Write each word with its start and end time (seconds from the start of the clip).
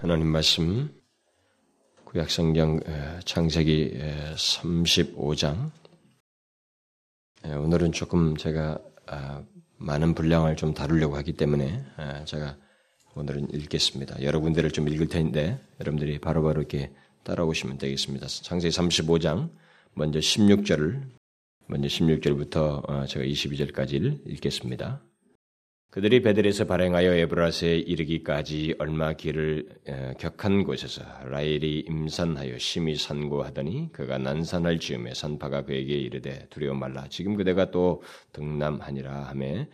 하나님 0.00 0.28
말씀 0.28 0.88
구약성경 2.04 2.80
창세기 3.24 3.98
35장 4.36 5.72
오늘은 7.44 7.90
조금 7.90 8.36
제가 8.36 8.78
아, 9.08 9.42
많은 9.76 10.14
분량을 10.14 10.54
좀 10.54 10.72
다루려고 10.72 11.16
하기 11.16 11.32
때문에 11.32 11.84
아, 11.96 12.24
제가 12.24 12.56
오늘은 13.16 13.52
읽겠습니다. 13.54 14.22
여러 14.22 14.38
군데를 14.38 14.70
좀 14.70 14.88
읽을 14.88 15.08
텐데 15.08 15.60
여러분들이 15.80 16.20
바로바로 16.20 16.60
이렇게 16.60 16.92
따라오시면 17.24 17.78
되겠습니다. 17.78 18.28
창세기 18.28 18.76
35장 18.76 19.50
먼저 19.94 20.20
16절을 20.20 21.02
먼저 21.66 21.88
16절부터 21.88 22.88
어, 22.88 23.06
제가 23.06 23.24
22절까지 23.24 24.28
읽겠습니다. 24.28 25.02
그들이 25.90 26.20
베델에서 26.20 26.66
발행하여 26.66 27.14
에브라스에 27.14 27.78
이르기까지 27.78 28.74
얼마 28.78 29.14
길을 29.14 29.68
격한 30.18 30.64
곳에서 30.64 31.02
라헬이 31.24 31.86
임산하여 31.88 32.58
심히 32.58 32.94
산고하더니 32.94 33.90
그가 33.92 34.18
난산할 34.18 34.80
즈음에 34.80 35.14
산파가 35.14 35.64
그에게 35.64 35.94
이르되 35.94 36.46
두려워 36.50 36.76
말라. 36.76 37.06
지금 37.08 37.36
그대가 37.36 37.70
또 37.70 38.02
등남하니라 38.32 39.28
하매 39.28 39.68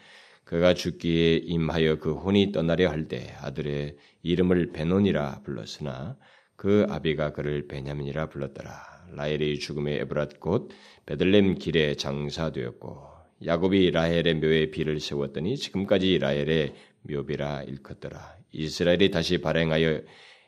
그가 0.45 0.74
죽기에 0.74 1.38
임하여 1.38 1.98
그 1.98 2.14
혼이 2.14 2.52
떠나려 2.52 2.91
할 2.91 3.08
때 3.08 3.34
아들의 3.41 3.96
이름을 4.22 4.70
베논이라 4.72 5.41
불렀으나 5.44 6.16
그 6.55 6.86
아비가 6.88 7.33
그를 7.33 7.66
베냐민이라 7.66 8.28
불렀더라. 8.28 8.70
라헬의 9.16 9.58
죽음에 9.58 10.02
에브랏 10.05 10.38
곧 10.38 10.70
베들렘 11.06 11.56
길에 11.56 11.96
장사되었고 11.96 13.13
야곱이 13.44 13.90
라헬의 13.90 14.34
묘에 14.34 14.70
비를 14.70 15.00
세웠더니 15.00 15.56
지금까지 15.56 16.18
라헬의 16.18 16.74
묘비라 17.02 17.64
일컫더라. 17.64 18.36
이스라엘이 18.52 19.10
다시 19.10 19.38
발행하여 19.38 20.00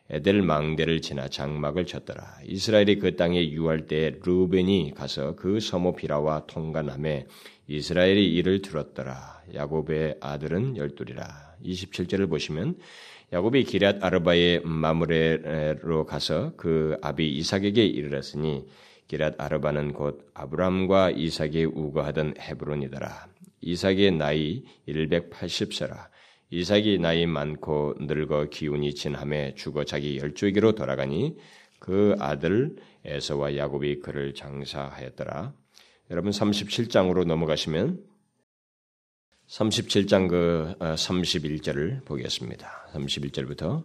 에델 0.09 0.41
망대를 0.41 1.01
지나 1.01 1.29
장막을 1.29 1.85
쳤더라. 1.85 2.39
이스라엘이 2.45 3.01
그 3.01 3.17
땅에 3.17 3.51
유할 3.51 3.87
때 3.87 4.15
루벤이 4.25 4.93
가서 4.95 5.35
그 5.35 5.59
서모 5.59 5.97
비라와 5.97 6.47
통관함에 6.47 7.27
이스라엘이 7.67 8.33
이를 8.35 8.63
들었더라. 8.63 9.43
야곱의 9.53 10.19
아들은 10.21 10.77
열둘이라. 10.77 11.57
27절을 11.65 12.31
보시면 12.31 12.77
야곱이 13.33 13.65
기랏 13.65 14.05
아르바의 14.05 14.61
마무레로 14.65 16.07
가서 16.07 16.53
그 16.57 16.97
아비 17.03 17.29
이삭에게 17.29 17.85
이르렀으니 17.85 18.65
기랏 19.09 19.35
아르바는 19.39 19.93
곧 19.93 20.31
아브람과 20.35 21.11
이삭이 21.11 21.65
우거하던 21.65 22.35
헤브론이더라. 22.39 23.29
이삭의 23.61 24.13
나이 24.13 24.65
180세라. 24.89 26.09
이삭이 26.51 26.99
나이 26.99 27.27
많고 27.27 27.95
늙어 28.01 28.47
기운이 28.47 28.95
진함에 28.95 29.55
죽어 29.55 29.85
자기 29.85 30.19
열조에게로 30.19 30.73
돌아가니 30.73 31.37
그 31.79 32.15
아들 32.19 32.77
에서와 33.05 33.57
야곱이 33.57 34.01
그를 34.01 34.35
장사하였더라. 34.35 35.55
여러분 36.11 36.31
37장으로 36.31 37.25
넘어가시면 37.25 38.05
37장 39.49 40.29
그 40.29 40.75
31절을 40.79 42.01
어, 42.01 42.05
보겠습니다. 42.05 42.89
31절부터 42.93 43.85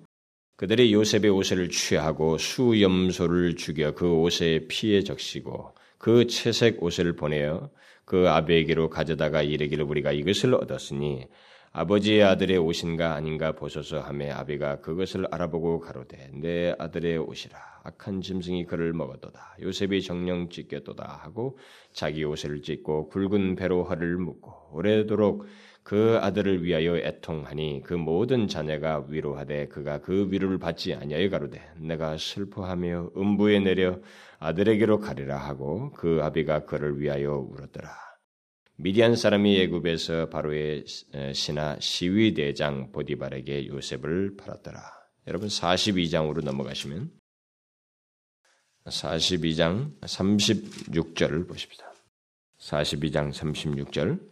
그들이 0.62 0.94
요셉의 0.94 1.32
옷을 1.32 1.70
취하고 1.70 2.38
수염소를 2.38 3.56
죽여 3.56 3.96
그 3.96 4.14
옷에 4.14 4.68
피에 4.68 5.02
적시고 5.02 5.74
그 5.98 6.28
채색 6.28 6.84
옷을 6.84 7.16
보내어 7.16 7.72
그 8.06 8.30
아베에게로 8.30 8.92
가져다가 8.92 9.42
이르기를 9.42 9.84
우리가 9.84 10.12
이것을 10.12 10.54
얻었으니 10.54 11.26
아버지의 11.72 12.24
아들의 12.24 12.58
옷인가 12.60 13.16
아닌가 13.16 13.54
보소서 13.54 14.02
하매 14.02 14.30
아비가 14.30 14.82
그것을 14.82 15.26
알아보고 15.32 15.80
가로되 15.80 16.30
내 16.34 16.76
아들의 16.78 17.18
옷이라. 17.18 17.58
악한 17.84 18.22
짐승이 18.22 18.66
그를 18.66 18.94
먹었도다. 18.94 19.56
요셉이 19.62 20.04
정령 20.04 20.50
찢겼도다 20.50 21.22
하고 21.24 21.58
자기 21.92 22.24
옷을 22.24 22.62
찢고 22.62 23.10
굵은 23.10 23.56
배로 23.56 23.84
허를 23.84 24.18
묶고 24.18 24.74
오래도록 24.74 25.46
그 25.84 26.20
아들을 26.22 26.64
위하여 26.64 26.98
애통하니 26.98 27.82
그 27.84 27.94
모든 27.94 28.48
자녀가 28.48 29.06
위로하되 29.08 29.68
그가 29.68 30.00
그 30.00 30.28
위로를 30.32 30.58
받지 30.58 30.94
아니하여 30.94 31.30
가로되 31.30 31.62
내가 31.78 32.18
슬퍼하며 32.18 33.12
음부에 33.18 33.60
내려 33.60 34.00
아들에게로 34.40 35.00
가리라 35.00 35.38
하고 35.38 35.92
그 35.92 36.20
아비가 36.22 36.66
그를 36.66 37.00
위하여 37.00 37.34
울었더라. 37.36 37.90
미디안 38.78 39.16
사람이 39.16 39.60
애굽에서 39.62 40.30
바로의 40.30 40.86
신하 41.34 41.78
시위 41.80 42.34
대장 42.34 42.92
보디발에게 42.92 43.68
요셉을 43.68 44.38
팔았더라. 44.38 44.82
여러분 45.28 45.50
42장으로 45.50 46.44
넘어가시면 46.44 47.12
42장 48.86 50.00
36절을 50.02 51.48
보십시다. 51.48 51.92
42장 52.58 53.32
36절 53.32 54.31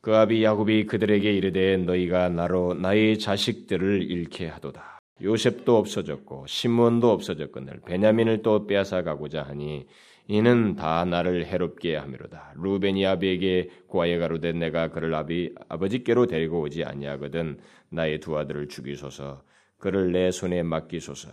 그 0.00 0.14
아비 0.14 0.44
야곱이 0.44 0.86
그들에게 0.86 1.32
이르되 1.32 1.76
너희가 1.78 2.28
나로 2.28 2.74
나의 2.74 3.18
자식들을 3.18 4.02
잃게 4.02 4.46
하도다. 4.46 5.00
요셉도 5.20 5.76
없어졌고 5.76 6.46
시몬도 6.46 7.10
없어졌거늘 7.10 7.80
베냐민을 7.84 8.42
또 8.42 8.68
빼앗아 8.68 9.02
가고자 9.02 9.42
하니 9.42 9.86
이는 10.28 10.76
다 10.76 11.04
나를 11.04 11.46
해롭게 11.46 11.96
함이로다. 11.96 12.52
루벤이 12.56 13.04
아비에게 13.06 13.70
고아에 13.88 14.18
가로되 14.18 14.52
내가 14.52 14.88
그를 14.88 15.12
아비 15.14 15.54
아버지께로 15.68 16.26
데리고 16.26 16.60
오지 16.60 16.84
아니하거든 16.84 17.58
나의 17.88 18.20
두 18.20 18.38
아들을 18.38 18.68
죽이소서 18.68 19.42
그를 19.78 20.12
내 20.12 20.30
손에 20.30 20.62
맡기소서 20.62 21.30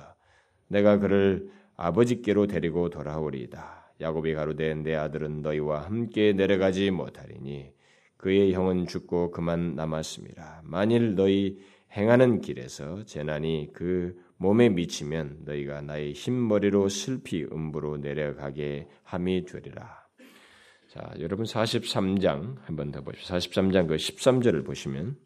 내가 0.69 0.97
그를 0.97 1.51
아버지께로 1.77 2.47
데리고 2.47 2.89
돌아오리이다. 2.89 3.93
야곱이 4.01 4.33
가로되 4.33 4.73
내 4.73 4.95
아들은 4.95 5.43
너희와 5.43 5.83
함께 5.83 6.33
내려가지 6.33 6.89
못하리니 6.89 7.74
그의 8.25 8.53
형은 8.53 8.87
죽고 8.87 9.29
그만 9.29 9.75
남았습니다. 9.75 10.63
만일 10.63 11.13
너희 11.13 11.59
행하는 11.95 12.41
길에서 12.41 13.05
재난이 13.05 13.69
그 13.71 14.15
몸에 14.37 14.69
미치면 14.69 15.41
너희가 15.45 15.81
나의 15.81 16.13
흰머리로 16.13 16.89
슬피 16.89 17.43
음부로 17.43 17.97
내려가게 17.97 18.87
함이 19.03 19.45
되리라. 19.45 20.07
자, 20.89 21.13
여러분 21.19 21.45
43장 21.45 22.55
한번 22.63 22.91
더 22.91 23.01
보십시오. 23.01 23.35
43장 23.35 23.87
그 23.87 23.95
13절을 23.95 24.65
보시면 24.65 25.17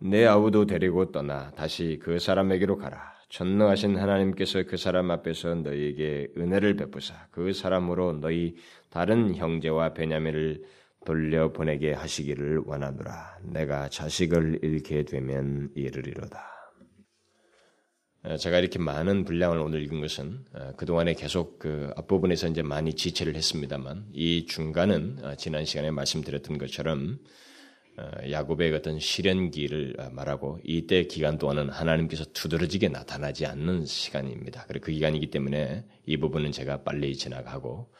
내 0.00 0.26
아우도 0.26 0.66
데리고 0.66 1.12
떠나 1.12 1.52
다시 1.52 2.00
그 2.02 2.18
사람에게로 2.18 2.76
가라. 2.76 3.12
전능하신 3.28 3.98
하나님께서 3.98 4.64
그 4.64 4.76
사람 4.76 5.12
앞에서 5.12 5.54
너희에게 5.54 6.32
은혜를 6.36 6.74
베푸사 6.74 7.28
그 7.30 7.52
사람으로 7.52 8.14
너희 8.14 8.56
다른 8.90 9.36
형제와 9.36 9.94
베냐민을 9.94 10.64
돌려보내게 11.04 11.92
하시기를 11.92 12.62
원하노라. 12.66 13.38
내가 13.42 13.88
자식을 13.88 14.60
잃게 14.62 15.04
되면 15.04 15.70
이르리로다. 15.74 16.52
어, 18.24 18.36
제가 18.36 18.60
이렇게 18.60 18.78
많은 18.78 19.24
분량을 19.24 19.58
오늘 19.58 19.82
읽은 19.82 20.00
것은 20.00 20.44
어, 20.54 20.72
그동안에 20.76 21.14
계속 21.14 21.58
그 21.58 21.90
앞부분에서 21.96 22.48
이제 22.48 22.62
많이 22.62 22.94
지체를 22.94 23.34
했습니다만 23.34 24.10
이 24.12 24.46
중간은 24.46 25.18
어, 25.24 25.34
지난 25.34 25.64
시간에 25.64 25.90
말씀드렸던 25.90 26.58
것처럼 26.58 27.18
야곱의 28.30 28.72
어떤 28.72 28.98
시련기를 28.98 29.96
말하고 30.12 30.60
이때 30.64 31.04
기간 31.04 31.36
동안은 31.36 31.68
하나님께서 31.68 32.24
두드러지게 32.32 32.88
나타나지 32.88 33.44
않는 33.44 33.84
시간입니다. 33.84 34.64
그리고 34.66 34.86
그 34.86 34.92
기간이기 34.92 35.28
때문에 35.28 35.84
이 36.06 36.16
부분은 36.16 36.52
제가 36.52 36.84
빨리 36.84 37.14
지나가고 37.14 37.92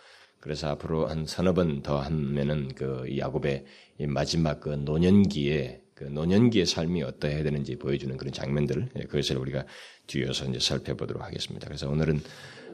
그래서 0.42 0.68
앞으로 0.68 1.06
한 1.06 1.24
서너 1.24 1.54
번 1.54 1.82
더 1.82 2.00
하면은 2.00 2.74
그 2.74 3.06
야곱의 3.16 3.64
마지막 4.08 4.60
그 4.60 4.70
노년기에 4.70 5.80
그 5.94 6.04
노년기의 6.04 6.66
삶이 6.66 7.02
어떠해야 7.04 7.44
되는지 7.44 7.76
보여주는 7.76 8.16
그런 8.16 8.32
장면들 8.32 8.88
예, 8.96 9.02
그것을 9.02 9.38
우리가 9.38 9.64
뒤에서 10.08 10.46
이제 10.46 10.58
살펴보도록 10.58 11.22
하겠습니다. 11.22 11.66
그래서 11.66 11.88
오늘은 11.88 12.20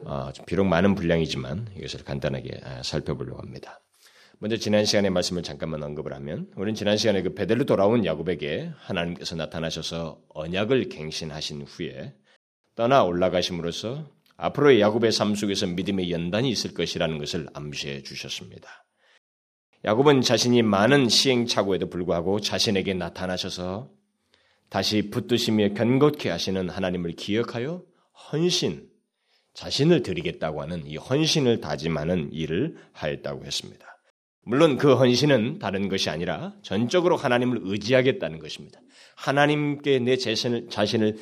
어, 0.04 0.30
비록 0.46 0.64
많은 0.64 0.94
분량이지만 0.94 1.68
이것을 1.76 2.04
간단하게 2.04 2.60
아, 2.64 2.82
살펴보려고 2.82 3.40
합니다. 3.42 3.80
먼저 4.38 4.56
지난 4.56 4.86
시간의 4.86 5.10
말씀을 5.10 5.42
잠깐만 5.42 5.82
언급을 5.82 6.14
하면 6.14 6.48
우리는 6.56 6.74
지난 6.74 6.96
시간에 6.96 7.22
그 7.22 7.34
베델로 7.34 7.66
돌아온 7.66 8.06
야곱에게 8.06 8.70
하나님께서 8.76 9.36
나타나셔서 9.36 10.20
언약을 10.30 10.88
갱신하신 10.88 11.62
후에 11.62 12.14
떠나 12.76 13.02
올라가심으로써 13.04 14.08
앞으로의 14.38 14.80
야곱의 14.80 15.12
삶 15.12 15.34
속에서 15.34 15.66
믿음의 15.66 16.10
연단이 16.10 16.48
있을 16.48 16.72
것이라는 16.72 17.18
것을 17.18 17.48
암시해 17.52 18.02
주셨습니다. 18.02 18.86
야곱은 19.84 20.22
자신이 20.22 20.62
많은 20.62 21.08
시행착오에도 21.08 21.90
불구하고 21.90 22.40
자신에게 22.40 22.94
나타나셔서 22.94 23.90
다시 24.70 25.10
붙드시며 25.10 25.74
견고케 25.74 26.30
하시는 26.30 26.68
하나님을 26.68 27.12
기억하여 27.12 27.82
헌신, 28.32 28.88
자신을 29.54 30.02
드리겠다고 30.02 30.62
하는 30.62 30.86
이 30.86 30.96
헌신을 30.96 31.60
다짐하는 31.60 32.32
일을 32.32 32.76
하였다고 32.92 33.44
했습니다. 33.44 33.86
물론 34.42 34.76
그 34.76 34.94
헌신은 34.94 35.58
다른 35.58 35.88
것이 35.88 36.10
아니라 36.10 36.54
전적으로 36.62 37.16
하나님을 37.16 37.60
의지하겠다는 37.62 38.38
것입니다. 38.38 38.80
하나님께 39.16 39.98
내 39.98 40.16
자신을, 40.16 40.68
자신을 40.70 41.18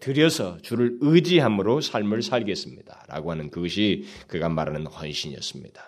들여서 0.00 0.58
주를 0.58 0.98
의지함으로 1.00 1.80
삶을 1.80 2.22
살겠습니다. 2.22 3.06
라고 3.08 3.30
하는 3.30 3.50
그것이 3.50 4.04
그가 4.26 4.48
말하는 4.48 4.86
헌신이었습니다. 4.86 5.82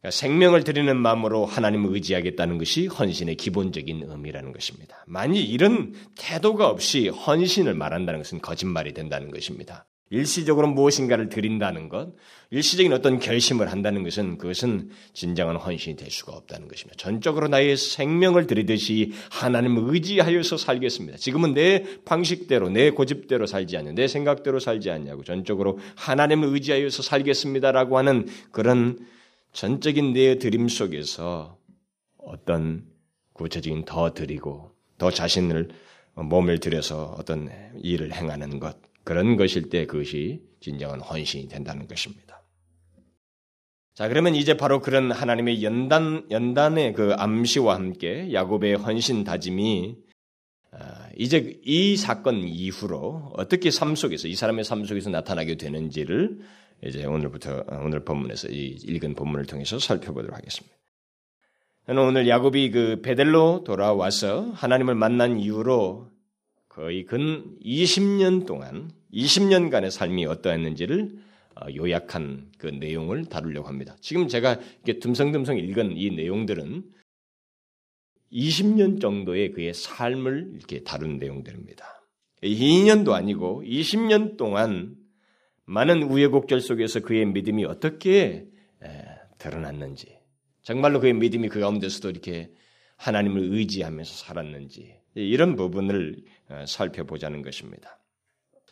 그러니까 0.00 0.10
생명을 0.10 0.64
드리는 0.64 0.94
마음으로 0.96 1.46
하나님을 1.46 1.94
의지하겠다는 1.94 2.58
것이 2.58 2.86
헌신의 2.86 3.36
기본적인 3.36 4.04
의미라는 4.06 4.52
것입니다. 4.52 5.02
만일 5.06 5.44
이런 5.48 5.94
태도가 6.18 6.68
없이 6.68 7.08
헌신을 7.08 7.74
말한다는 7.74 8.20
것은 8.20 8.40
거짓말이 8.40 8.92
된다는 8.92 9.30
것입니다. 9.30 9.86
일시적으로 10.10 10.68
무엇인가를 10.68 11.28
드린다는 11.28 11.88
것, 11.88 12.12
일시적인 12.50 12.92
어떤 12.92 13.18
결심을 13.18 13.72
한다는 13.72 14.04
것은 14.04 14.38
그것은 14.38 14.90
진정한 15.12 15.56
헌신이 15.56 15.96
될 15.96 16.10
수가 16.10 16.32
없다는 16.32 16.68
것입니다. 16.68 16.96
전적으로 16.96 17.48
나의 17.48 17.76
생명을 17.76 18.46
드리듯이 18.46 19.12
하나님을 19.30 19.92
의지하여서 19.94 20.58
살겠습니다. 20.58 21.18
지금은 21.18 21.54
내 21.54 21.84
방식대로, 22.04 22.68
내 22.68 22.90
고집대로 22.90 23.46
살지 23.46 23.76
않냐, 23.76 23.92
내 23.92 24.06
생각대로 24.06 24.60
살지 24.60 24.90
않냐고 24.90 25.24
전적으로 25.24 25.78
하나님을 25.96 26.48
의지하여서 26.48 27.02
살겠습니다라고 27.02 27.98
하는 27.98 28.28
그런 28.52 28.98
전적인 29.52 30.12
내 30.12 30.38
드림 30.38 30.68
속에서 30.68 31.56
어떤 32.18 32.84
구체적인 33.32 33.84
더 33.84 34.12
드리고 34.12 34.70
더 34.98 35.10
자신을 35.10 35.70
몸을 36.14 36.60
들여서 36.60 37.16
어떤 37.18 37.50
일을 37.82 38.12
행하는 38.12 38.60
것, 38.60 38.76
그런 39.04 39.36
것일 39.36 39.68
때 39.68 39.86
그것이 39.86 40.42
진정한 40.60 41.00
헌신이 41.00 41.48
된다는 41.48 41.86
것입니다. 41.86 42.42
자, 43.94 44.08
그러면 44.08 44.34
이제 44.34 44.56
바로 44.56 44.80
그런 44.80 45.12
하나님의 45.12 45.62
연단, 45.62 46.26
연단의 46.30 46.94
그 46.94 47.12
암시와 47.16 47.76
함께 47.76 48.32
야곱의 48.32 48.76
헌신 48.76 49.22
다짐이 49.22 49.96
아, 50.72 51.08
이제 51.16 51.60
이 51.64 51.96
사건 51.96 52.38
이후로 52.48 53.34
어떻게 53.36 53.70
삶 53.70 53.94
속에서 53.94 54.26
이 54.26 54.34
사람의 54.34 54.64
삶 54.64 54.84
속에서 54.84 55.10
나타나게 55.10 55.56
되는지를 55.56 56.40
이제 56.84 57.04
오늘부터 57.04 57.64
오늘 57.84 58.04
본문에서 58.04 58.48
이 58.48 58.78
읽은 58.82 59.14
본문을 59.14 59.46
통해서 59.46 59.78
살펴보도록 59.78 60.36
하겠습니다. 60.36 60.76
저는 61.86 62.02
오늘 62.02 62.28
야곱이 62.28 62.70
그 62.72 63.00
베델로 63.02 63.62
돌아와서 63.64 64.50
하나님을 64.54 64.96
만난 64.96 65.38
이후로 65.38 66.10
거의 66.74 67.04
근 67.04 67.56
20년 67.64 68.46
동안 68.46 68.90
20년간의 69.12 69.90
삶이 69.90 70.26
어떠했는지를 70.26 71.18
어, 71.54 71.66
요약한 71.76 72.50
그 72.58 72.66
내용을 72.66 73.26
다루려고 73.26 73.68
합니다. 73.68 73.96
지금 74.00 74.26
제가 74.26 74.58
이렇게 74.82 74.98
듬성듬성 74.98 75.56
읽은 75.56 75.96
이 75.96 76.10
내용들은 76.10 76.82
20년 78.32 79.00
정도의 79.00 79.52
그의 79.52 79.72
삶을 79.72 80.54
이렇게 80.56 80.82
다룬 80.82 81.18
내용들입니다. 81.18 81.86
2년도 82.42 83.12
아니고 83.12 83.62
20년 83.64 84.36
동안 84.36 84.96
많은 85.66 86.02
우여곡절 86.02 86.60
속에서 86.60 87.00
그의 87.00 87.24
믿음이 87.26 87.64
어떻게 87.64 88.48
드러났는지, 89.38 90.18
정말로 90.62 90.98
그의 90.98 91.14
믿음이 91.14 91.48
그 91.48 91.60
가운데서도 91.60 92.10
이렇게 92.10 92.50
하나님을 92.96 93.52
의지하면서 93.52 94.12
살았는지, 94.12 94.96
이런 95.14 95.54
부분을 95.54 96.16
어, 96.16 96.33
살펴보자는 96.66 97.42
것입니다. 97.42 97.98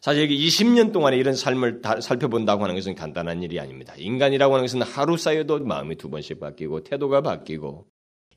사실 0.00 0.24
여기 0.24 0.46
20년 0.48 0.92
동안의 0.92 1.20
이런 1.20 1.34
삶을 1.34 1.80
살펴본다고 2.00 2.64
하는 2.64 2.74
것은 2.74 2.96
간단한 2.96 3.42
일이 3.42 3.60
아닙니다. 3.60 3.94
인간이라고 3.96 4.54
하는 4.54 4.64
것은 4.64 4.82
하루 4.82 5.16
사이에도 5.16 5.60
마음이 5.60 5.94
두 5.94 6.10
번씩 6.10 6.40
바뀌고 6.40 6.82
태도가 6.82 7.20
바뀌고 7.20 7.86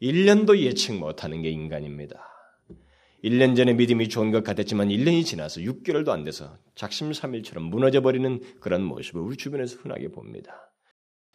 1년도 0.02 0.60
예측 0.60 0.94
못하는 0.94 1.42
게 1.42 1.50
인간입니다. 1.50 2.24
1년 3.24 3.56
전에 3.56 3.74
믿음이 3.74 4.10
좋은 4.10 4.30
것 4.30 4.44
같았지만 4.44 4.90
1년이 4.90 5.26
지나서 5.26 5.62
6개월도 5.62 6.10
안 6.10 6.24
돼서 6.24 6.56
작심삼일처럼 6.76 7.64
무너져버리는 7.64 8.42
그런 8.60 8.84
모습을 8.84 9.22
우리 9.22 9.36
주변에서 9.36 9.78
흔하게 9.82 10.10
봅니다. 10.10 10.72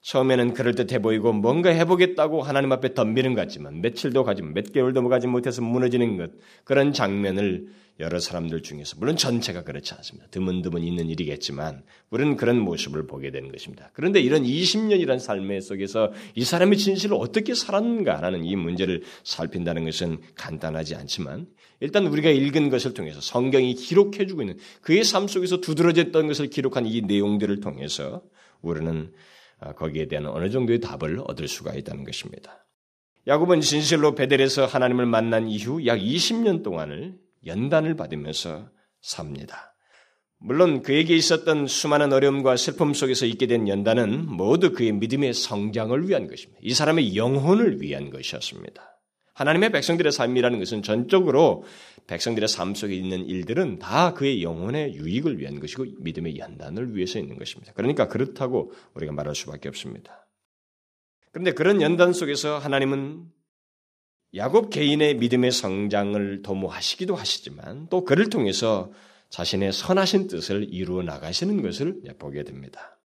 처음에는 0.02 0.54
그럴듯해 0.54 1.02
보이고 1.02 1.32
뭔가 1.32 1.70
해보겠다고 1.70 2.42
하나님 2.42 2.72
앞에 2.72 2.94
덤비는 2.94 3.34
것 3.34 3.42
같지만 3.42 3.80
며칠도 3.80 4.24
가지 4.24 4.42
몇 4.42 4.72
개월도 4.72 5.06
가지 5.08 5.26
못해서 5.26 5.60
무너지는 5.62 6.16
것 6.16 6.30
그런 6.64 6.92
장면을 6.92 7.66
여러 8.00 8.18
사람들 8.18 8.62
중에서 8.62 8.96
물론 8.98 9.16
전체가 9.16 9.62
그렇지 9.62 9.92
않습니다. 9.94 10.26
드문드문 10.30 10.82
있는 10.82 11.08
일이겠지만 11.10 11.84
우리는 12.08 12.36
그런 12.36 12.58
모습을 12.58 13.06
보게 13.06 13.30
되는 13.30 13.52
것입니다. 13.52 13.90
그런데 13.92 14.20
이런 14.20 14.42
20년이란 14.42 15.18
삶의 15.18 15.60
속에서 15.60 16.10
이 16.34 16.42
사람의 16.42 16.78
진실을 16.78 17.16
어떻게 17.20 17.54
살았는가 17.54 18.22
하는 18.22 18.44
이 18.44 18.56
문제를 18.56 19.02
살핀다는 19.22 19.84
것은 19.84 20.18
간단하지 20.34 20.94
않지만 20.96 21.46
일단 21.80 22.06
우리가 22.06 22.30
읽은 22.30 22.70
것을 22.70 22.94
통해서 22.94 23.20
성경이 23.20 23.74
기록해 23.74 24.26
주고 24.26 24.42
있는 24.42 24.56
그의 24.80 25.04
삶 25.04 25.28
속에서 25.28 25.60
두드러졌던 25.60 26.26
것을 26.26 26.48
기록한 26.48 26.86
이 26.86 27.02
내용들을 27.02 27.60
통해서 27.60 28.22
우리는 28.62 29.12
아, 29.60 29.74
거기에 29.74 30.08
대한 30.08 30.26
어느 30.26 30.48
정도의 30.48 30.80
답을 30.80 31.20
얻을 31.26 31.46
수가 31.46 31.74
있다는 31.74 32.04
것입니다. 32.04 32.66
야곱은 33.26 33.60
진실로 33.60 34.14
베델에서 34.14 34.64
하나님을 34.64 35.04
만난 35.04 35.48
이후 35.48 35.84
약 35.84 35.98
20년 35.98 36.62
동안을 36.62 37.18
연단을 37.46 37.96
받으면서 37.96 38.70
삽니다. 39.00 39.74
물론 40.38 40.82
그에게 40.82 41.14
있었던 41.14 41.66
수많은 41.66 42.12
어려움과 42.12 42.56
슬픔 42.56 42.94
속에서 42.94 43.26
있게 43.26 43.46
된 43.46 43.68
연단은 43.68 44.26
모두 44.26 44.72
그의 44.72 44.92
믿음의 44.92 45.34
성장을 45.34 46.08
위한 46.08 46.28
것입니다. 46.28 46.58
이 46.62 46.72
사람의 46.72 47.14
영혼을 47.14 47.82
위한 47.82 48.10
것이었습니다. 48.10 48.82
하나님의 49.34 49.70
백성들의 49.72 50.12
삶이라는 50.12 50.58
것은 50.58 50.82
전적으로 50.82 51.64
백성들의 52.06 52.48
삶 52.48 52.74
속에 52.74 52.94
있는 52.94 53.26
일들은 53.26 53.78
다 53.78 54.14
그의 54.14 54.42
영혼의 54.42 54.94
유익을 54.94 55.38
위한 55.38 55.60
것이고 55.60 55.84
믿음의 56.00 56.38
연단을 56.38 56.96
위해서 56.96 57.18
있는 57.18 57.38
것입니다. 57.38 57.72
그러니까 57.74 58.08
그렇다고 58.08 58.72
우리가 58.94 59.12
말할 59.12 59.34
수밖에 59.34 59.68
없습니다. 59.68 60.26
그런데 61.32 61.52
그런 61.52 61.80
연단 61.80 62.12
속에서 62.12 62.58
하나님은 62.58 63.26
야곱 64.34 64.70
개인의 64.70 65.16
믿음의 65.16 65.50
성장을 65.50 66.42
도모하시기도 66.42 67.14
하시지만 67.16 67.88
또 67.88 68.04
그를 68.04 68.30
통해서 68.30 68.92
자신의 69.30 69.72
선하신 69.72 70.28
뜻을 70.28 70.68
이루어 70.70 71.02
나가시는 71.02 71.62
것을 71.62 72.02
보게 72.18 72.44
됩니다. 72.44 72.98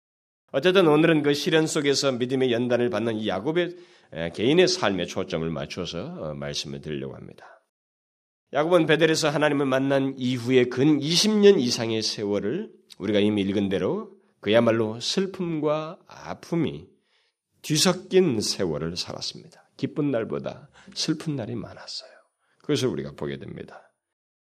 어쨌든 0.52 0.88
오늘은 0.88 1.24
그 1.24 1.34
시련 1.34 1.66
속에서 1.66 2.12
믿음의 2.12 2.52
연단을 2.52 2.90
받는 2.90 3.18
이 3.18 3.28
야곱의 3.28 3.75
개인의 4.34 4.68
삶에 4.68 5.06
초점을 5.06 5.50
맞춰서 5.50 6.06
어, 6.06 6.34
말씀을 6.36 6.81
드리려고 6.81 7.16
합니다. 7.16 7.64
야곱은 8.54 8.86
베델에서 8.86 9.30
하나님을 9.30 9.66
만난 9.66 10.14
이후에 10.16 10.66
근 10.66 11.00
20년 11.00 11.60
이상의 11.60 12.04
세월을 12.04 12.72
우리가 13.00 13.20
이미 13.20 13.42
읽은 13.42 13.70
대로 13.70 14.12
그야말로 14.42 15.00
슬픔과 15.00 15.98
아픔이 16.06 16.86
뒤섞인 17.63 18.39
세월을 18.39 18.96
살았습니다. 18.96 19.72
기쁜 19.75 20.12
날보다 20.12 20.70
슬픈 20.94 21.36
날이 21.36 21.56
많았어요. 21.56 22.12
그것을 22.60 22.88
우리가 22.90 23.12
보게 23.12 23.38
됩니다. 23.38 23.94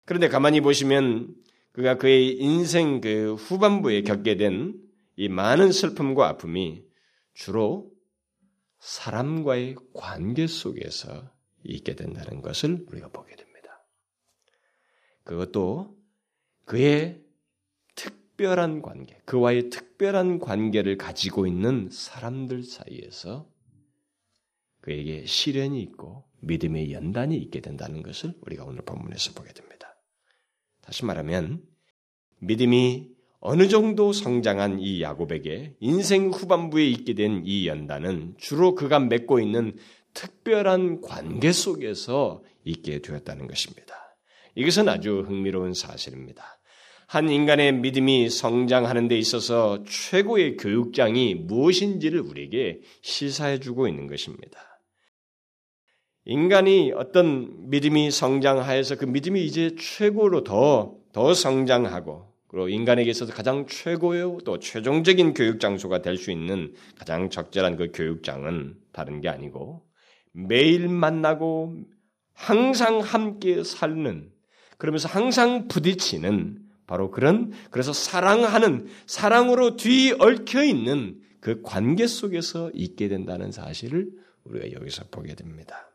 그런데 0.06 0.28
가만히 0.28 0.60
보시면 0.60 1.34
그가 1.72 1.96
그의 1.96 2.36
인생 2.36 3.00
그 3.00 3.34
후반부에 3.34 4.02
겪게 4.02 4.36
된 4.36 4.84
이 5.16 5.28
많은 5.28 5.72
슬픔과 5.72 6.28
아픔이 6.28 6.84
주로 7.34 7.90
사람과의 8.80 9.76
관계 9.94 10.46
속에서 10.46 11.30
있게 11.62 11.94
된다는 11.94 12.42
것을 12.42 12.84
우리가 12.88 13.08
보게 13.08 13.34
됩니다. 13.36 13.86
그것도 15.22 15.96
그의 16.64 17.22
특별한 17.94 18.82
관계, 18.82 19.18
그와의 19.24 19.70
특별한 19.70 20.40
관계를 20.40 20.98
가지고 20.98 21.46
있는 21.46 21.88
사람들 21.90 22.64
사이에서 22.64 23.48
그에게 24.84 25.24
시련이 25.24 25.80
있고 25.80 26.24
믿음의 26.42 26.92
연단이 26.92 27.38
있게 27.38 27.60
된다는 27.60 28.02
것을 28.02 28.34
우리가 28.42 28.64
오늘 28.64 28.82
본문에서 28.84 29.32
보게 29.32 29.50
됩니다. 29.54 29.96
다시 30.82 31.06
말하면 31.06 31.62
믿음이 32.40 33.08
어느 33.40 33.68
정도 33.68 34.12
성장한 34.12 34.80
이 34.80 35.00
야곱에게 35.00 35.76
인생 35.80 36.28
후반부에 36.28 36.84
있게 36.84 37.14
된 37.14 37.44
이 37.46 37.66
연단은 37.66 38.34
주로 38.36 38.74
그가 38.74 39.00
맺고 39.00 39.40
있는 39.40 39.74
특별한 40.12 41.00
관계 41.00 41.50
속에서 41.52 42.42
있게 42.64 43.00
되었다는 43.00 43.46
것입니다. 43.46 43.94
이것은 44.54 44.90
아주 44.90 45.24
흥미로운 45.26 45.72
사실입니다. 45.72 46.44
한 47.06 47.30
인간의 47.30 47.72
믿음이 47.72 48.28
성장하는 48.28 49.08
데 49.08 49.16
있어서 49.16 49.82
최고의 49.88 50.58
교육장이 50.58 51.36
무엇인지를 51.36 52.20
우리에게 52.20 52.80
시사해 53.00 53.60
주고 53.60 53.88
있는 53.88 54.08
것입니다. 54.08 54.73
인간이 56.26 56.92
어떤 56.92 57.68
믿음이 57.68 58.10
성장하여서 58.10 58.96
그 58.96 59.04
믿음이 59.04 59.44
이제 59.44 59.74
최고로 59.78 60.44
더, 60.44 60.94
더 61.12 61.34
성장하고 61.34 62.32
그리고 62.48 62.68
인간에게 62.68 63.10
있어서 63.10 63.32
가장 63.32 63.66
최고의 63.66 64.38
또 64.44 64.58
최종적인 64.58 65.34
교육 65.34 65.60
장소가 65.60 66.02
될 66.02 66.16
수 66.16 66.30
있는 66.30 66.72
가장 66.96 67.28
적절한 67.28 67.76
그 67.76 67.90
교육장은 67.92 68.76
다른 68.92 69.20
게 69.20 69.28
아니고 69.28 69.82
매일 70.32 70.88
만나고 70.88 71.76
항상 72.32 73.00
함께 73.00 73.62
살는 73.62 74.30
그러면서 74.78 75.08
항상 75.08 75.68
부딪히는 75.68 76.58
바로 76.86 77.10
그런 77.10 77.52
그래서 77.70 77.92
사랑하는 77.92 78.86
사랑으로 79.06 79.76
뒤얽혀 79.76 80.62
있는 80.64 81.20
그 81.40 81.60
관계 81.62 82.06
속에서 82.06 82.70
있게 82.72 83.08
된다는 83.08 83.52
사실을 83.52 84.10
우리가 84.44 84.72
여기서 84.72 85.04
보게 85.10 85.34
됩니다. 85.34 85.93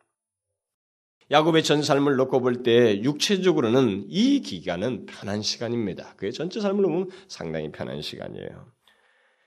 야곱의 1.31 1.63
전 1.63 1.83
삶을 1.83 2.15
놓고 2.15 2.41
볼 2.41 2.63
때 2.63 3.01
육체적으로는 3.03 4.05
이 4.09 4.41
기간은 4.41 5.05
편한 5.05 5.41
시간입니다. 5.41 6.15
그의 6.15 6.33
전체 6.33 6.59
삶을 6.59 6.83
보면 6.83 7.09
상당히 7.27 7.71
편한 7.71 8.01
시간이에요. 8.01 8.71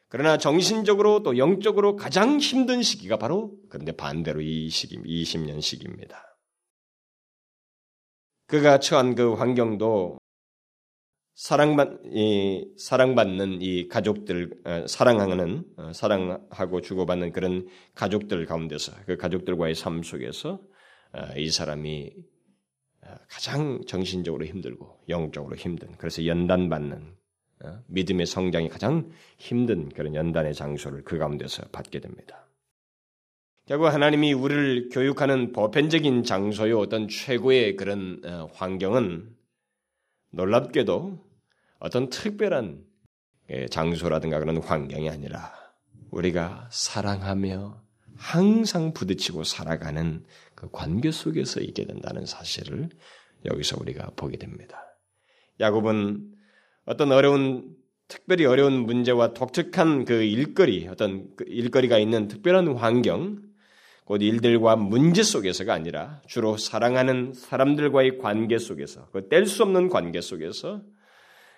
그러나 0.09 0.37
정신적으로 0.37 1.23
또 1.23 1.39
영적으로 1.39 1.97
가장 1.97 2.39
힘든 2.39 2.83
시기가 2.83 3.17
바로 3.17 3.57
그런데 3.71 3.93
반대로 3.93 4.43
이 4.43 4.69
시기 4.69 4.99
20년 4.99 5.61
시기입니다. 5.61 6.37
그가 8.47 8.79
처한 8.79 9.15
그 9.15 9.33
환경도 9.33 10.19
사랑받 11.35 12.03
이 12.13 12.69
사랑받는 12.77 13.63
이 13.63 13.89
가족들 13.89 14.51
어, 14.65 14.87
사랑하는 14.87 15.65
어, 15.79 15.93
사랑하고 15.95 16.83
주고받는 16.83 17.33
그런 17.33 17.67
가족들 17.95 18.45
가운데서 18.45 18.93
그 19.07 19.17
가족들과의 19.17 19.75
삶 19.75 20.03
속에서 20.03 20.51
어, 20.53 20.72
이 21.37 21.51
사람이 21.51 22.13
가장 23.29 23.81
정신적으로 23.87 24.45
힘들고 24.45 25.05
영적으로 25.09 25.57
힘든 25.57 25.93
그래서 25.99 26.25
연단 26.27 26.69
받는 26.69 27.15
믿음의 27.87 28.27
성장이 28.27 28.69
가장 28.69 29.11
힘든 29.39 29.89
그런 29.91 30.15
연단의 30.15 30.55
장소를 30.55 31.05
그 31.05 31.19
가운데서 31.19 31.69
받게 31.73 32.01
됩니다. 32.01 32.47
결국 33.67 33.87
하나님이 33.87 34.33
우리를 34.33 34.89
교육하는 34.91 35.53
보편적인 35.53 36.25
장소의 36.25 36.73
어떤 36.73 37.09
최고의 37.09 37.77
그런 37.77 38.21
환경은 38.55 39.37
놀랍게도 40.33 41.25
어떤 41.79 42.09
특별한 42.09 42.85
예, 43.51 43.67
장소라든가 43.67 44.39
그런 44.39 44.59
환경이 44.59 45.11
아니라 45.11 45.53
우리가 46.11 46.69
사랑하며 46.71 47.83
항상 48.17 48.93
부딪히고 48.93 49.45
살아가는 49.45 50.25
그 50.63 50.69
관계 50.71 51.11
속에서 51.11 51.61
있게 51.61 51.85
된다는 51.87 52.25
사실을 52.25 52.89
여기서 53.45 53.79
우리가 53.81 54.13
보게 54.15 54.39
됩니다. 54.39 54.97
야곱은 55.59 56.31
어떤 56.85 57.11
어려운 57.11 57.75
특별히 58.07 58.45
어려운 58.45 58.87
문제와 58.87 59.35
독특한 59.35 60.05
그 60.05 60.23
일거리, 60.23 60.87
어떤 60.87 61.35
그 61.35 61.45
일거리가 61.49 61.99
있는 61.99 62.29
특별한 62.29 62.77
환경, 62.77 63.43
곧 64.05 64.23
일들과 64.23 64.77
문제 64.77 65.23
속에서가 65.23 65.73
아니라 65.73 66.21
주로 66.29 66.57
사랑하는 66.57 67.33
사람들과의 67.35 68.19
관계 68.19 68.59
속에서, 68.59 69.07
그 69.11 69.29
뗄 69.29 69.47
수 69.47 69.65
없는 69.65 69.89
관계 69.89 70.21
속에서, 70.21 70.83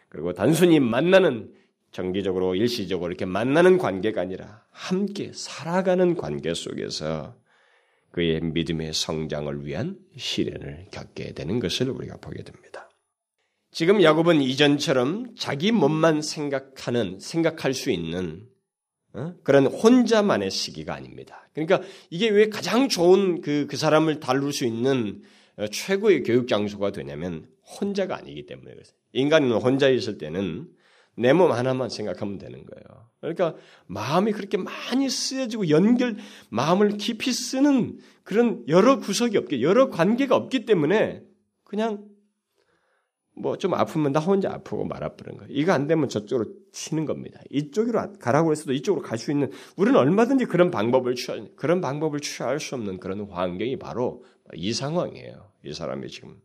그리고 0.09 0.33
단순히 0.33 0.81
만나는 0.81 1.53
정기적으로 1.91 2.55
일시적으로 2.55 3.11
이렇게 3.11 3.25
만나는 3.27 3.79
관계가 3.79 4.21
아니라 4.21 4.65
함께 4.71 5.33
살아가는 5.35 6.15
관계 6.15 6.55
속에서 6.55 7.35
그의 8.15 8.41
믿음의 8.41 8.95
성장을 8.95 9.67
위한 9.67 9.99
시련을 10.17 10.87
겪게 10.93 11.33
되는 11.33 11.59
것을 11.59 11.91
우리가 11.91 12.19
보게 12.19 12.45
됩니다. 12.45 12.89
지금 13.73 14.05
야곱은 14.05 14.41
이전처럼 14.41 15.35
자기 15.37 15.73
몸만 15.73 16.23
생각하는 16.23 17.19
생각할 17.19 17.75
수 17.75 17.91
있는 17.91 18.47
어? 19.15 19.35
그런 19.43 19.67
혼자만의 19.67 20.53
시기가 20.53 20.95
아닙니다. 20.95 21.49
그러니까 21.55 21.81
이게 22.09 22.29
왜 22.29 22.49
가장 22.49 22.89
좋은 22.89 23.41
그, 23.41 23.67
그 23.69 23.77
사람을 23.77 24.21
다룰 24.21 24.53
수 24.53 24.65
있는 24.65 25.23
어, 25.57 25.67
최고의 25.67 26.23
교육 26.23 26.47
장소가 26.47 26.93
되냐면 26.93 27.49
혼자가 27.81 28.17
아니기 28.17 28.47
때문에. 28.47 28.77
인간은 29.13 29.51
혼자 29.55 29.89
있을 29.89 30.19
때는 30.19 30.69
내 31.17 31.33
몸 31.33 31.53
하나만 31.53 31.89
생각하면 31.89 32.39
되는 32.39 32.65
거예요. 32.65 33.09
그러니까 33.21 33.55
마음이 33.87 34.33
그렇게 34.33 34.57
많이 34.57 35.09
쓰여지고 35.09 35.71
연결, 35.71 36.17
마음을 36.51 36.97
깊이 36.99 37.33
쓰는 37.33 37.99
그런 38.23 38.65
여러 38.69 38.99
구석이 38.99 39.37
없게, 39.37 39.63
여러 39.63 39.89
관계가 39.91 40.37
없기 40.37 40.67
때문에 40.67 41.23
그냥 41.65 42.05
뭐 43.37 43.57
좀 43.57 43.75
아프면 43.75 44.13
나 44.13 44.21
혼자 44.21 44.53
아프고 44.53 44.85
말아버리는 44.85 45.39
거예요. 45.39 45.53
이거 45.53 45.73
안 45.73 45.87
되면 45.89 46.09
저쪽으로 46.09 46.51
치는 46.73 47.05
겁니다. 47.05 47.41
이쪽으로 47.51 48.13
가라고 48.21 48.53
해서도 48.53 48.73
이쪽으로 48.73 49.03
갈 49.03 49.19
수 49.19 49.33
있는 49.33 49.51
우리는 49.77 49.99
얼마든지 49.99 50.45
그런 50.45 50.71
방법을 50.71 51.15
취할 51.17 51.49
그런 51.57 51.81
방법을 51.81 52.21
취할 52.21 52.61
수 52.61 52.75
없는 52.77 53.01
그런 53.01 53.29
환경이 53.29 53.79
바로 53.79 54.23
이 54.55 54.73
상황이에요. 54.73 55.51
이 55.65 55.73
사람이 55.73 56.09
지금 56.09 56.37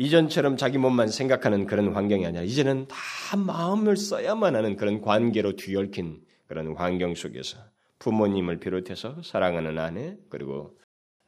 이전처럼 0.00 0.56
자기 0.56 0.78
몸만 0.78 1.08
생각하는 1.08 1.66
그런 1.66 1.92
환경이 1.92 2.24
아니라 2.24 2.44
이제는 2.44 2.86
다 2.86 3.36
마음을 3.36 3.96
써야만 3.96 4.54
하는 4.54 4.76
그런 4.76 5.00
관계로 5.00 5.56
뒤얽힌 5.56 6.22
그런 6.46 6.76
환경 6.76 7.16
속에서 7.16 7.58
부모님을 7.98 8.60
비롯해서 8.60 9.20
사랑하는 9.24 9.76
아내 9.76 10.16
그리고 10.28 10.78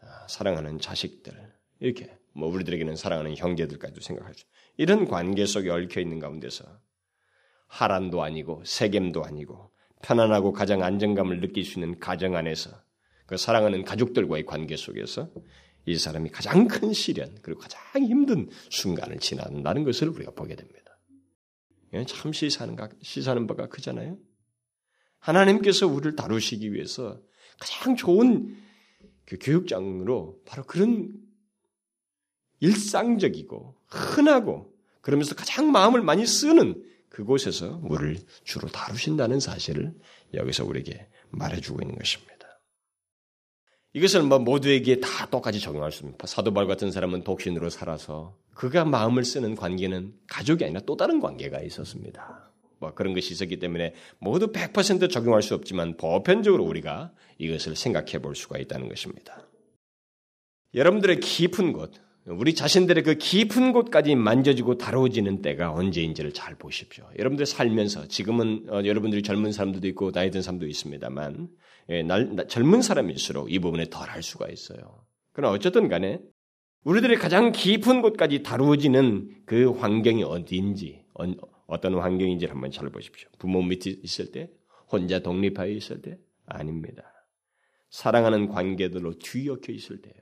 아, 0.00 0.26
사랑하는 0.28 0.78
자식들 0.78 1.32
이렇게 1.80 2.16
뭐 2.32 2.48
우리들에게는 2.48 2.94
사랑하는 2.94 3.36
형제들까지도 3.36 4.02
생각하죠. 4.02 4.46
이런 4.76 5.08
관계 5.08 5.46
속에 5.46 5.68
얽혀 5.68 6.00
있는 6.00 6.20
가운데서 6.20 6.64
하란도 7.66 8.22
아니고 8.22 8.62
세겜도 8.64 9.24
아니고 9.24 9.72
편안하고 10.02 10.52
가장 10.52 10.84
안정감을 10.84 11.40
느낄 11.40 11.64
수 11.64 11.80
있는 11.80 11.98
가정 11.98 12.36
안에서 12.36 12.70
그 13.26 13.36
사랑하는 13.36 13.82
가족들과의 13.84 14.46
관계 14.46 14.76
속에서 14.76 15.28
이 15.86 15.96
사람이 15.96 16.30
가장 16.30 16.68
큰 16.68 16.92
시련 16.92 17.36
그리고 17.42 17.60
가장 17.60 18.04
힘든 18.04 18.48
순간을 18.70 19.18
지난다는 19.18 19.84
것을 19.84 20.08
우리가 20.08 20.32
보게 20.32 20.54
됩니다. 20.54 20.98
예, 21.94 22.04
참 22.04 22.32
시사하는, 22.32 22.76
시사하는 23.02 23.46
바가 23.46 23.68
크잖아요. 23.68 24.18
하나님께서 25.18 25.86
우리를 25.86 26.16
다루시기 26.16 26.72
위해서 26.72 27.20
가장 27.58 27.96
좋은 27.96 28.56
그 29.26 29.38
교육장으로 29.40 30.40
바로 30.46 30.64
그런 30.64 31.12
일상적이고 32.60 33.76
흔하고 33.86 34.74
그러면서 35.00 35.34
가장 35.34 35.72
마음을 35.72 36.02
많이 36.02 36.26
쓰는 36.26 36.82
그곳에서 37.08 37.80
우리를 37.82 38.18
주로 38.44 38.68
다루신다는 38.68 39.40
사실을 39.40 39.94
여기서 40.34 40.64
우리에게 40.64 41.08
말해주고 41.30 41.82
있는 41.82 41.96
것입니다. 41.96 42.39
이것을 43.92 44.22
뭐 44.22 44.38
모두에게 44.38 45.00
다 45.00 45.26
똑같이 45.26 45.58
적용할 45.60 45.90
수 45.90 45.98
있습니다. 45.98 46.26
사도발 46.26 46.66
같은 46.66 46.90
사람은 46.92 47.24
독신으로 47.24 47.70
살아서 47.70 48.36
그가 48.54 48.84
마음을 48.84 49.24
쓰는 49.24 49.56
관계는 49.56 50.12
가족이 50.28 50.64
아니라 50.64 50.80
또 50.86 50.96
다른 50.96 51.20
관계가 51.20 51.60
있었습니다. 51.62 52.50
뭐 52.78 52.94
그런 52.94 53.14
것이 53.14 53.32
있었기 53.32 53.58
때문에 53.58 53.94
모두 54.18 54.52
100% 54.52 55.10
적용할 55.10 55.42
수 55.42 55.54
없지만 55.54 55.96
보편적으로 55.96 56.64
우리가 56.64 57.12
이것을 57.38 57.76
생각해 57.76 58.20
볼 58.20 58.36
수가 58.36 58.58
있다는 58.58 58.88
것입니다. 58.88 59.46
여러분들의 60.74 61.20
깊은 61.20 61.72
곳, 61.72 61.94
우리 62.26 62.54
자신들의 62.54 63.02
그 63.02 63.14
깊은 63.14 63.72
곳까지 63.72 64.14
만져지고 64.14 64.78
다뤄지는 64.78 65.42
때가 65.42 65.72
언제인지를 65.72 66.32
잘 66.32 66.54
보십시오. 66.54 67.04
여러분들 67.18 67.44
살면서 67.44 68.06
지금은 68.06 68.66
어, 68.68 68.82
여러분들이 68.84 69.22
젊은 69.22 69.52
사람들도 69.52 69.88
있고 69.88 70.12
나이 70.12 70.30
든 70.30 70.42
사람도 70.42 70.66
있습니다만 70.66 71.48
젊은 72.48 72.82
사람일수록 72.82 73.52
이 73.52 73.58
부분에 73.58 73.86
덜 73.90 74.08
할 74.08 74.22
수가 74.22 74.48
있어요. 74.48 75.04
그러나 75.32 75.54
어쨌든 75.54 75.88
간에 75.88 76.20
우리들의 76.84 77.18
가장 77.18 77.52
깊은 77.52 78.00
곳까지 78.00 78.42
다루어지는 78.42 79.42
그 79.44 79.70
환경이 79.72 80.22
어디인지 80.22 81.04
어, 81.14 81.80
떤 81.80 81.94
환경인지를 81.94 82.54
한번 82.54 82.70
잘 82.70 82.88
보십시오. 82.90 83.28
부모 83.38 83.62
밑에 83.62 83.90
있을 83.90 84.32
때 84.32 84.50
혼자 84.90 85.20
독립하여 85.20 85.70
있을 85.70 86.00
때 86.02 86.18
아닙니다. 86.46 87.04
사랑하는 87.90 88.48
관계들로 88.48 89.18
뒤엉켜 89.18 89.72
있을 89.72 90.00
때요. 90.00 90.14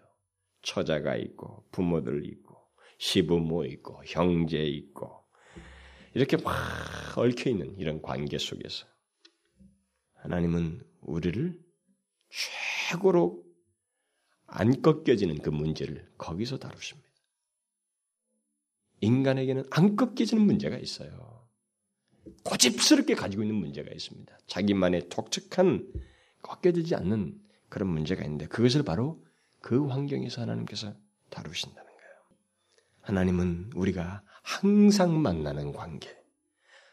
처자가 0.63 1.17
있고 1.17 1.65
부모들 1.71 2.27
있고 2.27 2.57
시부모 2.99 3.65
있고 3.65 4.03
형제 4.07 4.63
있고 4.63 5.25
이렇게 6.15 6.37
막 6.37 6.55
얽혀 7.17 7.51
있는 7.51 7.79
이런 7.79 8.03
관계 8.03 8.39
속에서 8.39 8.87
하나님은 10.15 10.83
우리를 11.01 11.59
최고로 12.89 13.45
안 14.47 14.83
꺾여지는 14.83 15.39
그 15.43 15.51
문제를 15.51 16.11
거기서 16.19 16.59
다루십니다. 16.59 17.09
인간에게는 19.01 19.65
안 19.71 19.97
꺾여지는 19.97 20.43
문제가 20.45 20.77
있어요. 20.79 21.47
고집스럽게 22.45 23.15
가지고 23.15 23.43
있는 23.43 23.57
문제가 23.57 23.91
있습니다. 23.91 24.39
자기만의 24.47 25.09
독특한 25.09 25.91
꺾여지지 26.43 26.95
않는 26.95 27.41
그런 27.69 27.91
문제가 27.91 28.25
있는데 28.25 28.47
그것을 28.47 28.83
바로 28.83 29.25
그 29.61 29.87
환경에서 29.87 30.43
하나님께서 30.43 30.95
다루신다는 31.31 31.85
거예요. 31.85 32.11
하나님은 33.03 33.73
우리가 33.75 34.23
항상 34.43 35.21
만나는 35.21 35.73
관계, 35.73 36.18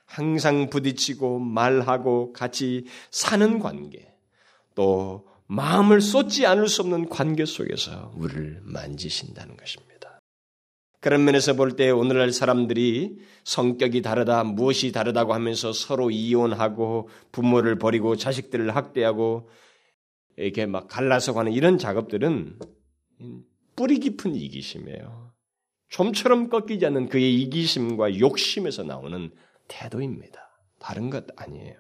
항상 0.06 0.70
부딪히고 0.70 1.40
말하고 1.40 2.34
같이 2.34 2.86
사는 3.12 3.60
관계, 3.60 4.14
또 4.76 5.28
마음을 5.48 6.02
쏟지 6.02 6.46
않을 6.46 6.68
수 6.68 6.82
없는 6.82 7.10
관계 7.10 7.46
속에서 7.46 8.12
우리를 8.16 8.62
만지신다는 8.64 9.58
것입니다. 9.58 10.20
그런 11.02 11.24
면에서 11.24 11.54
볼 11.54 11.76
때 11.76 11.92
오늘날 11.92 12.32
사람들이 12.32 13.20
성격이 13.44 14.02
다르다, 14.02 14.44
무엇이 14.44 14.92
다르다고 14.92 15.36
하면서 15.36 15.72
서로 15.72 16.10
이혼하고 16.10 17.10
부모를 17.32 17.78
버리고 17.78 18.16
자식들을 18.16 18.76
학대하고 18.76 19.48
이렇게 20.38 20.66
막 20.66 20.88
갈라서 20.88 21.34
가는 21.34 21.52
이런 21.52 21.78
작업들은 21.78 22.58
뿌리 23.76 24.00
깊은 24.00 24.36
이기심이에요. 24.36 25.32
좀처럼 25.90 26.50
꺾이지 26.50 26.86
않는 26.88 27.10
그의 27.10 27.40
이기심과 27.42 28.20
욕심에서 28.20 28.84
나오는 28.84 29.32
태도입니다. 29.68 30.42
다른 30.80 31.10
것 31.10 31.26
아니에요. 31.36 31.76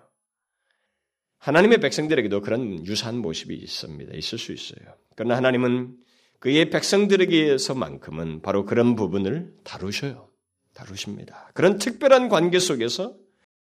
하나님의 1.37 1.79
백성들에게도 1.79 2.41
그런 2.41 2.85
유사한 2.85 3.17
모습이 3.17 3.55
있습니다. 3.55 4.13
있을 4.15 4.37
수 4.37 4.51
있어요. 4.51 4.95
그러나 5.15 5.37
하나님은 5.37 5.97
그의 6.39 6.69
백성들에게서만큼은 6.69 8.41
바로 8.41 8.65
그런 8.65 8.95
부분을 8.95 9.53
다루셔요. 9.63 10.29
다루십니다. 10.73 11.51
그런 11.53 11.77
특별한 11.77 12.29
관계 12.29 12.59
속에서 12.59 13.15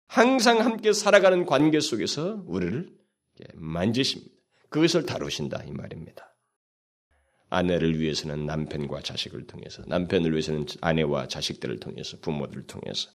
항상 0.06 0.60
함께 0.60 0.92
살아가는 0.92 1.44
관계 1.46 1.80
속에서 1.80 2.42
우리를 2.46 2.88
만지십니다. 3.54 4.32
그것을 4.68 5.06
다루신다 5.06 5.64
이 5.64 5.72
말입니다. 5.72 6.34
아내를 7.48 7.98
위해서는 7.98 8.46
남편과 8.46 9.02
자식을 9.02 9.46
통해서, 9.46 9.82
남편을 9.86 10.30
위해서는 10.30 10.66
아내와 10.80 11.26
자식들을 11.26 11.80
통해서, 11.80 12.16
부모들을 12.20 12.66
통해서, 12.66 13.10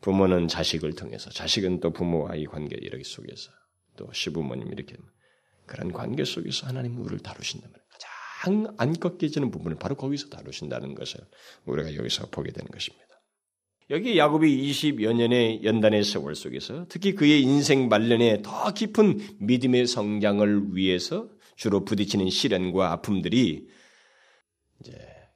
부모는 0.00 0.48
자식을 0.48 0.94
통해서, 0.94 1.30
자식은 1.30 1.80
또 1.80 1.92
부모와 1.92 2.36
이 2.36 2.44
관계 2.46 2.76
이렇게 2.80 3.04
속에서, 3.04 3.50
또 3.96 4.10
시부모님 4.12 4.72
이렇게 4.72 4.96
그런 5.66 5.92
관계 5.92 6.24
속에서 6.24 6.66
하나님 6.66 6.98
우리를 6.98 7.18
다루신다면 7.20 7.74
가장 8.40 8.74
안 8.78 8.92
꺾여지는 8.98 9.50
부분을 9.50 9.78
바로 9.78 9.94
거기서 9.94 10.28
다루신다는 10.28 10.94
것을 10.94 11.20
우리가 11.66 11.94
여기서 11.94 12.30
보게 12.30 12.50
되는 12.50 12.68
것입니다. 12.70 13.06
여기 13.90 14.16
야곱이 14.16 14.70
20여 14.70 15.12
년의 15.12 15.64
연단의 15.64 16.04
세월 16.04 16.34
속에서 16.34 16.86
특히 16.88 17.14
그의 17.14 17.42
인생 17.42 17.88
말년에 17.88 18.42
더 18.42 18.72
깊은 18.72 19.38
믿음의 19.40 19.86
성장을 19.86 20.76
위해서 20.76 21.28
주로 21.56 21.84
부딪히는 21.84 22.30
시련과 22.30 22.92
아픔들이 22.92 23.68
이제 24.80 24.92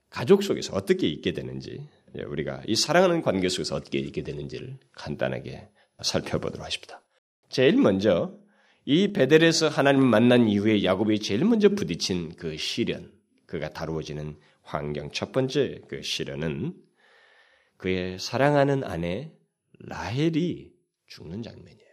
가족 0.08 0.42
속에서 0.42 0.74
어떻게 0.74 1.08
있게 1.08 1.32
되는지 1.32 1.86
우리가 2.22 2.62
이 2.66 2.76
사랑하는 2.76 3.22
관계 3.22 3.48
속에서 3.48 3.76
어떻게 3.76 3.98
있게 3.98 4.22
되는지를 4.22 4.78
간단하게 4.92 5.68
살펴보도록 6.02 6.64
하십니다. 6.64 7.02
제일 7.48 7.76
먼저 7.76 8.36
이 8.84 9.12
베델에서 9.12 9.68
하나님 9.68 10.04
만난 10.06 10.48
이후에 10.48 10.84
야곱이 10.84 11.20
제일 11.20 11.44
먼저 11.44 11.70
부딪힌 11.70 12.36
그 12.36 12.56
시련, 12.56 13.12
그가 13.46 13.70
다루어지는 13.70 14.36
환경 14.62 15.10
첫 15.10 15.32
번째 15.32 15.80
그 15.88 16.02
시련은 16.02 16.74
그의 17.76 18.18
사랑하는 18.18 18.84
아내 18.84 19.32
라헬이 19.78 20.72
죽는 21.06 21.42
장면이에요. 21.42 21.83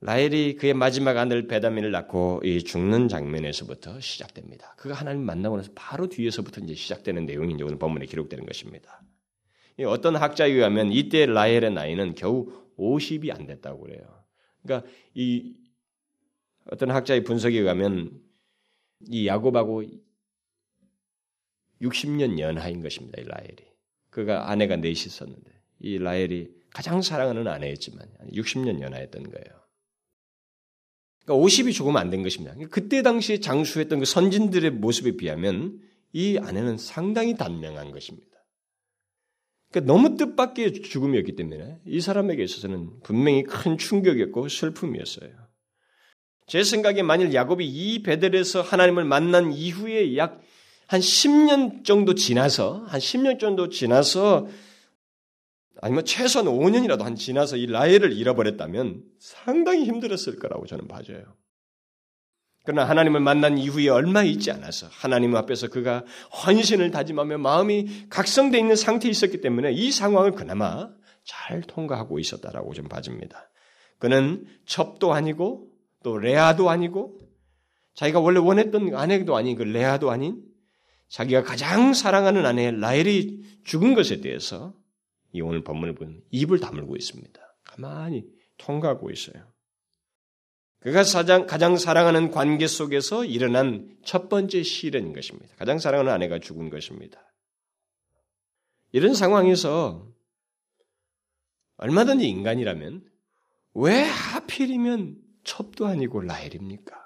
라헬이 0.00 0.56
그의 0.56 0.74
마지막 0.74 1.16
아들 1.16 1.46
베다민을 1.46 1.90
낳고 1.90 2.42
이 2.44 2.62
죽는 2.62 3.08
장면에서부터 3.08 4.00
시작됩니다. 4.00 4.74
그가 4.76 4.94
하나님 4.94 5.22
만나고 5.22 5.56
나서 5.56 5.70
바로 5.74 6.08
뒤에서부터 6.08 6.60
이제 6.62 6.74
시작되는 6.74 7.24
내용이 7.24 7.54
이제 7.54 7.64
오늘 7.64 7.78
본문에 7.78 8.06
기록되는 8.06 8.44
것입니다. 8.44 9.02
어떤 9.86 10.16
학자에 10.16 10.50
의하면 10.50 10.92
이때 10.92 11.26
라헬의 11.26 11.72
나이는 11.72 12.14
겨우 12.14 12.46
50이 12.78 13.34
안 13.34 13.46
됐다고 13.46 13.80
그래요. 13.80 14.24
그러니까 14.62 14.88
이 15.14 15.54
어떤 16.70 16.90
학자의 16.90 17.24
분석에 17.24 17.58
의하면 17.58 18.20
이 19.08 19.26
야곱하고 19.26 19.82
60년 21.80 22.38
연하인 22.38 22.82
것입니다. 22.82 23.20
이 23.20 23.24
라헬이. 23.24 23.64
그가 24.10 24.50
아내가 24.50 24.76
넷이 24.76 24.92
있었는데 24.92 25.50
이 25.80 25.98
라헬이 25.98 26.50
가장 26.70 27.02
사랑하는 27.02 27.46
아내였지만 27.46 28.08
60년 28.32 28.80
연하였던 28.80 29.30
거예요. 29.30 29.65
그러니까 31.26 31.46
50이 31.46 31.74
조금 31.74 31.96
안 31.96 32.08
된 32.08 32.22
것입니다. 32.22 32.54
그때 32.70 33.02
당시에 33.02 33.40
장수했던 33.40 33.98
그 33.98 34.04
선진들의 34.04 34.70
모습에 34.70 35.16
비하면 35.16 35.80
이 36.12 36.38
아내는 36.38 36.78
상당히 36.78 37.36
단명한 37.36 37.90
것입니다. 37.90 38.26
그러니까 39.70 39.92
너무 39.92 40.16
뜻밖의 40.16 40.82
죽음이었기 40.82 41.36
때문에 41.36 41.80
이 41.86 42.00
사람에게 42.00 42.42
있어서는 42.42 43.00
분명히 43.02 43.42
큰 43.42 43.76
충격이었고 43.76 44.48
슬픔이었어요. 44.48 45.30
제 46.46 46.62
생각에 46.62 47.02
만일 47.02 47.34
야곱이 47.34 47.66
이 47.66 48.02
베델에서 48.02 48.62
하나님을 48.62 49.04
만난 49.04 49.52
이후에 49.52 50.16
약 50.16 50.40
한 50.86 51.00
10년 51.00 51.84
정도 51.84 52.14
지나서 52.14 52.84
한 52.86 53.00
10년 53.00 53.40
정도 53.40 53.68
지나서 53.68 54.46
아니면 55.86 56.04
최소한 56.04 56.48
5년이라도 56.48 57.02
한 57.02 57.14
지나서 57.14 57.56
이 57.56 57.66
라헬을 57.66 58.12
잃어버렸다면 58.12 59.04
상당히 59.20 59.84
힘들었을 59.84 60.40
거라고 60.40 60.66
저는 60.66 60.88
봐줘요. 60.88 61.22
그러나 62.64 62.88
하나님을 62.88 63.20
만난 63.20 63.56
이후에 63.56 63.88
얼마 63.88 64.24
있지 64.24 64.50
않아서 64.50 64.88
하나님 64.90 65.36
앞에서 65.36 65.68
그가 65.68 66.04
헌신을 66.44 66.90
다짐하며 66.90 67.38
마음이 67.38 68.08
각성되어 68.10 68.58
있는 68.58 68.74
상태에 68.74 69.08
있었기 69.08 69.40
때문에 69.40 69.70
이 69.70 69.92
상황을 69.92 70.32
그나마 70.32 70.90
잘 71.22 71.62
통과하고 71.62 72.18
있었다라고 72.18 72.74
좀 72.74 72.88
봐줍니다. 72.88 73.48
그는 74.00 74.44
첩도 74.66 75.12
아니고 75.12 75.68
또 76.02 76.18
레아도 76.18 76.68
아니고 76.68 77.20
자기가 77.94 78.18
원래 78.18 78.40
원했던 78.40 78.92
아내도 78.96 79.36
아닌 79.36 79.56
그 79.56 79.62
레아도 79.62 80.10
아닌 80.10 80.42
자기가 81.10 81.44
가장 81.44 81.94
사랑하는 81.94 82.44
아내 82.44 82.72
라헬이 82.72 83.60
죽은 83.62 83.94
것에 83.94 84.20
대해서 84.20 84.74
이 85.36 85.40
오늘 85.40 85.62
본문을 85.62 85.94
보면 85.94 86.22
입을 86.30 86.60
다물고 86.60 86.96
있습니다. 86.96 87.40
가만히 87.64 88.24
통과하고 88.56 89.10
있어요. 89.10 89.52
그가 90.80 91.02
가장, 91.02 91.46
가장 91.46 91.76
사랑하는 91.76 92.30
관계 92.30 92.66
속에서 92.66 93.24
일어난 93.24 93.96
첫 94.04 94.28
번째 94.28 94.62
시련인 94.62 95.12
것입니다. 95.12 95.54
가장 95.56 95.78
사랑하는 95.78 96.12
아내가 96.12 96.38
죽은 96.38 96.70
것입니다. 96.70 97.20
이런 98.92 99.14
상황에서 99.14 100.08
얼마든지 101.76 102.28
인간이라면 102.28 103.04
왜 103.74 104.02
하필이면 104.02 105.18
첩도 105.44 105.86
아니고 105.86 106.20
라헬입니까? 106.20 107.04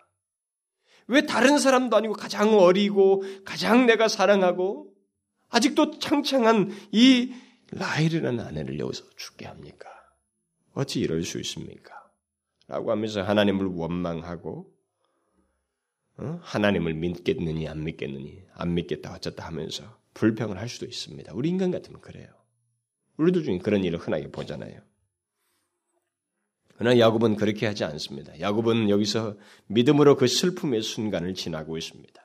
왜 1.08 1.22
다른 1.22 1.58
사람도 1.58 1.96
아니고 1.96 2.14
가장 2.14 2.56
어리고 2.56 3.24
가장 3.44 3.86
내가 3.86 4.06
사랑하고 4.06 4.92
아직도 5.48 5.98
창창한 5.98 6.70
이 6.92 7.34
라헬이라는 7.72 8.40
아내를 8.40 8.78
여기서 8.78 9.04
죽게 9.16 9.46
합니까? 9.46 9.88
어찌 10.74 11.00
이럴 11.00 11.22
수 11.24 11.38
있습니까? 11.40 11.94
라고 12.68 12.90
하면서 12.90 13.22
하나님을 13.22 13.66
원망하고 13.66 14.72
어? 16.18 16.38
하나님을 16.42 16.94
믿겠느니 16.94 17.66
안 17.66 17.82
믿겠느니 17.82 18.42
안 18.54 18.74
믿겠다 18.74 19.14
어쩌다 19.14 19.46
하면서 19.46 19.98
불평을 20.14 20.58
할 20.58 20.68
수도 20.68 20.86
있습니다. 20.86 21.32
우리 21.34 21.48
인간 21.48 21.70
같으면 21.70 22.00
그래요. 22.00 22.28
우리들 23.16 23.44
중에 23.44 23.58
그런 23.58 23.84
일을 23.84 23.98
흔하게 23.98 24.30
보잖아요. 24.30 24.80
그러나 26.76 26.98
야곱은 26.98 27.36
그렇게 27.36 27.66
하지 27.66 27.84
않습니다. 27.84 28.38
야곱은 28.40 28.88
여기서 28.88 29.36
믿음으로 29.66 30.16
그 30.16 30.26
슬픔의 30.26 30.82
순간을 30.82 31.34
지나고 31.34 31.76
있습니다. 31.76 32.22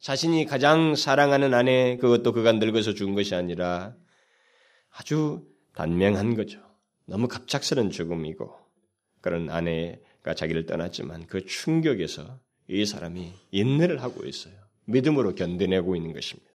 자신이 0.00 0.46
가장 0.46 0.94
사랑하는 0.94 1.52
아내 1.52 1.98
그것도 1.98 2.32
그가 2.32 2.52
늙어서 2.52 2.94
죽은 2.94 3.14
것이 3.14 3.34
아니라 3.34 3.94
아주 4.90 5.46
단명한 5.74 6.34
거죠. 6.34 6.60
너무 7.06 7.28
갑작스런 7.28 7.90
죽음이고 7.90 8.54
그런 9.20 9.50
아내가 9.50 10.34
자기를 10.34 10.66
떠났지만 10.66 11.26
그 11.26 11.44
충격에서 11.46 12.40
이 12.68 12.86
사람이 12.86 13.32
인내를 13.50 14.02
하고 14.02 14.24
있어요. 14.26 14.54
믿음으로 14.84 15.34
견뎌내고 15.34 15.96
있는 15.96 16.12
것입니다. 16.12 16.50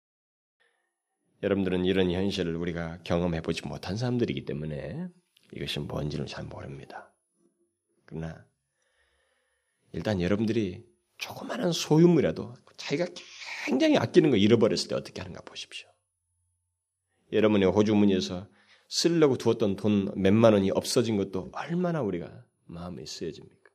여러분들은 1.42 1.84
이런 1.84 2.10
현실을 2.10 2.54
우리가 2.54 2.98
경험해 3.02 3.40
보지 3.40 3.66
못한 3.66 3.96
사람들이기 3.96 4.44
때문에 4.44 5.08
이것이 5.52 5.80
뭔지를 5.80 6.26
잘 6.26 6.44
모릅니다. 6.44 7.12
그러나 8.04 8.46
일단 9.92 10.20
여러분들이 10.20 10.84
조그마한 11.18 11.72
소유물이라도 11.72 12.54
자기가 12.76 13.06
굉장히 13.64 13.96
아끼는 13.96 14.30
거 14.30 14.36
잃어버렸을 14.36 14.88
때 14.88 14.94
어떻게 14.94 15.20
하는가 15.20 15.42
보십시오. 15.42 15.91
여러분의 17.32 17.70
호주머니에서 17.70 18.48
쓰려고 18.88 19.38
두었던 19.38 19.76
돈 19.76 20.12
몇만 20.16 20.52
원이 20.52 20.70
없어진 20.70 21.16
것도 21.16 21.50
얼마나 21.52 22.02
우리가 22.02 22.44
마음에 22.64 23.04
쓰여집니까? 23.06 23.70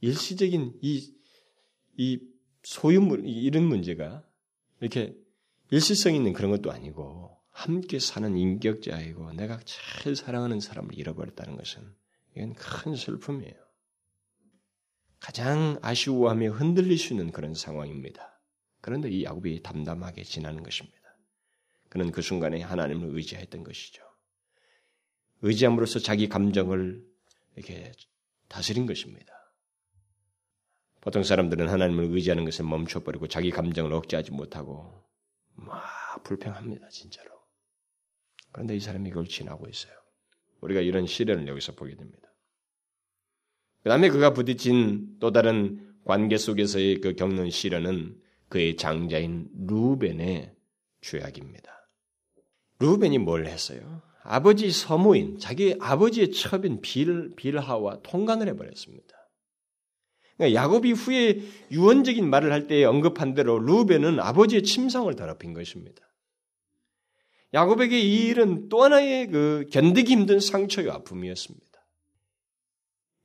일시적인 0.00 0.78
이, 0.82 1.14
이 1.96 2.20
소유물, 2.62 3.26
이런 3.26 3.64
문제가 3.64 4.26
이렇게 4.80 5.16
일시성 5.70 6.14
있는 6.14 6.32
그런 6.32 6.50
것도 6.50 6.70
아니고 6.70 7.38
함께 7.50 7.98
사는 7.98 8.36
인격자이고 8.36 9.32
내가 9.34 9.58
제일 9.64 10.16
사랑하는 10.16 10.60
사람을 10.60 10.98
잃어버렸다는 10.98 11.56
것은 11.56 11.82
이건 12.36 12.54
큰 12.54 12.96
슬픔이에요. 12.96 13.54
가장 15.20 15.78
아쉬워하며 15.82 16.50
흔들릴 16.52 16.98
수 16.98 17.12
있는 17.12 17.30
그런 17.30 17.54
상황입니다. 17.54 18.40
그런데 18.80 19.08
이 19.08 19.22
야곱이 19.24 19.62
담담하게 19.62 20.24
지나는 20.24 20.62
것입니다. 20.62 21.01
그는 21.92 22.10
그 22.10 22.22
순간에 22.22 22.62
하나님을 22.62 23.14
의지했던 23.14 23.64
것이죠. 23.64 24.02
의지함으로써 25.42 25.98
자기 25.98 26.26
감정을 26.26 27.04
이렇게 27.54 27.92
다스린 28.48 28.86
것입니다. 28.86 29.34
보통 31.02 31.22
사람들은 31.22 31.68
하나님을 31.68 32.04
의지하는 32.04 32.46
것을 32.46 32.64
멈춰버리고 32.64 33.26
자기 33.26 33.50
감정을 33.50 33.92
억제하지 33.92 34.30
못하고 34.30 35.04
막 35.52 35.84
불평합니다, 36.24 36.88
진짜로. 36.88 37.30
그런데 38.52 38.74
이 38.74 38.80
사람이 38.80 39.10
이걸 39.10 39.26
지나고 39.26 39.68
있어요. 39.68 39.92
우리가 40.62 40.80
이런 40.80 41.06
시련을 41.06 41.46
여기서 41.46 41.74
보게 41.74 41.94
됩니다. 41.94 42.32
그 43.82 43.90
다음에 43.90 44.08
그가 44.08 44.32
부딪힌 44.32 45.18
또 45.20 45.30
다른 45.30 45.94
관계 46.06 46.38
속에서의 46.38 47.02
그 47.02 47.16
겪는 47.16 47.50
시련은 47.50 48.18
그의 48.48 48.78
장자인 48.78 49.50
루벤의 49.66 50.56
죄악입니다. 51.02 51.81
루벤이 52.82 53.18
뭘 53.18 53.46
했어요? 53.46 54.02
아버지 54.24 54.70
서모인 54.70 55.38
자기 55.38 55.76
아버지의 55.80 56.32
첩인 56.32 56.80
빌 56.80 57.34
빌하와 57.36 58.00
통관을 58.02 58.48
해버렸습니다. 58.48 59.08
그러니까 60.36 60.60
야곱이 60.60 60.92
후에 60.92 61.42
유언적인 61.70 62.28
말을 62.28 62.52
할 62.52 62.66
때 62.66 62.84
언급한 62.84 63.34
대로 63.34 63.58
루벤은 63.58 64.18
아버지의 64.18 64.62
침상을 64.64 65.14
더럽힌 65.14 65.52
것입니다. 65.52 66.02
야곱에게 67.54 68.00
이 68.00 68.26
일은 68.28 68.68
또 68.68 68.82
하나의 68.82 69.28
그 69.28 69.66
견디기 69.70 70.12
힘든 70.12 70.40
상처의 70.40 70.90
아픔이었습니다. 70.90 71.66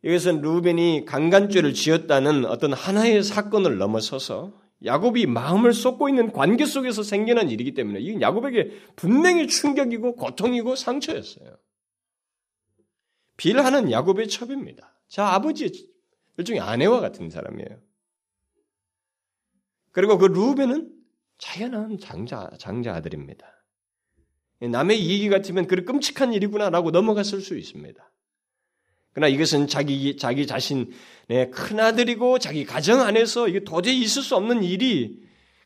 이것은 0.04 0.41
루벤이 0.41 1.06
강간죄를 1.06 1.74
지었다는 1.74 2.46
어떤 2.46 2.74
하나의 2.74 3.24
사건을 3.24 3.78
넘어서서 3.78 4.66
야곱이 4.85 5.25
마음을 5.25 5.73
쏟고 5.73 6.07
있는 6.09 6.31
관계 6.31 6.65
속에서 6.65 7.01
생겨난 7.03 7.49
일이기 7.49 7.73
때문에 7.73 7.99
이건 7.99 8.21
야곱에게 8.21 8.71
분명히 8.95 9.47
충격이고 9.47 10.15
고통이고 10.15 10.75
상처였어요. 10.75 11.57
빌하는 13.37 13.91
야곱의 13.91 14.27
첩입니다. 14.27 14.95
자 15.07 15.27
아버지의 15.27 15.71
일종의 16.37 16.61
아내와 16.61 16.99
같은 16.99 17.29
사람이에요. 17.29 17.81
그리고 19.91 20.17
그 20.17 20.25
루벤은 20.25 20.93
자연한 21.39 21.97
장자 21.99 22.51
장자 22.59 22.93
아들입니다. 22.93 23.47
남의 24.59 24.99
이익이 24.99 25.29
같으면 25.29 25.67
그런 25.67 25.85
끔찍한 25.85 26.33
일이구나라고 26.33 26.91
넘어갔을 26.91 27.41
수 27.41 27.57
있습니다. 27.57 28.11
그러나 29.17 29.30
이것은 29.30 29.65
자기, 29.65 30.15
자기 30.15 30.45
자신의 30.45 31.49
큰아들이고 31.51 32.38
자기 32.38 32.65
가정 32.65 33.01
안에서 33.01 33.47
이게 33.47 33.62
도저히 33.62 33.99
있을 33.99 34.21
수 34.21 34.36
없는 34.36 34.63
일이 34.63 35.19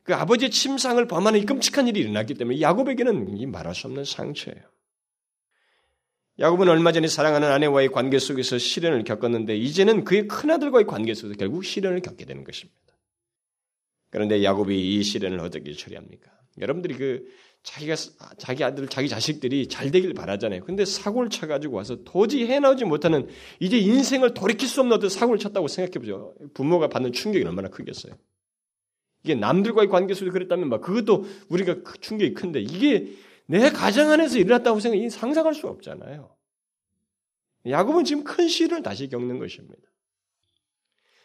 그 0.03 0.15
아버지의 0.15 0.51
침상을 0.51 1.05
범하는 1.05 1.37
이 1.37 1.45
끔찍한 1.45 1.85
일이 1.89 1.99
일어났기 1.99 2.35
때문에 2.35 2.61
야곱에게는 2.61 3.37
이 3.37 3.45
말할 3.47 3.75
수 3.75 3.87
없는 3.87 4.05
상처예요. 4.05 4.61
야곱은 6.39 6.69
얼마 6.69 6.93
전에 6.93 7.09
사랑하는 7.09 7.51
아내와의 7.51 7.89
관계 7.89 8.19
속에서 8.19 8.57
시련을 8.57 9.03
겪었는데 9.03 9.57
이제는 9.57 10.05
그의 10.05 10.29
큰아들과의 10.29 10.87
관계 10.87 11.13
속에서 11.13 11.37
결국 11.37 11.65
시련을 11.65 11.99
겪게 11.99 12.23
되는 12.23 12.45
것입니다. 12.45 12.79
그런데 14.11 14.45
야곱이 14.45 14.95
이 14.95 15.03
시련을 15.03 15.41
어떻게 15.41 15.73
처리합니까? 15.73 16.31
여러분들이 16.61 16.93
그 16.95 17.25
자기가 17.63 17.95
자기 18.37 18.63
아들, 18.63 18.87
자기 18.87 19.07
자식들이 19.07 19.67
잘 19.67 19.91
되길 19.91 20.13
바라잖아요. 20.13 20.63
근데 20.63 20.83
사고를 20.83 21.29
쳐 21.29 21.45
가지고 21.45 21.77
와서 21.77 22.03
도저히 22.03 22.47
해나오지 22.47 22.85
못하는 22.85 23.27
이제 23.59 23.77
인생을 23.77 24.33
돌이킬 24.33 24.67
수 24.67 24.81
없는 24.81 24.97
어떤 24.97 25.09
사고를 25.09 25.39
쳤다고 25.39 25.67
생각해 25.67 25.99
보죠. 25.99 26.33
부모가 26.53 26.87
받는 26.87 27.13
충격이 27.13 27.45
얼마나 27.45 27.69
크겠어요. 27.69 28.17
이게 29.23 29.35
남들과의 29.35 29.89
관계 29.89 30.15
속에서 30.15 30.33
그랬다면 30.33 30.69
막 30.69 30.81
그것도 30.81 31.25
우리가 31.49 31.77
충격이 32.01 32.33
큰데 32.33 32.59
이게 32.59 33.15
내 33.45 33.69
가정 33.69 34.09
안에서 34.09 34.39
일어났다고 34.39 34.79
생각 34.79 34.97
이 34.97 35.09
상상할 35.09 35.53
수 35.53 35.67
없잖아요. 35.67 36.35
야곱은 37.67 38.05
지금 38.05 38.23
큰 38.23 38.47
시련을 38.47 38.81
다시 38.81 39.07
겪는 39.07 39.37
것입니다. 39.37 39.81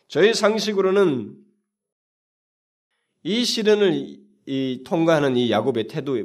저의 0.09 0.35
상식으로는 0.35 1.35
이 3.23 3.45
시련을 3.45 4.26
이 4.47 4.83
통과하는 4.85 5.37
이 5.37 5.51
야곱의 5.51 5.89
태도 5.89 6.25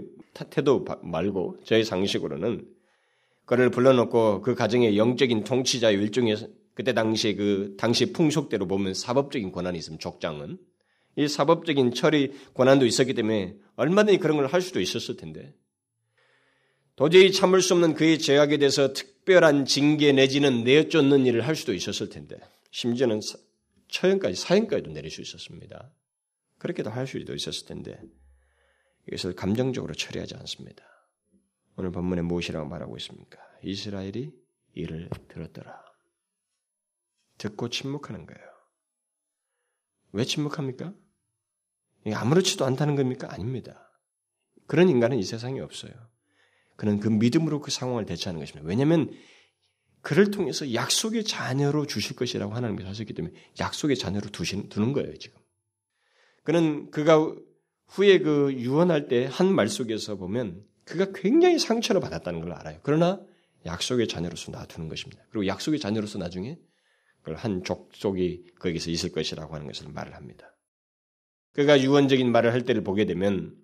태도 0.49 0.85
말고 1.01 1.57
저희 1.65 1.83
상식으로는 1.83 2.65
그를 3.45 3.69
불러놓고 3.69 4.41
그 4.41 4.55
가정의 4.55 4.97
영적인 4.97 5.43
통치자의 5.43 5.97
일종의 5.97 6.37
그때 6.73 6.93
당시 6.93 7.35
그 7.35 7.75
당시 7.77 8.13
풍속대로 8.13 8.67
보면 8.67 8.93
사법적인 8.93 9.51
권한이 9.51 9.77
있으면 9.77 9.99
족장은 9.99 10.57
이 11.17 11.27
사법적인 11.27 11.93
처리 11.93 12.31
권한도 12.53 12.85
있었기 12.85 13.13
때문에 13.13 13.55
얼마든지 13.75 14.19
그런 14.19 14.37
걸 14.37 14.47
할 14.47 14.61
수도 14.61 14.79
있었을 14.79 15.17
텐데 15.17 15.53
도저히 16.95 17.31
참을 17.31 17.61
수 17.61 17.73
없는 17.73 17.95
그의 17.95 18.19
죄악에 18.19 18.57
대해서 18.57 18.93
특별한 18.93 19.65
징계 19.65 20.11
내지는 20.11 20.63
내쫓는 20.63 21.25
일을 21.25 21.41
할 21.47 21.55
수도 21.55 21.73
있었을 21.73 22.09
텐데 22.09 22.37
심지어는 22.71 23.19
처형까지 23.89 24.35
사형까지도 24.35 24.91
내릴 24.91 25.11
수 25.11 25.21
있었습니다. 25.21 25.91
그렇게도 26.61 26.91
할 26.91 27.07
수도 27.07 27.33
있었을 27.33 27.65
텐데 27.65 27.99
이것을 29.07 29.33
감정적으로 29.33 29.95
처리하지 29.95 30.35
않습니다. 30.35 30.83
오늘 31.75 31.91
본문에 31.91 32.21
무엇이라고 32.21 32.69
말하고 32.69 32.97
있습니까? 32.97 33.39
이스라엘이 33.63 34.31
이를 34.75 35.09
들었더라. 35.27 35.83
듣고 37.39 37.69
침묵하는 37.69 38.27
거예요. 38.27 38.47
왜 40.11 40.23
침묵합니까? 40.23 40.93
아무렇지도 42.13 42.63
않다는 42.65 42.95
겁니까? 42.95 43.27
아닙니다. 43.31 43.91
그런 44.67 44.87
인간은 44.87 45.17
이 45.17 45.23
세상에 45.23 45.59
없어요. 45.61 45.91
그는 46.75 46.99
그 46.99 47.07
믿음으로 47.07 47.59
그 47.59 47.71
상황을 47.71 48.05
대처하는 48.05 48.39
것입니다. 48.39 48.67
왜냐하면 48.67 49.11
그를 50.01 50.29
통해서 50.29 50.75
약속의 50.75 51.23
자녀로 51.23 51.87
주실 51.87 52.15
것이라고 52.15 52.53
하나님께서 52.53 52.89
하셨기 52.89 53.13
때문에 53.13 53.33
약속의 53.59 53.97
자녀로 53.97 54.29
두신, 54.29 54.69
두는 54.69 54.93
거예요, 54.93 55.17
지금. 55.17 55.40
그는 56.43 56.89
그가 56.91 57.33
후에 57.87 58.19
그 58.19 58.53
유언할 58.53 59.07
때 59.07 59.27
한 59.27 59.53
말 59.53 59.67
속에서 59.67 60.15
보면 60.15 60.63
그가 60.85 61.11
굉장히 61.13 61.59
상처를 61.59 62.01
받았다는 62.01 62.41
걸 62.41 62.53
알아요. 62.53 62.79
그러나 62.83 63.21
약속의 63.65 64.07
자녀로서 64.07 64.51
놔두는 64.51 64.89
것입니다. 64.89 65.23
그리고 65.29 65.45
약속의 65.47 65.79
자녀로서 65.79 66.17
나중에 66.17 66.57
그걸 67.19 67.35
한 67.35 67.63
족속이 67.63 68.45
거기서 68.59 68.89
있을 68.89 69.11
것이라고 69.11 69.53
하는 69.53 69.67
것을 69.67 69.89
말을 69.89 70.15
합니다. 70.15 70.55
그가 71.53 71.81
유언적인 71.81 72.31
말을 72.31 72.53
할 72.53 72.63
때를 72.65 72.83
보게 72.83 73.05
되면 73.05 73.55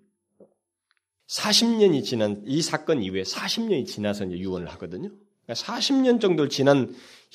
40년이 1.26 2.04
지난 2.04 2.42
이 2.46 2.62
사건 2.62 3.02
이후에 3.02 3.22
40년이 3.22 3.86
지나서 3.86 4.26
이제 4.26 4.38
유언을 4.38 4.68
하거든요. 4.74 5.10
그러니까 5.44 5.54
40년 5.54 6.20
정도 6.20 6.48
지난 6.48 6.94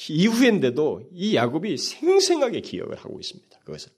이후인데도 0.09 1.09
이 1.11 1.35
야곱이 1.35 1.77
생생하게 1.77 2.61
기억을 2.61 2.95
하고 2.97 3.19
있습니다. 3.19 3.59
그것을. 3.59 3.91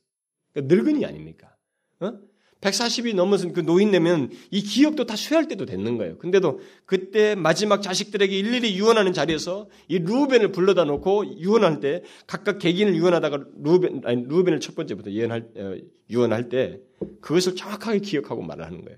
그러니까 0.55 0.75
늙은이 0.75 1.05
아닙니까? 1.05 1.55
어? 1.99 2.13
140이 2.61 3.13
넘어선 3.13 3.53
그 3.53 3.59
노인네면 3.59 4.31
이 4.49 4.61
기억도 4.61 5.05
다 5.05 5.15
쇠할 5.15 5.47
때도 5.47 5.65
됐는 5.65 5.97
거예요. 5.97 6.17
근데도 6.17 6.61
그때 6.85 7.35
마지막 7.35 7.81
자식들에게 7.81 8.35
일일이 8.35 8.75
유언하는 8.75 9.13
자리에서 9.13 9.69
이 9.87 9.99
루벤을 9.99 10.51
불러다 10.51 10.85
놓고 10.85 11.37
유언할 11.37 11.79
때 11.79 12.01
각각 12.25 12.57
개인을 12.57 12.95
유언하다가 12.95 13.45
루벤 13.61 14.01
아니 14.05 14.23
루벤을 14.25 14.61
첫 14.61 14.73
번째부터 14.73 15.11
유언할 15.11 15.49
어, 15.57 15.75
유언할 16.09 16.49
때 16.49 16.79
그것을 17.21 17.55
정확하게 17.55 17.99
기억하고 17.99 18.41
말을 18.41 18.65
하는 18.65 18.83
거예요. 18.83 18.97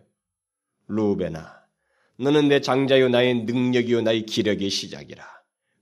루벤아, 0.87 1.51
너는 2.19 2.47
내 2.47 2.61
장자요 2.61 3.09
나의 3.09 3.43
능력이요 3.43 4.01
나의 4.01 4.25
기력의 4.25 4.69
시작이라. 4.69 5.25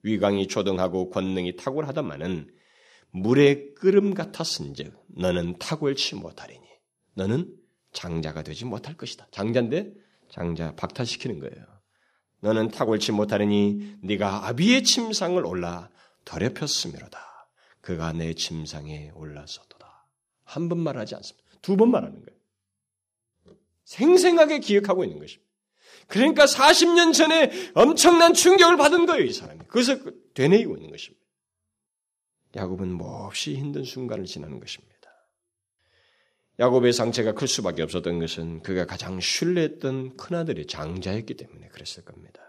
위강이 0.02 0.48
초등하고 0.48 1.12
권능이 1.12 1.56
탁월하다마는 1.58 2.48
물의 3.16 3.76
끓음 3.76 4.14
같았은즉 4.14 4.94
너는 5.08 5.58
탁월치 5.58 6.16
못하리니 6.16 6.66
너는 7.14 7.54
장자가 7.94 8.44
되지 8.44 8.66
못할 8.66 8.98
것이다. 8.98 9.28
장자인데 9.32 9.94
장자 10.30 10.76
박탈시키는 10.76 11.40
거예요. 11.40 11.66
너는 12.42 12.70
탁월치 12.70 13.14
못하리니 13.14 13.98
네가 14.04 14.48
아비의 14.48 14.84
침상을 14.84 15.44
올라 15.46 15.90
더럽혔음이로다. 16.26 17.20
그가 17.82 18.12
내 18.14 18.34
침상에 18.34 19.12
올라서도다. 19.16 20.08
한 20.44 20.68
번 20.70 20.80
말하지 20.80 21.16
않습니다. 21.16 21.50
두 21.62 21.78
번 21.78 21.92
말하는 21.92 22.24
거예요. 22.24 22.36
생생하게 23.86 24.60
기억하고 24.60 25.04
있는 25.04 25.20
것입니다. 25.20 25.46
그러니까 26.08 26.46
40년 26.46 27.14
전에 27.14 27.52
엄청난 27.74 28.34
충격을 28.34 28.78
받은 28.78 29.06
거예요, 29.06 29.24
이 29.24 29.32
사람이. 29.32 29.60
그것을 29.68 30.04
되뇌이고 30.34 30.76
있는 30.76 30.92
것입니다. 30.92 31.25
야곱은 32.56 32.94
몹시 32.94 33.56
힘든 33.56 33.84
순간을 33.84 34.26
지나는 34.26 34.60
것입니다. 34.60 34.96
야곱의 36.60 36.94
상처가 36.94 37.34
클 37.34 37.48
수밖에 37.48 37.82
없었던 37.82 38.20
것은 38.20 38.62
그가 38.62 38.86
가장 38.86 39.20
신뢰했던 39.20 40.16
큰아들이 40.16 40.66
장자였기 40.68 41.34
때문에 41.36 41.68
그랬을 41.68 42.06
겁니다. 42.06 42.42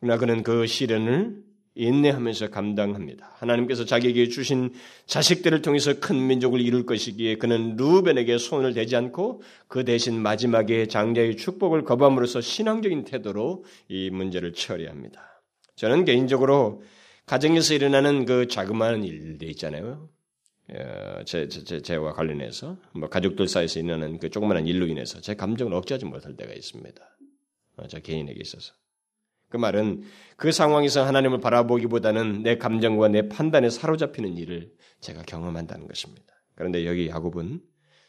그러나 0.00 0.18
그는 0.18 0.42
그 0.42 0.66
시련을 0.66 1.44
인내하면서 1.74 2.50
감당합니다. 2.50 3.30
하나님께서 3.36 3.84
자기에게 3.84 4.28
주신 4.28 4.72
자식들을 5.06 5.62
통해서 5.62 6.00
큰 6.00 6.26
민족을 6.26 6.60
이룰 6.60 6.84
것이기에 6.84 7.36
그는 7.36 7.76
루벤에게 7.76 8.38
손을 8.38 8.74
대지 8.74 8.96
않고 8.96 9.42
그 9.68 9.84
대신 9.84 10.20
마지막에 10.20 10.86
장자의 10.86 11.36
축복을 11.36 11.84
거부함으로써 11.84 12.40
신앙적인 12.40 13.04
태도로 13.04 13.64
이 13.88 14.10
문제를 14.10 14.52
처리합니다. 14.52 15.44
저는 15.76 16.04
개인적으로 16.04 16.82
가정에서 17.30 17.74
일어나는 17.74 18.24
그 18.24 18.48
자그마한 18.48 19.04
일들 19.04 19.48
있잖아요. 19.50 20.08
어, 20.68 21.22
제, 21.24 21.46
제, 21.46 21.80
제와 21.80 22.12
관련해서 22.12 22.76
뭐 22.92 23.08
가족들 23.08 23.46
사이에서 23.46 23.78
일어나는 23.78 24.18
그 24.18 24.30
조그마한 24.30 24.66
일로 24.66 24.88
인해서 24.88 25.20
제 25.20 25.36
감정을 25.36 25.72
억제하지 25.74 26.06
못할 26.06 26.34
때가 26.34 26.52
있습니다. 26.52 27.00
어, 27.76 27.86
저 27.86 28.00
개인에게 28.00 28.40
있어서. 28.42 28.74
그 29.48 29.58
말은 29.58 30.02
그 30.36 30.50
상황에서 30.50 31.06
하나님을 31.06 31.38
바라보기보다는 31.38 32.42
내 32.42 32.58
감정과 32.58 33.06
내 33.06 33.28
판단에 33.28 33.70
사로잡히는 33.70 34.36
일을 34.36 34.72
제가 34.98 35.22
경험한다는 35.22 35.86
것입니다. 35.86 36.34
그런데 36.56 36.84
여기 36.84 37.06
야곱은 37.06 37.60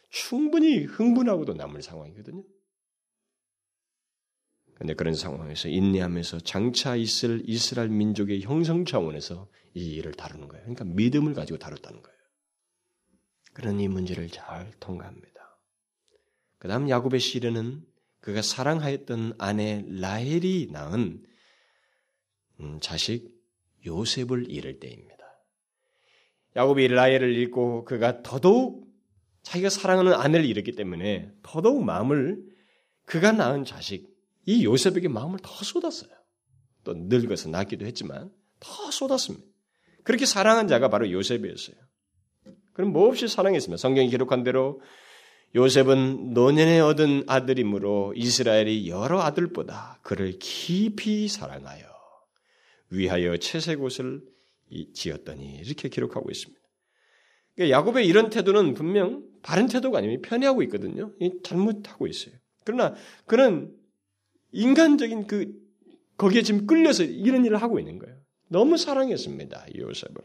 충분히 0.10 0.80
흥분하고도 0.80 1.54
남을 1.54 1.84
상황이거든요. 1.84 2.42
그런데 4.82 4.96
그런 4.96 5.14
상황에서 5.14 5.70
인내하면서 5.70 6.40
장차 6.40 6.96
있을 6.96 7.44
이스라엘 7.46 7.90
민족의 7.90 8.42
형성 8.42 8.84
차원에서 8.84 9.48
이 9.76 9.94
일을 9.94 10.14
다루는 10.14 10.48
거예요. 10.48 10.64
그러니까 10.64 10.86
믿음을 10.86 11.36
가지고 11.36 11.60
다뤘다는 11.60 12.02
거예요. 12.02 12.18
그런 13.54 13.80
이 13.80 13.88
문제를 13.88 14.30
잘 14.30 14.72
통과합니다. 14.80 15.60
그 16.58 16.68
다음 16.68 16.90
야곱의 16.90 17.20
시련은 17.20 17.86
그가 18.22 18.42
사랑하였던 18.42 19.36
아내 19.38 19.86
라헬이 19.88 20.70
낳은 20.72 21.28
음, 22.62 22.80
자식 22.82 23.30
요셉을 23.86 24.50
잃을 24.50 24.80
때입니다. 24.80 25.46
야곱이 26.56 26.88
라헬을 26.88 27.36
잃고 27.36 27.86
그가 27.86 28.24
더더욱 28.24 28.88
자기가 29.44 29.70
사랑하는 29.70 30.16
아내를 30.16 30.44
잃었기 30.44 30.72
때문에 30.72 31.32
더더욱 31.44 31.84
마음을 31.84 32.44
그가 33.06 33.32
낳은 33.32 33.64
자식 33.64 34.11
이 34.46 34.66
요셉에게 34.66 35.08
마음을 35.08 35.40
더 35.42 35.52
쏟았어요. 35.64 36.12
또 36.84 36.94
늙어서 36.96 37.50
낳기도 37.50 37.86
했지만 37.86 38.32
더 38.60 38.92
쏟았습니다. 38.92 39.46
그렇게 40.04 40.26
사랑한 40.26 40.68
자가 40.68 40.90
바로 40.90 41.12
요셉이었어요. 41.12 41.76
그럼 42.74 42.94
몹시 42.94 43.28
사랑했습니다. 43.28 43.78
성경이 43.78 44.10
기록한 44.10 44.44
대로 44.44 44.82
요셉은 45.54 46.34
노년에 46.34 46.80
얻은 46.80 47.26
아들이므로 47.28 48.14
이스라엘이 48.16 48.90
여러 48.90 49.20
아들보다 49.22 50.00
그를 50.02 50.40
깊이 50.40 51.28
사랑하여 51.28 51.86
위하여 52.90 53.38
채색 53.38 53.82
옷을 53.82 54.22
지었더니 54.94 55.58
이렇게 55.58 55.90
기록하고 55.90 56.32
있습니다. 56.32 56.62
그러니까 57.56 57.78
야곱의 57.78 58.08
이런 58.08 58.30
태도는 58.30 58.74
분명 58.74 59.24
바른 59.44 59.68
태도가 59.68 59.98
아니면 59.98 60.22
편애하고 60.22 60.64
있거든요. 60.64 61.12
잘못하고 61.44 62.08
있어요. 62.08 62.34
그러나 62.64 62.96
그는 63.26 63.76
인간적인 64.52 65.28
그 65.28 65.54
거기에 66.18 66.42
지금 66.44 66.68
끌려서 66.68 67.04
이런 67.04 67.46
일을 67.46 67.62
하고 67.62 67.80
있는 67.80 67.98
거예요. 68.00 68.18
너무 68.48 68.78
사랑했습니다. 68.78 69.68
요셉을. 69.78 70.16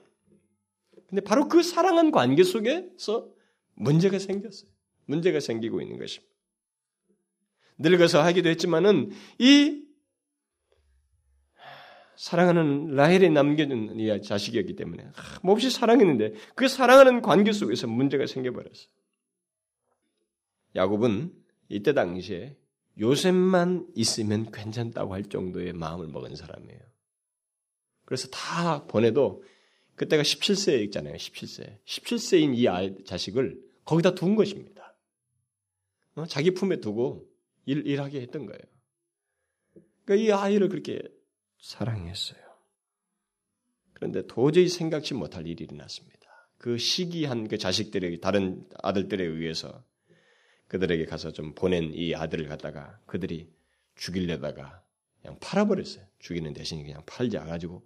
근데 1.08 1.20
바로 1.22 1.48
그 1.48 1.62
사랑한 1.62 2.10
관계 2.10 2.42
속에서 2.42 3.30
문제가 3.74 4.18
생겼어요. 4.18 4.70
문제가 5.06 5.40
생기고 5.40 5.80
있는 5.80 5.98
것입니다. 5.98 6.34
늙어서 7.78 8.22
하기도 8.22 8.48
했지만은 8.48 9.10
이 9.38 9.86
사랑하는 12.16 12.88
라헬에 12.96 13.28
남겨준 13.28 14.00
이 14.00 14.22
자식이었기 14.22 14.74
때문에 14.74 15.10
몹시 15.42 15.70
사랑했는데 15.70 16.32
그 16.54 16.66
사랑하는 16.66 17.20
관계 17.20 17.52
속에서 17.52 17.86
문제가 17.86 18.26
생겨버렸어요. 18.26 18.88
야곱은 20.74 21.32
이때 21.68 21.92
당시에 21.92 22.56
요셉만 23.00 23.88
있으면 23.94 24.50
괜찮다고 24.50 25.14
할 25.14 25.24
정도의 25.24 25.72
마음을 25.72 26.08
먹은 26.08 26.34
사람이에요. 26.36 26.80
그래서 28.04 28.28
다 28.28 28.86
보내도 28.86 29.42
그때가 29.96 30.22
17세 30.22 30.82
있잖아요. 30.84 31.14
17세. 31.16 31.78
17세인 31.84 32.56
이 32.56 32.68
아이, 32.68 33.04
자식을 33.04 33.60
거기다 33.84 34.14
둔 34.14 34.36
것입니다. 34.36 34.96
어? 36.14 36.26
자기 36.26 36.52
품에 36.52 36.80
두고 36.80 37.28
일, 37.66 37.86
일하게 37.86 38.20
했던 38.20 38.46
거예요. 38.46 38.60
그러니까 40.04 40.24
이 40.24 40.32
아이를 40.32 40.68
그렇게 40.68 41.02
사랑했어요. 41.58 42.40
그런데 43.92 44.26
도저히 44.26 44.68
생각지 44.68 45.14
못할 45.14 45.46
일이 45.46 45.64
일어났습니다. 45.64 46.16
그 46.58 46.78
시기한 46.78 47.48
그 47.48 47.58
자식들에게 47.58 48.20
다른 48.20 48.66
아들들에 48.82 49.24
의해서 49.24 49.84
그들에게 50.68 51.04
가서 51.06 51.32
좀 51.32 51.54
보낸 51.54 51.92
이 51.94 52.14
아들을 52.14 52.48
갖다가 52.48 52.98
그들이 53.06 53.52
죽이려다가 53.94 54.82
그냥 55.20 55.38
팔아버렸어요. 55.40 56.04
죽이는 56.18 56.52
대신 56.52 56.84
그냥 56.84 57.02
팔지 57.06 57.38
않아가지고 57.38 57.82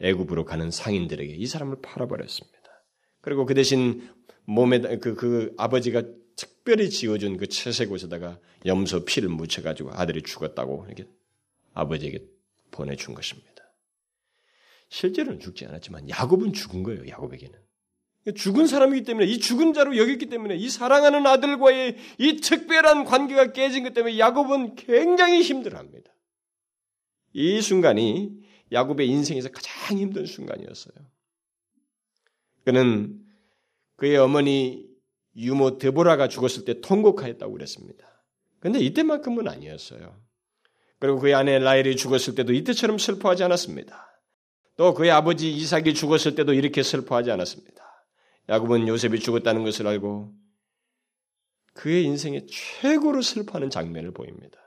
애굽으로 0.00 0.44
가는 0.44 0.70
상인들에게 0.70 1.34
이 1.34 1.46
사람을 1.46 1.80
팔아버렸습니다. 1.82 2.58
그리고 3.20 3.46
그 3.46 3.54
대신 3.54 4.08
몸에 4.44 4.80
그, 4.98 5.14
그 5.14 5.54
아버지가 5.56 6.02
특별히 6.36 6.90
지어준 6.90 7.36
그 7.36 7.46
채색 7.46 7.92
옷에다가 7.92 8.40
염소 8.66 9.04
피를 9.04 9.28
묻혀가지고 9.28 9.92
아들이 9.92 10.22
죽었다고 10.22 10.86
이렇게 10.86 11.06
아버지에게 11.72 12.26
보내준 12.70 13.14
것입니다. 13.14 13.54
실제로는 14.88 15.40
죽지 15.40 15.66
않았지만 15.66 16.08
야곱은 16.10 16.52
죽은 16.52 16.82
거예요. 16.82 17.08
야곱에게는. 17.08 17.58
죽은 18.32 18.66
사람이기 18.66 19.04
때문에 19.04 19.26
이 19.26 19.38
죽은 19.38 19.74
자로 19.74 19.96
여겼기 19.98 20.26
때문에 20.26 20.56
이 20.56 20.70
사랑하는 20.70 21.26
아들과의 21.26 21.96
이 22.18 22.36
특별한 22.36 23.04
관계가 23.04 23.52
깨진 23.52 23.82
것 23.84 23.92
때문에 23.92 24.18
야곱은 24.18 24.76
굉장히 24.76 25.42
힘들어합니다. 25.42 26.10
이 27.34 27.60
순간이 27.60 28.32
야곱의 28.72 29.08
인생에서 29.08 29.50
가장 29.50 29.98
힘든 29.98 30.24
순간이었어요. 30.24 30.94
그는 32.64 33.20
그의 33.96 34.16
어머니 34.16 34.86
유모 35.36 35.78
데보라가 35.78 36.28
죽었을 36.28 36.64
때 36.64 36.80
통곡하였다고 36.80 37.52
그랬습니다. 37.52 38.24
그런데 38.58 38.80
이때만큼은 38.80 39.48
아니었어요. 39.48 40.18
그리고 40.98 41.18
그의 41.18 41.34
아내 41.34 41.58
라헬이 41.58 41.96
죽었을 41.96 42.34
때도 42.34 42.54
이때처럼 42.54 42.96
슬퍼하지 42.96 43.44
않았습니다. 43.44 44.22
또 44.76 44.94
그의 44.94 45.10
아버지 45.10 45.52
이삭이 45.52 45.92
죽었을 45.92 46.34
때도 46.34 46.54
이렇게 46.54 46.82
슬퍼하지 46.82 47.30
않았습니다. 47.30 47.83
야곱은 48.48 48.88
요셉이 48.88 49.20
죽었다는 49.20 49.64
것을 49.64 49.86
알고 49.86 50.32
그의 51.72 52.04
인생의 52.04 52.46
최고로 52.46 53.22
슬퍼하는 53.22 53.70
장면을 53.70 54.12
보입니다. 54.12 54.58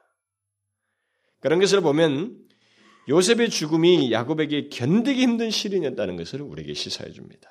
그런 1.39 1.59
것을 1.59 1.81
보면 1.81 2.37
요셉의 3.09 3.49
죽음이 3.49 4.11
야곱에게 4.11 4.69
견디기 4.69 5.21
힘든 5.21 5.49
시련이었다는 5.49 6.17
것을 6.17 6.41
우리에게 6.41 6.73
시사해 6.73 7.11
줍니다. 7.11 7.49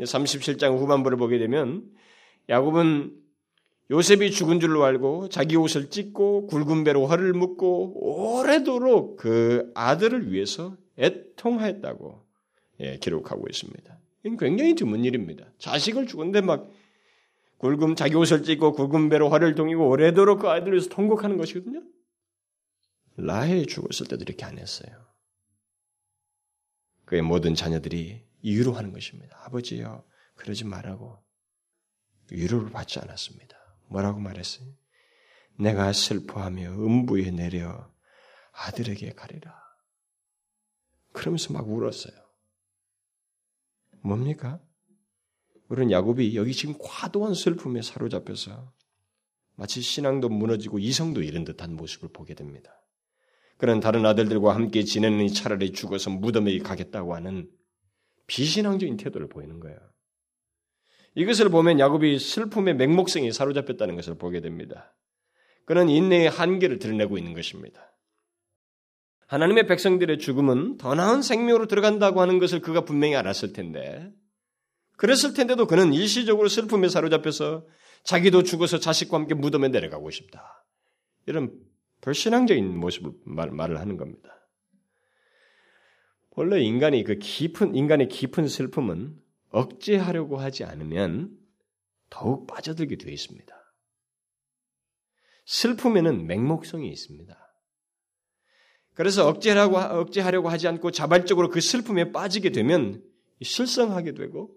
37장 0.00 0.78
후반부를 0.78 1.16
보게 1.16 1.38
되면 1.38 1.90
야곱은 2.48 3.16
요셉이 3.90 4.30
죽은 4.30 4.60
줄로 4.60 4.84
알고 4.84 5.30
자기 5.30 5.56
옷을 5.56 5.88
찢고 5.88 6.46
굵은 6.48 6.84
배로 6.84 7.06
허를 7.06 7.32
묶고 7.32 8.36
오래도록 8.36 9.16
그 9.16 9.70
아들을 9.74 10.30
위해서 10.30 10.76
애통하였다고 10.98 12.26
예, 12.80 12.98
기록하고 12.98 13.46
있습니다. 13.48 13.97
이건 14.28 14.36
굉장히 14.36 14.74
드문 14.74 15.04
일입니다. 15.04 15.46
자식을 15.58 16.06
죽었는데 16.06 16.42
막 16.42 16.70
굵은 17.58 17.96
자기 17.96 18.14
옷을 18.14 18.44
찢고 18.44 18.72
굵은 18.72 19.08
배로 19.08 19.28
화를 19.30 19.54
동이고 19.54 19.88
오래도록 19.88 20.40
그 20.40 20.48
아이들을 20.48 20.74
위해서 20.74 20.88
통곡하는 20.88 21.36
것이거든요. 21.36 21.82
라헬이 23.16 23.66
죽었을 23.66 24.06
때도 24.06 24.22
이렇게 24.22 24.44
안 24.44 24.58
했어요. 24.58 25.06
그의 27.04 27.22
모든 27.22 27.54
자녀들이 27.54 28.22
위로 28.44 28.72
하는 28.74 28.92
것입니다. 28.92 29.36
아버지요, 29.44 30.04
그러지 30.36 30.64
말라고 30.64 31.18
위로를 32.30 32.70
받지 32.70 33.00
않았습니다. 33.00 33.56
뭐라고 33.88 34.20
말했어요? 34.20 34.68
내가 35.58 35.92
슬퍼하며 35.92 36.70
음부에 36.70 37.30
내려 37.32 37.90
아들에게 38.52 39.14
가리라. 39.14 39.52
그러면서 41.12 41.52
막 41.52 41.68
울었어요. 41.68 42.27
뭡니까? 44.02 44.60
우리는 45.68 45.90
야곱이 45.90 46.36
여기 46.36 46.52
지금 46.52 46.74
과도한 46.78 47.34
슬픔에 47.34 47.82
사로잡혀서 47.82 48.72
마치 49.54 49.80
신앙도 49.82 50.28
무너지고 50.28 50.78
이성도 50.78 51.22
잃은 51.22 51.44
듯한 51.44 51.74
모습을 51.74 52.10
보게 52.12 52.34
됩니다. 52.34 52.72
그런 53.58 53.80
다른 53.80 54.06
아들들과 54.06 54.54
함께 54.54 54.84
지내는 54.84 55.28
차라리 55.28 55.72
죽어서 55.72 56.10
무덤에 56.10 56.58
가겠다고 56.58 57.14
하는 57.14 57.50
비신앙적인 58.28 58.96
태도를 58.96 59.28
보이는 59.28 59.58
거예요. 59.58 59.78
이것을 61.16 61.48
보면 61.48 61.80
야곱이 61.80 62.20
슬픔의 62.20 62.76
맹목성이 62.76 63.32
사로잡혔다는 63.32 63.96
것을 63.96 64.16
보게 64.16 64.40
됩니다. 64.40 64.94
그는 65.64 65.88
인내의 65.88 66.30
한계를 66.30 66.78
드러내고 66.78 67.18
있는 67.18 67.34
것입니다. 67.34 67.87
하나님의 69.28 69.66
백성들의 69.66 70.18
죽음은 70.18 70.78
더 70.78 70.94
나은 70.94 71.20
생명으로 71.20 71.66
들어간다고 71.66 72.22
하는 72.22 72.38
것을 72.38 72.60
그가 72.60 72.84
분명히 72.84 73.14
알았을 73.14 73.52
텐데, 73.52 74.10
그랬을 74.96 75.34
텐데도 75.34 75.66
그는 75.66 75.92
일시적으로 75.92 76.48
슬픔에 76.48 76.88
사로잡혀서 76.88 77.66
자기도 78.04 78.42
죽어서 78.42 78.78
자식과 78.78 79.18
함께 79.18 79.34
무덤에 79.34 79.68
내려가고 79.68 80.10
싶다. 80.10 80.64
이런 81.26 81.52
불신앙적인 82.00 82.78
모습을 82.78 83.12
말, 83.26 83.50
말을 83.50 83.78
하는 83.78 83.98
겁니다. 83.98 84.30
원래 86.30 86.60
인간이 86.60 87.04
그 87.04 87.16
깊은 87.16 87.74
인간의 87.74 88.08
깊은 88.08 88.48
슬픔은 88.48 89.14
억제하려고 89.50 90.38
하지 90.38 90.64
않으면 90.64 91.36
더욱 92.08 92.46
빠져들게 92.46 92.96
되어 92.96 93.12
있습니다. 93.12 93.54
슬픔에는 95.44 96.26
맹목성이 96.26 96.88
있습니다. 96.88 97.47
그래서 98.98 99.28
억제하려고, 99.28 99.78
억제하려고 99.78 100.48
하지 100.48 100.66
않고 100.66 100.90
자발적으로 100.90 101.50
그 101.50 101.60
슬픔에 101.60 102.10
빠지게 102.10 102.50
되면 102.50 103.00
실성하게 103.40 104.14
되고 104.14 104.50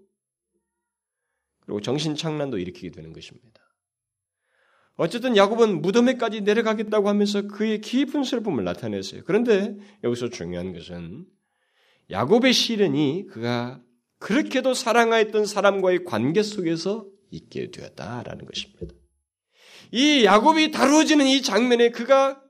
그리고 1.59 1.79
정신착란도 1.79 2.57
일으키게 2.57 2.89
되는 2.89 3.13
것입니다. 3.13 3.61
어쨌든 4.95 5.37
야곱은 5.37 5.83
무덤에까지 5.83 6.41
내려가겠다고 6.41 7.07
하면서 7.07 7.43
그의 7.43 7.81
깊은 7.81 8.23
슬픔을 8.23 8.63
나타냈어요. 8.63 9.21
그런데 9.25 9.77
여기서 10.03 10.29
중요한 10.29 10.73
것은 10.73 11.27
야곱의 12.09 12.51
시련이 12.51 13.27
그가 13.29 13.79
그렇게도 14.17 14.73
사랑하였던 14.73 15.45
사람과의 15.45 16.03
관계 16.03 16.41
속에서 16.41 17.05
있게 17.29 17.69
되었다라는 17.69 18.45
것입니다. 18.47 18.95
이 19.91 20.25
야곱이 20.25 20.71
다루어지는 20.71 21.27
이 21.27 21.43
장면에 21.43 21.91
그가 21.91 22.41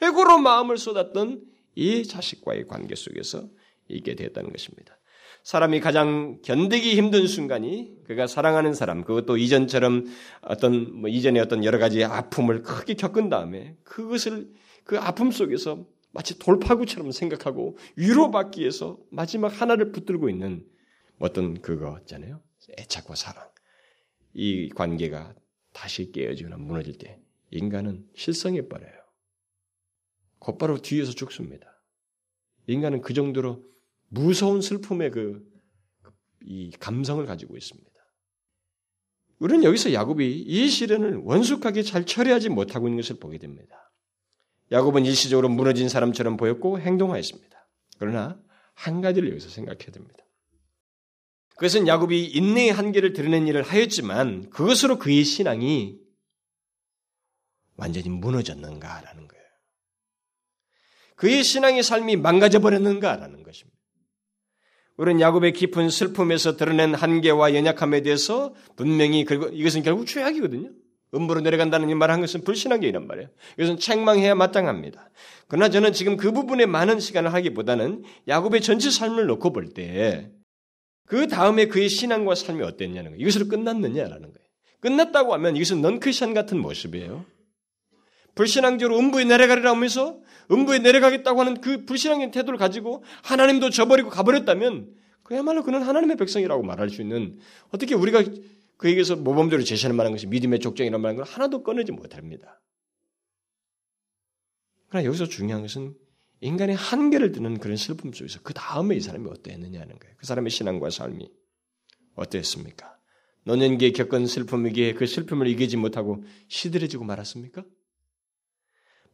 최고로 0.00 0.38
마음을 0.38 0.78
쏟았던 0.78 1.44
이 1.74 2.04
자식과의 2.04 2.66
관계 2.66 2.94
속에서 2.94 3.48
있게 3.88 4.14
되었다는 4.14 4.50
것입니다. 4.50 4.98
사람이 5.42 5.80
가장 5.80 6.40
견디기 6.42 6.96
힘든 6.96 7.26
순간이 7.26 7.92
그가 8.06 8.26
사랑하는 8.26 8.72
사람, 8.72 9.04
그것도 9.04 9.36
이전처럼 9.36 10.06
어떤, 10.40 11.00
뭐 11.00 11.10
이전에 11.10 11.38
어떤 11.38 11.64
여러 11.64 11.78
가지 11.78 12.02
아픔을 12.02 12.62
크게 12.62 12.94
겪은 12.94 13.28
다음에 13.28 13.76
그것을 13.84 14.48
그 14.84 14.98
아픔 14.98 15.30
속에서 15.30 15.86
마치 16.12 16.38
돌파구처럼 16.38 17.10
생각하고 17.10 17.76
위로받기 17.96 18.60
위해서 18.60 18.98
마지막 19.10 19.48
하나를 19.60 19.92
붙들고 19.92 20.30
있는 20.30 20.64
어떤 21.18 21.60
그거 21.60 21.98
있잖아요. 22.00 22.40
애착과 22.78 23.14
사랑. 23.14 23.44
이 24.32 24.70
관계가 24.70 25.34
다시 25.72 26.10
깨어지거나 26.10 26.56
무너질 26.56 26.96
때 26.96 27.18
인간은 27.50 28.06
실성해 28.14 28.68
버려요. 28.68 29.03
곧바로 30.44 30.76
뒤에서 30.82 31.12
죽습니다. 31.12 31.82
인간은 32.66 33.00
그 33.00 33.14
정도로 33.14 33.64
무서운 34.08 34.60
슬픔의 34.60 35.10
그, 35.10 35.42
이 36.42 36.70
감성을 36.78 37.24
가지고 37.24 37.56
있습니다. 37.56 37.90
우리는 39.38 39.64
여기서 39.64 39.94
야곱이 39.94 40.42
이 40.42 40.68
시련을 40.68 41.22
원숙하게 41.24 41.82
잘 41.82 42.04
처리하지 42.04 42.50
못하고 42.50 42.88
있는 42.88 43.00
것을 43.00 43.18
보게 43.18 43.38
됩니다. 43.38 43.90
야곱은 44.70 45.06
일시적으로 45.06 45.48
무너진 45.48 45.88
사람처럼 45.88 46.36
보였고 46.36 46.78
행동하였습니다. 46.78 47.68
그러나 47.98 48.38
한 48.74 49.00
가지를 49.00 49.30
여기서 49.30 49.48
생각해야 49.48 49.92
됩니다. 49.92 50.18
그것은 51.56 51.88
야곱이 51.88 52.26
인내의 52.26 52.70
한계를 52.70 53.14
드러낸 53.14 53.48
일을 53.48 53.62
하였지만 53.62 54.50
그것으로 54.50 54.98
그의 54.98 55.24
신앙이 55.24 55.98
완전히 57.76 58.10
무너졌는가라는 58.10 59.26
거예요. 59.26 59.43
그의 61.16 61.42
신앙의 61.44 61.82
삶이 61.82 62.16
망가져 62.16 62.60
버렸는가라는 62.60 63.42
것입니다. 63.42 63.78
우리는 64.96 65.20
야곱의 65.20 65.52
깊은 65.52 65.90
슬픔에서 65.90 66.56
드러낸 66.56 66.94
한계와 66.94 67.54
연약함에 67.54 68.02
대해서 68.02 68.54
분명히 68.76 69.24
그리고 69.24 69.46
이것은 69.48 69.82
결국 69.82 70.06
죄악이거든요. 70.06 70.70
음부로 71.14 71.40
내려간다는 71.40 71.88
이 71.90 71.94
말한 71.94 72.20
것은 72.20 72.42
불신앙이란 72.42 73.06
말이에요. 73.06 73.28
이것은 73.58 73.78
책망해야 73.78 74.34
마땅합니다. 74.34 75.10
그러나 75.48 75.68
저는 75.68 75.92
지금 75.92 76.16
그 76.16 76.32
부분에 76.32 76.66
많은 76.66 77.00
시간을 77.00 77.32
하기보다는 77.32 78.04
야곱의 78.28 78.60
전체 78.60 78.90
삶을 78.90 79.26
놓고 79.26 79.52
볼 79.52 79.74
때 79.74 80.30
그 81.06 81.28
다음에 81.28 81.66
그의 81.66 81.88
신앙과 81.88 82.34
삶이 82.34 82.62
어땠냐는 82.62 83.10
거예요. 83.12 83.22
이것으로 83.22 83.48
끝났느냐라는 83.48 84.22
거예요. 84.22 84.48
끝났다고 84.80 85.34
하면 85.34 85.56
이것은 85.56 85.80
넌크리션 85.80 86.34
같은 86.34 86.58
모습이에요. 86.58 87.24
불신앙적으로 88.34 88.98
음부에 88.98 89.24
내려가리라 89.24 89.70
하면서 89.70 90.18
음부에 90.50 90.80
내려가겠다고 90.80 91.40
하는 91.40 91.60
그 91.60 91.84
불신앙의 91.84 92.30
태도를 92.30 92.58
가지고 92.58 93.04
하나님도 93.22 93.70
저버리고 93.70 94.10
가버렸다면 94.10 94.94
그야말로 95.22 95.62
그는 95.62 95.82
하나님의 95.82 96.16
백성이라고 96.16 96.62
말할 96.62 96.90
수 96.90 97.00
있는 97.00 97.38
어떻게 97.70 97.94
우리가 97.94 98.22
그에게서 98.76 99.16
모범적으로 99.16 99.64
제시하는 99.64 99.96
만한 99.96 100.12
것이 100.12 100.26
믿음의 100.26 100.60
족정이라는 100.60 101.00
말한 101.00 101.16
걸 101.16 101.24
하나도 101.24 101.62
꺼내지 101.62 101.92
못합니다. 101.92 102.60
그러나 104.88 105.06
여기서 105.06 105.26
중요한 105.26 105.62
것은 105.62 105.94
인간의 106.40 106.76
한계를 106.76 107.32
드는 107.32 107.58
그런 107.58 107.76
슬픔 107.76 108.12
속에서 108.12 108.40
그 108.42 108.52
다음에 108.52 108.96
이 108.96 109.00
사람이 109.00 109.26
어땠느냐는 109.30 109.98
거예요. 109.98 110.14
그 110.18 110.26
사람의 110.26 110.50
신앙과 110.50 110.90
삶이 110.90 111.30
어땠습니까? 112.16 112.94
노년기에 113.44 113.92
겪은 113.92 114.26
슬픔이기에 114.26 114.94
그 114.94 115.06
슬픔을 115.06 115.46
이기지 115.48 115.76
못하고 115.78 116.22
시들해지고 116.48 117.04
말았습니까? 117.04 117.64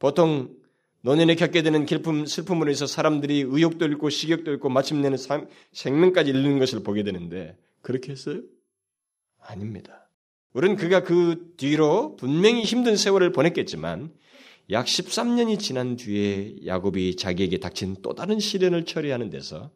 보통 0.00 0.56
노년에 1.02 1.36
겪게 1.36 1.62
되는 1.62 1.86
슬픔, 1.86 2.26
슬픔으로 2.26 2.70
해서 2.70 2.86
사람들이 2.86 3.44
의욕도 3.46 3.84
잃고 3.84 4.10
식욕도 4.10 4.50
잃고 4.50 4.68
마침내는 4.68 5.16
삶, 5.16 5.46
생명까지 5.72 6.30
잃는 6.30 6.58
것을 6.58 6.82
보게 6.82 7.04
되는데 7.04 7.56
그렇게 7.80 8.10
했어요? 8.10 8.40
아닙니다. 9.38 10.10
우리는 10.52 10.76
그가 10.76 11.04
그 11.04 11.52
뒤로 11.56 12.16
분명히 12.16 12.62
힘든 12.62 12.96
세월을 12.96 13.30
보냈겠지만 13.32 14.12
약 14.70 14.86
13년이 14.86 15.58
지난 15.58 15.96
뒤에 15.96 16.66
야곱이 16.66 17.16
자기에게 17.16 17.58
닥친 17.58 17.96
또 18.02 18.14
다른 18.14 18.40
시련을 18.40 18.84
처리하는 18.84 19.30
데서 19.30 19.70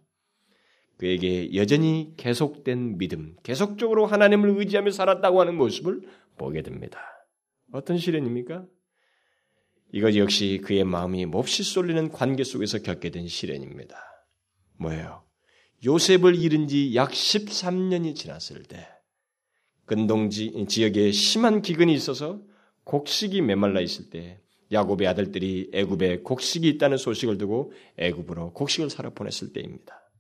그에게 0.96 1.54
여전히 1.54 2.12
계속된 2.16 2.98
믿음, 2.98 3.36
계속적으로 3.42 4.06
하나님을 4.06 4.58
의지하며 4.58 4.90
살았다고 4.90 5.40
하는 5.40 5.56
모습을 5.56 6.02
보게 6.38 6.62
됩니다. 6.62 7.00
어떤 7.72 7.98
시련입니까? 7.98 8.64
이것 9.94 10.16
역시 10.16 10.60
그의 10.64 10.82
마음이 10.82 11.24
몹시 11.24 11.62
쏠리는 11.62 12.10
관계 12.10 12.42
속에서 12.42 12.80
겪게 12.80 13.10
된 13.10 13.28
시련입니다. 13.28 13.96
뭐예요? 14.76 15.22
요셉을 15.86 16.34
잃은 16.34 16.66
지 16.66 16.96
약 16.96 17.12
13년이 17.12 18.16
지났을 18.16 18.64
때 18.64 18.88
근동 19.84 20.30
지역에 20.30 21.12
심한 21.12 21.62
기근이 21.62 21.94
있어서 21.94 22.40
곡식이 22.82 23.40
메말라 23.42 23.80
있을 23.80 24.10
때 24.10 24.40
야곱의 24.72 25.06
아들들이 25.06 25.70
애굽에 25.72 26.22
곡식이 26.22 26.66
있다는 26.70 26.96
소식을 26.96 27.38
두고 27.38 27.72
애굽으로 27.96 28.52
곡식을 28.52 28.90
사러 28.90 29.10
보냈을 29.10 29.52
때입니다. 29.52 30.10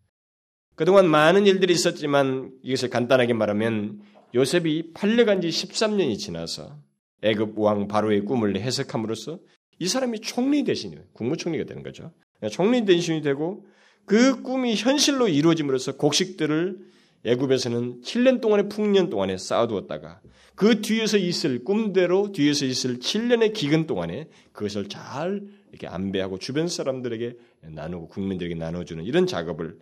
그동안 0.76 1.08
많은 1.08 1.48
일들이 1.48 1.72
있었지만 1.72 2.52
이것을 2.62 2.90
간단하게 2.90 3.32
말하면 3.32 4.02
요셉이 4.36 4.92
팔려간 4.92 5.40
지 5.40 5.48
13년이 5.48 6.16
지나서 6.16 6.78
애굽 7.22 7.58
왕 7.58 7.88
바로의 7.88 8.20
꿈을 8.20 8.56
해석함으로써 8.56 9.40
이 9.78 9.88
사람이 9.88 10.20
총리 10.20 10.64
대신이 10.64 10.96
국무총리가 11.12 11.64
되는 11.64 11.82
거죠. 11.82 12.12
총리 12.50 12.84
대신이 12.84 13.22
되고 13.22 13.66
그 14.06 14.42
꿈이 14.42 14.74
현실로 14.74 15.28
이루어짐으로써 15.28 15.96
곡식들을 15.96 16.78
애굽에서는 17.24 18.02
7년 18.02 18.40
동안의 18.40 18.68
풍년 18.68 19.08
동안에 19.08 19.38
쌓아두었다가 19.38 20.20
그 20.54 20.82
뒤에서 20.82 21.16
있을 21.16 21.64
꿈대로 21.64 22.32
뒤에서 22.32 22.66
있을 22.66 22.98
7년의 22.98 23.54
기근 23.54 23.86
동안에 23.86 24.28
그것을 24.52 24.88
잘 24.88 25.42
이렇게 25.70 25.86
안배하고 25.86 26.38
주변 26.38 26.68
사람들에게 26.68 27.36
나누고 27.62 28.08
국민들에게 28.08 28.54
나눠주는 28.54 29.02
이런 29.04 29.26
작업을 29.26 29.78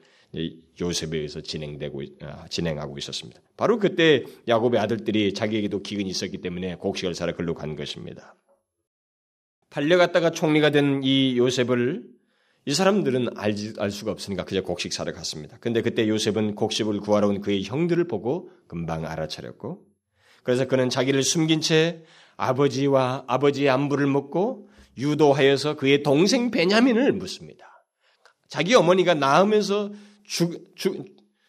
요셉에 0.81 1.19
의해서 1.19 1.43
진행되고 1.43 2.03
아, 2.23 2.47
진행하고 2.49 2.97
있었습니다. 2.97 3.41
바로 3.57 3.79
그때 3.79 4.25
야곱의 4.49 4.81
아들들이 4.81 5.35
자기에게도 5.35 5.83
기근이 5.83 6.09
있었기 6.09 6.39
때문에 6.39 6.77
곡식을 6.77 7.15
사러 7.15 7.37
글로 7.37 7.55
간 7.55 7.77
것입니다. 7.77 8.35
팔려갔다가 9.73 10.31
총리가 10.31 10.71
된 10.71 11.01
이 11.03 11.37
요셉을 11.39 12.05
이 12.65 12.75
사람들은 12.75 13.37
알지, 13.37 13.75
알 13.79 13.91
수가 13.91 14.13
없으니까 14.13 14.45
그저 14.45 14.63
곡식 14.63 14.93
사러 14.93 15.13
갔습니다. 15.13 15.57
근데 15.61 15.83
그때 15.83 16.07
요셉은 16.07 16.55
곡식을 16.55 17.01
구하러 17.01 17.29
온 17.29 17.41
그의 17.41 17.65
형들을 17.65 18.07
보고 18.07 18.51
금방 18.69 19.05
알아차렸고 19.05 19.83
그래서 20.45 20.67
그는 20.67 20.89
자기를 20.89 21.23
숨긴 21.23 21.61
채 21.61 22.05
아버지와 22.37 23.25
아버지의 23.27 23.71
안부를 23.71 24.07
묻고 24.07 24.69
유도하여서 24.99 25.77
그의 25.77 26.03
동생 26.03 26.51
베냐민을 26.51 27.13
묻습니다. 27.13 27.85
자기 28.49 28.75
어머니가 28.75 29.15
낳으면서 29.15 29.91
죽, 30.25 30.77
죽, 30.77 31.07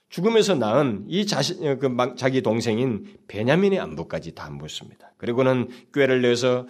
죽으면서 0.10 0.56
낳은 0.56 1.06
이 1.10 1.26
자신, 1.26 1.78
그 1.80 2.16
자기 2.18 2.42
동생인 2.42 3.18
베냐민의 3.28 3.80
안부까지 3.80 4.34
다 4.34 4.50
묻습니다. 4.50 5.14
그리고는 5.18 5.70
꾀를 5.94 6.22
내서 6.22 6.68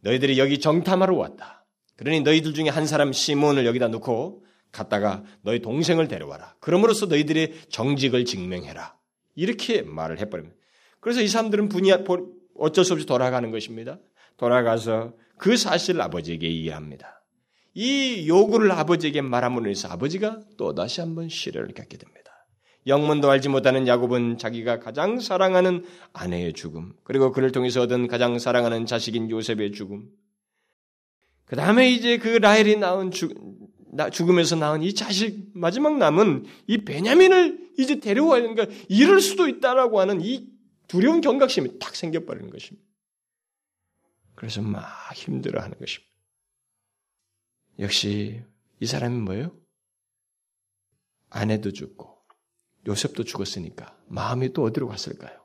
너희들이 0.00 0.38
여기 0.38 0.58
정탐하러 0.58 1.16
왔다. 1.16 1.66
그러니 1.96 2.20
너희들 2.20 2.54
중에 2.54 2.68
한 2.68 2.86
사람 2.86 3.12
시몬을 3.12 3.66
여기다 3.66 3.88
놓고 3.88 4.44
갔다가 4.70 5.24
너희 5.42 5.60
동생을 5.60 6.08
데려와라. 6.08 6.56
그럼으로써 6.60 7.06
너희들의 7.06 7.62
정직을 7.70 8.24
증명해라. 8.24 8.96
이렇게 9.34 9.82
말을 9.82 10.20
해버립니다. 10.20 10.56
그래서 11.00 11.20
이 11.20 11.28
사람들은 11.28 11.68
분이 11.68 11.90
어쩔 12.56 12.84
수 12.84 12.92
없이 12.92 13.06
돌아가는 13.06 13.50
것입니다. 13.50 13.98
돌아가서 14.36 15.14
그 15.36 15.56
사실을 15.56 16.00
아버지에게 16.00 16.46
이해합니다. 16.46 17.24
이 17.74 18.28
요구를 18.28 18.72
아버지에게 18.72 19.20
말함으로 19.22 19.70
해서 19.70 19.88
아버지가 19.88 20.40
또 20.56 20.74
다시 20.74 21.00
한번 21.00 21.28
시련을 21.28 21.74
갖게 21.74 21.96
됩니다. 21.96 22.27
영문도 22.88 23.30
알지 23.30 23.48
못하는 23.48 23.86
야곱은 23.86 24.38
자기가 24.38 24.80
가장 24.80 25.20
사랑하는 25.20 25.84
아내의 26.12 26.54
죽음, 26.54 26.94
그리고 27.04 27.30
그를 27.30 27.52
통해서 27.52 27.82
얻은 27.82 28.08
가장 28.08 28.38
사랑하는 28.38 28.86
자식인 28.86 29.30
요셉의 29.30 29.72
죽음, 29.72 30.08
그 31.44 31.56
다음에 31.56 31.90
이제 31.90 32.18
그 32.18 32.28
라헬이 32.28 32.76
낳은 32.76 33.10
죽, 33.10 33.32
죽음에서 34.12 34.56
낳은 34.56 34.82
이 34.82 34.94
자식, 34.94 35.50
마지막 35.54 35.96
남은 35.96 36.44
이 36.66 36.78
베냐민을 36.78 37.72
이제 37.78 38.00
데려와야 38.00 38.42
되니까 38.42 38.66
이럴 38.88 39.20
수도 39.20 39.48
있다라고 39.48 40.00
하는 40.00 40.20
이 40.20 40.46
두려운 40.88 41.20
경각심이 41.20 41.78
딱 41.78 41.94
생겨버리는 41.94 42.50
것입니다. 42.50 42.86
그래서 44.34 44.62
막 44.62 44.84
힘들어하는 45.14 45.78
것입니다. 45.78 46.12
역시 47.78 48.42
이 48.80 48.86
사람이 48.86 49.16
뭐예요? 49.18 49.56
아내도 51.30 51.72
죽고 51.72 52.17
요셉도 52.88 53.24
죽었으니까 53.24 53.96
마음이 54.08 54.52
또 54.54 54.64
어디로 54.64 54.88
갔을까요? 54.88 55.38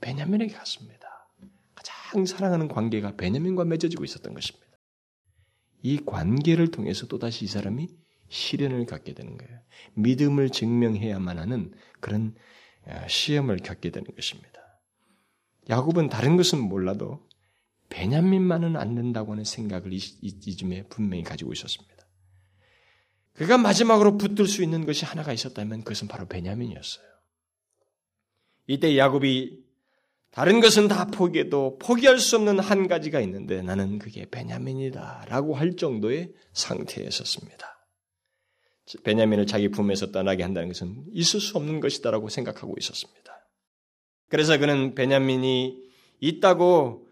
베냐민에게 0.00 0.52
갔습니다. 0.54 1.30
가장 1.74 2.26
사랑하는 2.26 2.68
관계가 2.68 3.16
베냐민과 3.16 3.64
맺어지고 3.64 4.04
있었던 4.04 4.34
것입니다. 4.34 4.66
이 5.82 5.98
관계를 6.04 6.70
통해서 6.70 7.06
또다시 7.06 7.44
이 7.44 7.48
사람이 7.48 7.88
시련을 8.28 8.86
갖게 8.86 9.14
되는 9.14 9.38
거예요. 9.38 9.60
믿음을 9.94 10.50
증명해야만 10.50 11.38
하는 11.38 11.72
그런 12.00 12.34
어, 12.86 13.06
시험을 13.08 13.58
겪게 13.58 13.90
되는 13.90 14.06
것입니다. 14.14 14.60
야곱은 15.70 16.08
다른 16.08 16.36
것은 16.36 16.60
몰라도 16.60 17.26
베냐민만은 17.90 18.76
안 18.76 18.94
된다고 18.94 19.32
하는 19.32 19.44
생각을 19.44 19.92
이쯤에 19.92 20.88
분명히 20.88 21.22
가지고 21.22 21.52
있었습니다. 21.52 21.97
그가 23.38 23.56
마지막으로 23.56 24.18
붙들 24.18 24.48
수 24.48 24.64
있는 24.64 24.84
것이 24.84 25.04
하나가 25.04 25.32
있었다면 25.32 25.84
그것은 25.84 26.08
바로 26.08 26.26
베냐민이었어요. 26.26 27.06
이때 28.66 28.98
야곱이 28.98 29.60
다른 30.32 30.60
것은 30.60 30.88
다 30.88 31.06
포기해도 31.06 31.78
포기할 31.78 32.18
수 32.18 32.36
없는 32.36 32.58
한 32.58 32.88
가지가 32.88 33.20
있는데 33.20 33.62
나는 33.62 34.00
그게 34.00 34.28
베냐민이다 34.28 35.26
라고 35.28 35.54
할 35.54 35.76
정도의 35.76 36.34
상태에 36.52 37.08
섰습니다. 37.10 37.86
베냐민을 39.04 39.46
자기 39.46 39.68
품에서 39.68 40.10
떠나게 40.10 40.42
한다는 40.42 40.68
것은 40.68 41.04
있을 41.12 41.40
수 41.40 41.56
없는 41.58 41.78
것이다라고 41.78 42.28
생각하고 42.28 42.74
있었습니다. 42.78 43.48
그래서 44.28 44.58
그는 44.58 44.96
베냐민이 44.96 45.80
있다고 46.18 47.04
어? 47.04 47.07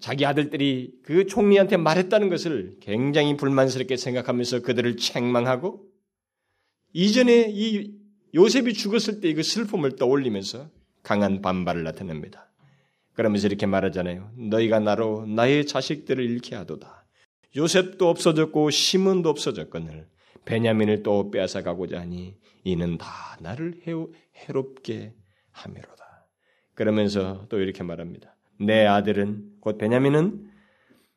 자기 0.00 0.26
아들들이 0.26 0.92
그 1.04 1.26
총리한테 1.26 1.76
말했다는 1.76 2.28
것을 2.28 2.76
굉장히 2.80 3.36
불만스럽게 3.36 3.96
생각하면서 3.96 4.62
그들을 4.62 4.96
책망하고 4.96 5.84
이전에 6.92 7.46
이 7.50 7.94
요셉이 8.34 8.74
죽었을 8.74 9.20
때 9.20 9.32
그 9.34 9.42
슬픔을 9.42 9.96
떠올리면서 9.96 10.70
강한 11.02 11.42
반발을 11.42 11.84
나타냅니다. 11.84 12.50
그러면서 13.14 13.46
이렇게 13.46 13.66
말하잖아요. 13.66 14.32
너희가 14.36 14.80
나로 14.80 15.26
나의 15.26 15.66
자식들을 15.66 16.24
잃게 16.24 16.56
하도다. 16.56 17.04
요셉도 17.56 18.08
없어졌고 18.08 18.70
시몬도 18.70 19.28
없어졌거늘 19.28 20.08
베냐민을 20.44 21.02
또 21.02 21.30
빼앗아 21.30 21.62
가고자 21.62 22.00
하니 22.00 22.36
이는 22.64 22.98
다 22.98 23.36
나를 23.40 23.80
해롭게 24.36 25.14
함이로다. 25.50 26.26
그러면서 26.74 27.46
또 27.48 27.60
이렇게 27.60 27.82
말합니다. 27.82 28.34
내 28.58 28.86
아들은 28.86 29.58
곧 29.60 29.78
베냐민은 29.78 30.50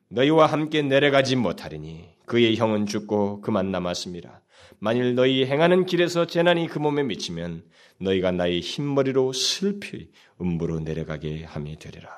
너희와 0.10 0.48
함께 0.48 0.82
내려가지 0.82 1.36
못하리니 1.36 2.16
그의 2.26 2.56
형은 2.56 2.86
죽고 2.86 3.42
그만 3.42 3.72
남았습니다. 3.72 4.42
만일 4.80 5.16
너희 5.16 5.46
행하는 5.46 5.86
길에서 5.86 6.28
재난이 6.28 6.68
그 6.68 6.80
몸에 6.80 7.04
미치면 7.04 7.64
너희가 8.00 8.32
나의 8.32 8.62
흰머리로 8.62 9.34
슬피 9.34 10.12
음부로 10.42 10.80
내려가게 10.80 11.44
함이 11.44 11.80
되리라. 11.80 12.10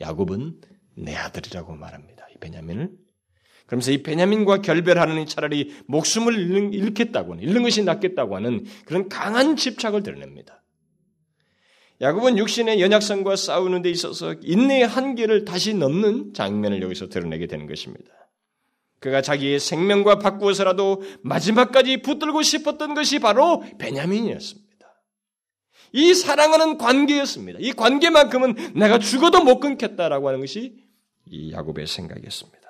야곱은 0.00 0.60
내 0.96 1.14
아들이라고 1.14 1.74
말합니다. 1.74 2.26
이 2.34 2.38
베냐민을. 2.38 2.90
그러면서 3.66 3.90
이 3.90 4.02
베냐민과 4.02 4.62
결별하는 4.62 5.26
차라리 5.26 5.74
목숨을 5.86 6.38
잃는, 6.38 6.72
잃겠다고 6.72 7.32
하는, 7.32 7.42
잃는 7.42 7.62
것이 7.62 7.82
낫겠다고 7.82 8.36
하는 8.36 8.64
그런 8.84 9.08
강한 9.08 9.56
집착을 9.56 10.02
드러냅니다. 10.02 10.62
야곱은 12.00 12.36
육신의 12.38 12.80
연약성과 12.80 13.36
싸우는 13.36 13.82
데 13.82 13.90
있어서 13.90 14.34
인내의 14.42 14.86
한계를 14.86 15.44
다시 15.44 15.74
넘는 15.74 16.34
장면을 16.34 16.82
여기서 16.82 17.08
드러내게 17.08 17.46
되는 17.46 17.66
것입니다. 17.66 18.10
그가 18.98 19.22
자기의 19.22 19.60
생명과 19.60 20.18
바꾸어서라도 20.18 21.02
마지막까지 21.22 22.02
붙들고 22.02 22.42
싶었던 22.42 22.94
것이 22.94 23.18
바로 23.18 23.62
베냐민이었습니다. 23.78 24.66
이 25.92 26.14
사랑하는 26.14 26.76
관계였습니다. 26.76 27.58
이 27.62 27.72
관계만큼은 27.72 28.74
내가 28.74 28.98
죽어도 28.98 29.42
못 29.42 29.60
끊겠다라고 29.60 30.28
하는 30.28 30.40
것이 30.40 30.84
이 31.26 31.52
야곱의 31.52 31.86
생각이었습니다. 31.86 32.66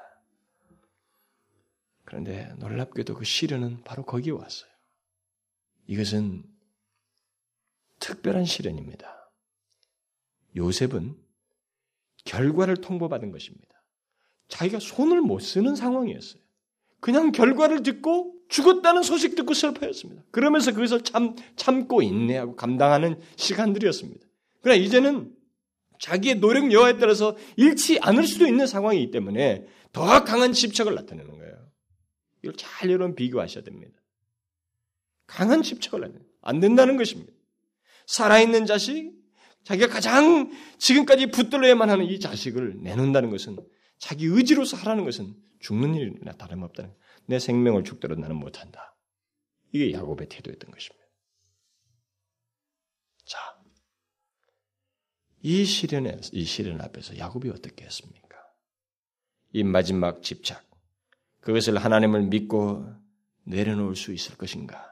그런데 2.05 2.53
놀랍게도 2.59 3.15
그 3.15 3.25
시련은 3.25 3.83
바로 3.83 4.05
거기에 4.05 4.33
왔어요. 4.33 4.71
이것은 5.89 6.45
특별한 7.99 8.45
시련입니다. 8.45 9.16
요셉은 10.57 11.17
결과를 12.25 12.77
통보받은 12.79 13.31
것입니다. 13.31 13.83
자기가 14.49 14.81
손을 14.81 15.21
못 15.21 15.41
쓰는 15.41 15.77
상황이었어요. 15.77 16.41
그냥 17.01 17.33
결과를 17.33 17.83
듣고 17.83 18.35
죽었다는 18.49 19.03
소식 19.03 19.35
듣고 19.35 19.55
슬퍼했습니다. 19.55 20.23
그러면서 20.31 20.73
거기서 20.73 21.03
참, 21.03 21.35
참고 21.57 22.03
인내하고 22.03 22.57
감당하는 22.57 23.21
시간들이었습니다. 23.37 24.27
그러나 24.61 24.81
이제는 24.81 25.35
자기의 25.99 26.41
노력 26.41 26.73
여하에 26.73 26.99
따라서 26.99 27.37
잃지 27.57 27.99
않을 28.01 28.27
수도 28.27 28.47
있는 28.47 28.67
상황이기 28.67 29.11
때문에 29.11 29.67
더 29.93 30.25
강한 30.25 30.53
집착을 30.53 30.95
나타내는 30.95 31.39
거예요. 31.39 31.71
이걸 32.43 32.55
잘 32.57 32.91
여러분 32.91 33.15
비교하셔야 33.15 33.65
됩니다. 33.65 34.01
강한 35.27 35.63
집착을 35.63 36.01
나타내는 36.01 36.27
안 36.43 36.61
된다는 36.61 36.97
것입니다. 36.97 37.33
살아있는 38.07 38.67
자식, 38.67 39.16
자기가 39.67 39.89
가장 39.89 40.53
지금까지 40.79 41.27
붙들어야만 41.33 41.91
하는 41.91 42.05
이 42.05 42.21
자식을 42.21 42.83
내놓는다는 42.83 43.31
것은 43.31 43.57
자기 43.99 44.27
의지로서 44.27 44.77
하라는 44.77 45.05
것은 45.05 45.35
죽는 45.59 45.97
일이나 45.97 46.33
다름없다는. 46.33 46.95
내 47.27 47.41
생명을 47.41 47.83
죽더라도 47.83 48.21
나는 48.21 48.37
못한다. 48.37 48.97
이게 49.73 49.93
야곱의 49.93 50.29
태도였던 50.29 50.71
것입니다. 50.71 51.05
자, 53.25 53.61
이 55.43 55.65
시련에 55.65 56.17
이 56.31 56.45
시련 56.45 56.81
앞에서 56.81 57.19
야곱이 57.19 57.51
어떻게 57.51 57.85
했습니까? 57.87 58.37
이 59.53 59.65
마지막 59.65 60.23
집착, 60.23 60.65
그것을 61.41 61.77
하나님을 61.79 62.23
믿고 62.27 62.87
내려놓을 63.43 63.97
수 63.97 64.13
있을 64.13 64.37
것인가? 64.37 64.87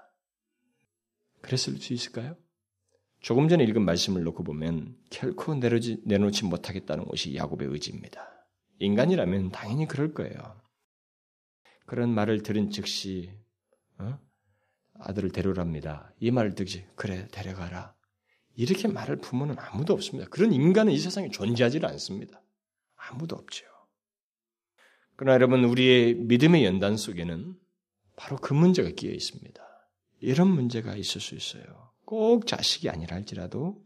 그랬을 1.42 1.76
수 1.76 1.92
있을까요? 1.92 2.36
조금 3.24 3.48
전에 3.48 3.64
읽은 3.64 3.82
말씀을 3.86 4.22
놓고 4.22 4.44
보면 4.44 4.98
결코 5.08 5.54
내려지, 5.54 5.98
내놓지 6.04 6.44
못하겠다는 6.44 7.06
것이 7.06 7.34
야곱의 7.34 7.68
의지입니다. 7.68 8.20
인간이라면 8.80 9.50
당연히 9.50 9.88
그럴 9.88 10.12
거예요. 10.12 10.60
그런 11.86 12.10
말을 12.10 12.42
들은 12.42 12.68
즉시 12.68 13.32
어? 13.96 14.18
아들을 15.00 15.30
데려랍니다. 15.30 16.12
이 16.20 16.30
말을 16.30 16.54
듣지 16.54 16.86
그래 16.96 17.26
데려가라. 17.32 17.94
이렇게 18.56 18.88
말할 18.88 19.16
부모는 19.16 19.56
아무도 19.58 19.94
없습니다. 19.94 20.28
그런 20.28 20.52
인간은 20.52 20.92
이 20.92 20.98
세상에 20.98 21.30
존재하지 21.30 21.80
않습니다. 21.82 22.42
아무도 22.94 23.36
없죠. 23.36 23.64
그러나 25.16 25.32
여러분 25.36 25.64
우리의 25.64 26.14
믿음의 26.16 26.66
연단 26.66 26.98
속에는 26.98 27.54
바로 28.16 28.36
그 28.36 28.52
문제가 28.52 28.90
끼어 28.90 29.12
있습니다. 29.12 29.62
이런 30.20 30.48
문제가 30.48 30.94
있을 30.94 31.22
수 31.22 31.34
있어요. 31.34 31.93
꼭 32.04 32.46
자식이 32.46 32.88
아니라 32.88 33.16
할지라도 33.16 33.82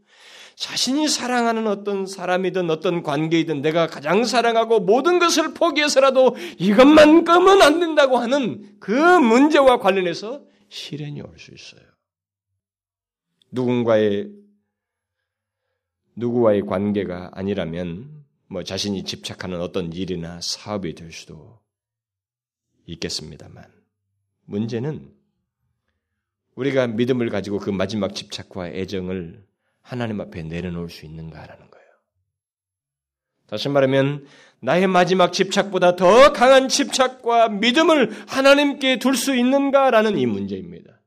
자신이 0.56 1.06
사랑하는 1.08 1.68
어떤 1.68 2.06
사람이든 2.06 2.68
어떤 2.70 3.02
관계이든 3.04 3.62
내가 3.62 3.86
가장 3.86 4.24
사랑하고 4.24 4.80
모든 4.80 5.18
것을 5.20 5.54
포기해서라도 5.54 6.34
이것만큼은 6.58 7.62
안 7.62 7.78
된다고 7.78 8.18
하는 8.18 8.76
그 8.80 8.90
문제와 8.92 9.78
관련해서 9.78 10.42
시련이 10.68 11.20
올 11.22 11.38
수 11.38 11.54
있어요. 11.54 11.82
누군가의 13.52 14.30
누구와의 16.16 16.62
관계가 16.66 17.30
아니라면 17.34 18.24
뭐 18.48 18.64
자신이 18.64 19.04
집착하는 19.04 19.60
어떤 19.60 19.92
일이나 19.92 20.40
사업이 20.40 20.94
될 20.94 21.12
수도 21.12 21.60
있겠습니다만 22.86 23.64
문제는 24.46 25.14
우리가 26.58 26.88
믿음을 26.88 27.30
가지고 27.30 27.58
그 27.58 27.70
마지막 27.70 28.14
집착과 28.14 28.70
애정을 28.70 29.44
하나님 29.80 30.20
앞에 30.20 30.42
내려놓을 30.42 30.90
수 30.90 31.06
있는가라는 31.06 31.70
거예요. 31.70 31.86
다시 33.46 33.68
말하면 33.68 34.26
나의 34.60 34.88
마지막 34.88 35.32
집착보다 35.32 35.94
더 35.94 36.32
강한 36.32 36.68
집착과 36.68 37.50
믿음을 37.50 38.10
하나님께 38.26 38.98
둘 38.98 39.14
수 39.14 39.36
있는가라는 39.36 40.18
이 40.18 40.26
문제입니다. 40.26 41.00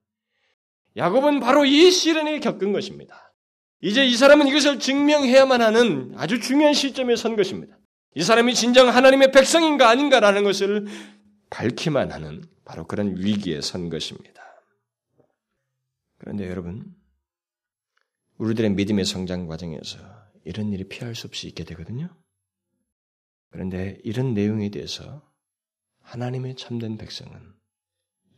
야곱은 0.95 1.41
바로 1.41 1.65
이 1.65 1.91
시련에 1.91 2.39
겪은 2.39 2.71
것입니다. 2.71 3.33
이제 3.81 4.05
이 4.05 4.15
사람은 4.15 4.47
이것을 4.47 4.79
증명해야만 4.79 5.61
하는 5.61 6.13
아주 6.15 6.39
중요한 6.39 6.73
시점에 6.73 7.17
선 7.17 7.35
것입니다. 7.35 7.77
이 8.15 8.23
사람이 8.23 8.53
진정 8.55 8.87
하나님의 8.87 9.31
백성인가 9.31 9.89
아닌가라는 9.89 10.43
것을 10.43 10.87
밝히만 11.49 12.11
하는 12.11 12.43
바로 12.63 12.87
그런 12.87 13.15
위기에 13.17 13.59
선 13.61 13.89
것입니다. 13.89 14.40
그런데 16.21 16.47
여러분, 16.47 16.95
우리들의 18.37 18.73
믿음의 18.73 19.05
성장 19.05 19.47
과정에서 19.47 19.97
이런 20.43 20.71
일이 20.71 20.87
피할 20.87 21.15
수 21.15 21.25
없이 21.25 21.47
있게 21.47 21.63
되거든요. 21.63 22.15
그런데 23.49 23.99
이런 24.03 24.35
내용에 24.35 24.69
대해서 24.69 25.27
하나님의 26.01 26.57
참된 26.57 26.99
백성은 26.99 27.41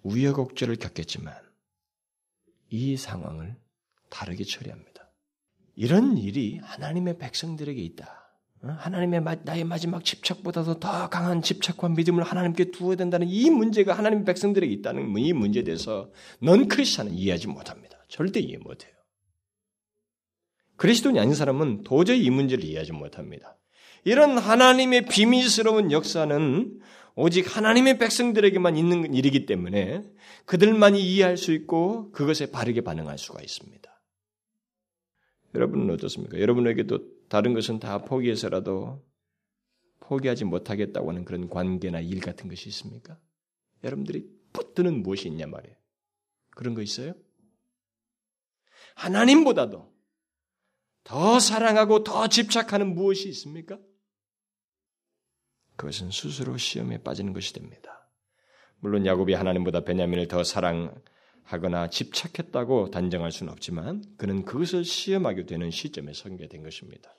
우여곡절을 0.04 0.78
겪겠지만 0.78 1.36
이 2.70 2.96
상황을 2.96 3.60
다르게 4.10 4.46
처리합니다. 4.46 5.12
이런 5.76 6.18
일이 6.18 6.60
하나님의 6.60 7.18
백성들에게 7.18 7.82
있다. 7.82 8.23
어? 8.64 8.76
하나님의 8.80 9.22
나의 9.44 9.64
마지막 9.66 10.04
집착보다도 10.06 10.80
더 10.80 11.10
강한 11.10 11.42
집착과 11.42 11.90
믿음을 11.90 12.24
하나님께 12.24 12.72
두어야 12.72 12.96
된다는 12.96 13.28
이 13.28 13.50
문제가 13.50 13.94
하나님 13.94 14.24
백성들에게 14.24 14.72
있다는 14.74 15.18
이 15.18 15.34
문제에 15.34 15.64
대해서 15.64 16.10
넌 16.40 16.68
크리스천은 16.68 17.14
이해하지 17.14 17.48
못합니다. 17.48 17.98
절대 18.08 18.40
이해 18.40 18.58
못해요. 18.58 18.94
그리스도인이 20.78 21.20
아닌 21.20 21.36
사람은 21.36 21.84
도저히 21.84 22.24
이 22.24 22.30
문제를 22.30 22.64
이해하지 22.64 22.94
못합니다. 22.94 23.58
이런 24.06 24.38
하나님의 24.38 25.06
비밀스러운 25.06 25.92
역사는 25.92 26.80
오직 27.16 27.56
하나님의 27.56 28.00
백성들에게만 28.00 28.76
있는 28.76 29.14
일이기 29.14 29.46
때문에 29.46 30.04
그들만이 30.46 31.02
이해할 31.02 31.38
수 31.38 31.54
있고 31.54 32.12
그것에 32.12 32.50
바르게 32.52 32.82
반응할 32.82 33.18
수가 33.18 33.42
있습니다. 33.42 33.93
여러분은 35.56 35.94
어떻습니까? 35.94 36.40
여러분에게도 36.40 37.28
다른 37.30 37.54
것은 37.54 37.80
다 37.80 38.00
포기해서라도 38.00 39.06
포기하지 40.00 40.46
못하겠다고 40.46 41.10
하는 41.10 41.26
그런 41.26 41.50
관계나 41.50 42.00
일 42.00 42.20
같은 42.20 42.50
것이 42.50 42.70
있습니까? 42.70 43.20
여러분들이 43.84 44.28
붙드는 44.52 45.02
무엇이 45.02 45.28
있냐 45.28 45.48
말이에요. 45.48 45.76
그런 46.52 46.74
거 46.74 46.82
있어요? 46.82 47.14
하나님보다도 48.96 49.92
더 51.04 51.40
사랑하고 51.40 52.04
더 52.04 52.28
집착하는 52.28 52.94
무엇이 52.94 53.30
있습니까? 53.30 53.80
그것은 55.76 56.12
스스로 56.12 56.58
시험에 56.58 57.02
빠지는 57.02 57.34
것이 57.34 57.54
됩니다. 57.54 58.10
물론 58.78 59.06
야곱이 59.06 59.34
하나님보다 59.34 59.82
베냐민을 59.82 60.28
더 60.28 60.44
사랑 60.44 60.94
하거나 61.44 61.90
집착했다고 61.90 62.92
단정할 62.92 63.32
수는 63.32 63.52
없지만 63.52 64.04
그는 64.18 64.46
그것을 64.46 64.86
시험하게 64.86 65.46
되는 65.46 65.72
시점에 65.72 66.14
서게 66.14 66.48
된 66.48 66.64
것입니다. 66.64 67.16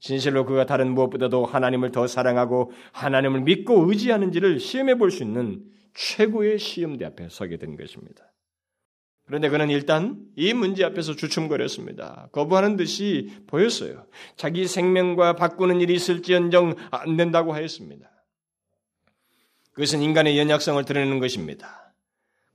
진실로 0.00 0.44
그가 0.44 0.66
다른 0.66 0.92
무엇보다도 0.92 1.46
하나님을 1.46 1.90
더 1.90 2.06
사랑하고 2.06 2.72
하나님을 2.92 3.40
믿고 3.40 3.90
의지하는지를 3.90 4.60
시험해 4.60 4.96
볼 4.96 5.10
수 5.10 5.22
있는 5.22 5.64
최고의 5.94 6.58
시험대 6.58 7.04
앞에 7.06 7.28
서게 7.30 7.56
된 7.56 7.76
것입니다. 7.76 8.32
그런데 9.24 9.48
그는 9.48 9.70
일단 9.70 10.24
이 10.36 10.52
문제 10.54 10.84
앞에서 10.84 11.16
주춤거렸습니다. 11.16 12.28
거부하는 12.30 12.76
듯이 12.76 13.32
보였어요. 13.48 14.06
자기 14.36 14.68
생명과 14.68 15.34
바꾸는 15.34 15.80
일이 15.80 15.94
있을지언정 15.94 16.76
안 16.90 17.16
된다고 17.16 17.52
하였습니다. 17.52 18.08
그것은 19.72 20.02
인간의 20.02 20.38
연약성을 20.38 20.84
드러내는 20.84 21.18
것입니다. 21.18 21.85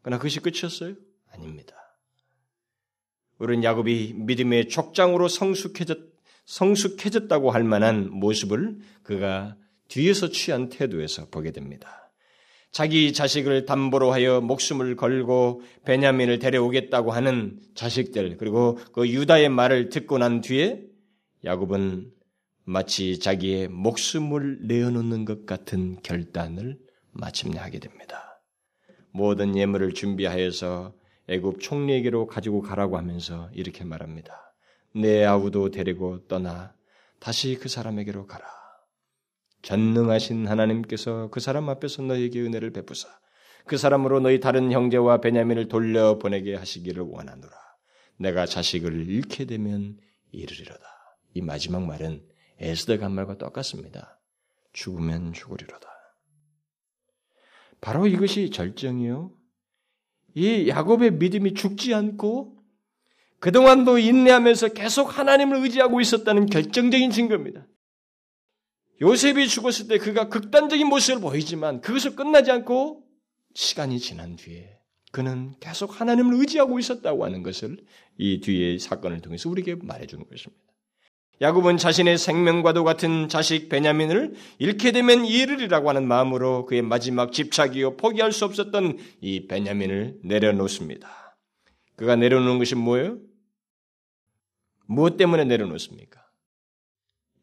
그러나 0.02 0.18
그것이 0.18 0.40
끝이었어요? 0.40 0.96
아닙니다. 1.32 1.76
우리는 3.38 3.64
야곱이 3.64 4.14
믿음의 4.18 4.70
족장으로 4.70 5.28
성숙해졌, 5.28 5.98
성숙해졌다고 6.46 7.52
할 7.52 7.64
만한 7.64 8.10
모습을 8.12 8.78
그가 9.04 9.56
뒤에서 9.88 10.30
취한 10.30 10.70
태도에서 10.70 11.28
보게 11.30 11.52
됩니다. 11.52 12.12
자기 12.72 13.12
자식을 13.12 13.66
담보로 13.66 14.14
하여 14.14 14.40
목숨을 14.40 14.96
걸고 14.96 15.62
베냐민을 15.84 16.40
데려오겠다고 16.40 17.12
하는 17.12 17.60
자식들 17.76 18.38
그리고 18.38 18.78
그 18.94 19.10
유다의 19.10 19.50
말을 19.50 19.90
듣고 19.90 20.18
난 20.18 20.40
뒤에 20.42 20.82
야곱은 21.44 22.12
마치 22.64 23.20
자기의 23.20 23.68
목숨을 23.68 24.60
내어놓는 24.68 25.26
것 25.26 25.46
같은 25.46 26.02
결단을 26.02 26.78
마침내 27.12 27.60
하게 27.60 27.80
됩니다. 27.80 28.31
모든 29.12 29.58
예물을 29.58 29.94
준비하여서 29.94 30.94
애굽 31.28 31.62
총리에게로 31.62 32.28
가지고 32.28 32.62
가라고 32.62 32.98
하면서 32.98 33.50
이렇게 33.54 33.84
말합니다. 33.84 34.54
내 34.94 35.24
아우도 35.24 35.72
데리고 35.72 36.28
떠나 36.28 36.74
다시 37.20 37.56
그 37.56 37.70
사람에게로 37.70 38.28
가라. 38.28 38.46
전능하신 39.62 40.48
하나님께서 40.48 41.30
그 41.30 41.40
사람 41.40 41.70
앞에서 41.70 42.02
너에게 42.02 42.42
은혜를 42.42 42.72
베푸사 42.72 43.08
그 43.66 43.78
사람으로 43.78 44.20
너희 44.20 44.40
다른 44.40 44.72
형제와 44.72 45.22
베냐민을 45.22 45.68
돌려 45.68 46.18
보내게 46.18 46.56
하시기를 46.56 47.04
원하노라. 47.04 47.54
내가 48.18 48.46
자식을 48.46 49.08
잃게 49.08 49.46
되면 49.46 49.98
이르리로다. 50.32 50.82
이 51.34 51.42
마지막 51.42 51.84
말은 51.86 52.24
에스더가 52.60 53.06
한 53.06 53.14
말과 53.14 53.38
똑같습니다. 53.38 54.20
죽으면 54.74 55.34
죽으리로다. 55.34 55.91
바로 57.82 58.08
이것이 58.08 58.52
절정이요. 58.52 59.36
이 60.36 60.70
야곱의 60.70 61.14
믿음이 61.14 61.56
죽지 61.56 61.94
않고 61.94 62.58
그동안도 63.40 63.98
인내하면서 63.98 64.70
계속 64.70 65.18
하나님을 65.18 65.58
의지하고 65.64 66.00
있었다는 66.00 66.46
결정적인 66.46 67.10
증거입니다. 67.10 67.68
요셉이 69.02 69.48
죽었을 69.48 69.88
때 69.88 69.98
그가 69.98 70.30
극단적인 70.30 70.88
모습을 70.88 71.22
보이지만 71.22 71.82
그것을 71.82 72.16
끝나지 72.16 72.52
않고 72.52 73.04
시간이 73.56 74.00
지난 74.00 74.36
뒤에 74.36 74.78
그는 75.12 75.56
계속 75.60 76.00
하나님을 76.00 76.36
의지하고 76.40 76.78
있었다고 76.78 77.26
하는 77.26 77.42
것을 77.42 77.84
이 78.18 78.40
뒤의 78.42 78.78
사건을 78.78 79.22
통해서 79.22 79.50
우리에게 79.50 79.76
말해주는 79.76 80.30
것입니다. 80.30 80.71
야곱은 81.42 81.78
자신의 81.78 82.20
생명과도 82.20 82.84
같은 82.84 83.28
자식 83.28 83.68
베냐민을 83.68 84.36
잃게 84.60 84.92
되면 84.92 85.26
이르리라고 85.26 85.90
하는 85.90 86.08
마음으로 86.08 86.68
그의 86.68 86.84
마지막 86.84 87.34
집착이요 87.34 87.98
포기할 87.98 88.32
수 88.32 88.46
없었던 88.46 89.00
이 89.22 89.48
베냐민을 89.48 90.20
내려놓습니다. 90.24 91.36
그가 91.96 92.16
내려놓는 92.16 92.60
것이 92.60 92.76
뭐예요? 92.76 93.18
무엇 94.86 95.18
때문에 95.18 95.46
내려놓습니까? 95.46 96.22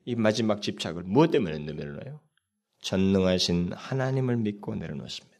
이 0.04 0.14
마지막 0.14 0.62
집착을 0.62 1.02
무엇 1.02 1.32
때문에 1.32 1.58
내려놔요? 1.58 2.20
전능하신 2.80 3.72
하나님을 3.72 4.36
믿고 4.36 4.76
내려놓습니다. 4.76 5.37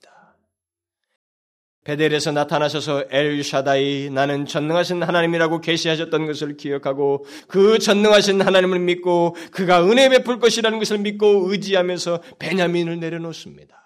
베델에서 1.85 2.33
나타나셔서 2.33 3.05
엘샤다이 3.11 4.11
나는 4.11 4.45
전능하신 4.45 5.03
하나님이라고 5.03 5.61
계시하셨던 5.61 6.26
것을 6.26 6.57
기억하고 6.57 7.24
그 7.47 7.79
전능하신 7.79 8.43
하나님을 8.43 8.79
믿고 8.81 9.35
그가 9.53 9.85
은혜 9.85 10.09
베풀 10.09 10.39
것이라는 10.39 10.79
것을 10.79 10.99
믿고 10.99 11.51
의지하면서 11.51 12.22
베냐민을 12.39 13.01
내려놓습니다. 13.01 13.76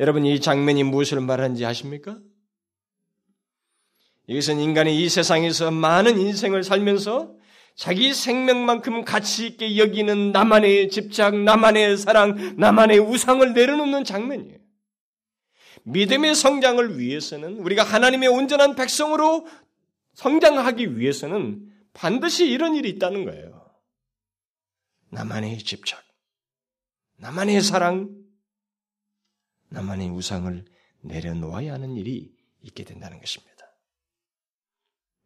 여러분 0.00 0.24
이 0.24 0.40
장면이 0.40 0.82
무엇을 0.84 1.20
말하는지 1.20 1.64
아십니까? 1.64 2.18
이것은 4.26 4.60
인간이 4.60 5.02
이 5.02 5.08
세상에서 5.08 5.70
많은 5.70 6.18
인생을 6.18 6.62
살면서 6.62 7.34
자기 7.74 8.14
생명만큼 8.14 9.04
가치 9.04 9.46
있게 9.46 9.76
여기는 9.76 10.32
나만의 10.32 10.88
집착, 10.88 11.36
나만의 11.36 11.96
사랑, 11.96 12.54
나만의 12.56 12.98
우상을 12.98 13.52
내려놓는 13.52 14.04
장면이에요. 14.04 14.59
믿음의 15.84 16.34
성장을 16.34 16.98
위해서는 16.98 17.58
우리가 17.58 17.82
하나님의 17.82 18.28
온전한 18.28 18.74
백성으로 18.74 19.46
성장하기 20.14 20.98
위해서는 20.98 21.72
반드시 21.92 22.48
이런 22.48 22.74
일이 22.74 22.90
있다는 22.90 23.24
거예요. 23.24 23.70
나만의 25.10 25.58
집착, 25.58 26.02
나만의 27.16 27.60
사랑, 27.62 28.08
나만의 29.70 30.10
우상을 30.10 30.64
내려놓아야 31.02 31.74
하는 31.74 31.96
일이 31.96 32.32
있게 32.62 32.84
된다는 32.84 33.18
것입니다. 33.18 33.50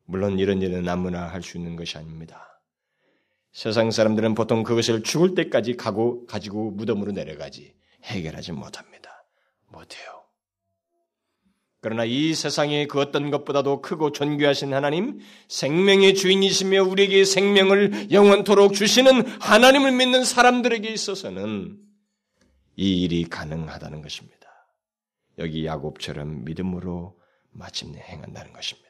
물론 0.06 0.38
이런 0.38 0.60
일은 0.62 0.88
아무나 0.88 1.28
할 1.28 1.42
수 1.42 1.56
있는 1.56 1.76
것이 1.76 1.96
아닙니다. 1.98 2.60
세상 3.52 3.90
사람들은 3.90 4.34
보통 4.34 4.62
그것을 4.62 5.02
죽을 5.02 5.34
때까지 5.34 5.76
가고 5.76 6.26
가지고 6.26 6.72
무덤으로 6.72 7.12
내려가지 7.12 7.74
해결하지 8.02 8.52
못합니다. 8.52 9.24
못해요. 9.68 10.23
그러나 11.84 12.06
이 12.06 12.32
세상의 12.32 12.88
그 12.88 12.98
어떤 12.98 13.30
것보다도 13.30 13.82
크고 13.82 14.12
존귀하신 14.12 14.72
하나님, 14.72 15.20
생명의 15.48 16.14
주인이시며 16.14 16.82
우리에게 16.82 17.26
생명을 17.26 18.10
영원토록 18.10 18.72
주시는 18.72 19.26
하나님을 19.38 19.92
믿는 19.92 20.24
사람들에게 20.24 20.88
있어서는 20.88 21.76
이 22.76 23.02
일이 23.02 23.24
가능하다는 23.24 24.00
것입니다. 24.00 24.48
여기 25.38 25.66
야곱처럼 25.66 26.46
믿음으로 26.46 27.18
마침내 27.50 27.98
행한다는 28.00 28.54
것입니다. 28.54 28.88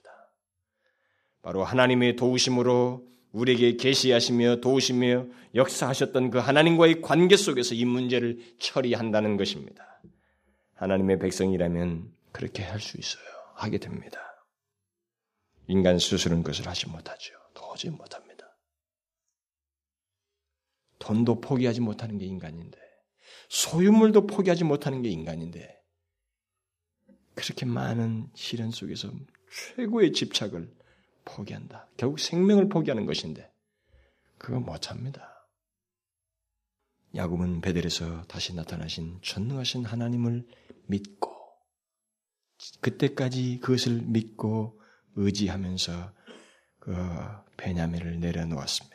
바로 1.42 1.64
하나님의 1.64 2.14
도우심으로 2.14 3.08
우리에게 3.32 3.76
계시하시며 3.76 4.60
도우시며 4.60 5.26
역사하셨던 5.56 6.30
그 6.30 6.38
하나님과의 6.38 7.02
관계 7.02 7.36
속에서 7.36 7.74
이 7.74 7.84
문제를 7.86 8.38
처리한다는 8.60 9.36
것입니다. 9.36 10.00
하나님의 10.74 11.18
백성이라면 11.18 12.14
그렇게 12.34 12.64
할 12.64 12.80
수 12.80 12.98
있어요. 12.98 13.24
하게 13.54 13.78
됩니다. 13.78 14.20
인간 15.68 16.00
스스로는 16.00 16.42
그것을 16.42 16.66
하지 16.66 16.88
못하죠. 16.88 17.32
도저히 17.54 17.92
못합니다. 17.92 18.58
돈도 20.98 21.40
포기하지 21.40 21.80
못하는 21.80 22.18
게 22.18 22.26
인간인데, 22.26 22.76
소유물도 23.48 24.26
포기하지 24.26 24.64
못하는 24.64 25.02
게 25.02 25.10
인간인데, 25.10 25.80
그렇게 27.36 27.66
많은 27.66 28.30
시련 28.34 28.72
속에서 28.72 29.12
최고의 29.76 30.12
집착을 30.12 30.74
포기한다. 31.24 31.88
결국 31.96 32.18
생명을 32.18 32.68
포기하는 32.68 33.06
것인데 33.06 33.50
그거 34.38 34.60
못 34.60 34.80
참니다. 34.82 35.48
야곱은 37.14 37.60
베델에서 37.60 38.22
다시 38.24 38.54
나타나신 38.54 39.20
전능하신 39.22 39.84
하나님을 39.84 40.46
믿고 40.88 41.34
그때까지 42.80 43.60
그것을 43.60 44.02
믿고 44.02 44.80
의지하면서 45.16 46.12
그 46.80 46.94
베냐민을 47.56 48.20
내려놓았습니다. 48.20 48.94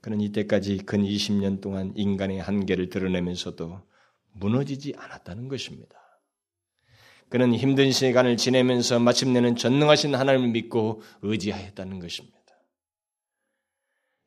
그는 0.00 0.20
이때까지 0.20 0.78
근 0.78 1.02
20년 1.02 1.60
동안 1.60 1.92
인간의 1.96 2.40
한계를 2.40 2.90
드러내면서도 2.90 3.82
무너지지 4.32 4.94
않았다는 4.96 5.48
것입니다. 5.48 5.96
그는 7.28 7.54
힘든 7.54 7.90
시간을 7.90 8.36
지내면서 8.36 9.00
마침내는 9.00 9.56
전능하신 9.56 10.14
하나님을 10.14 10.50
믿고 10.50 11.02
의지하였다는 11.22 11.98
것입니다. 11.98 12.36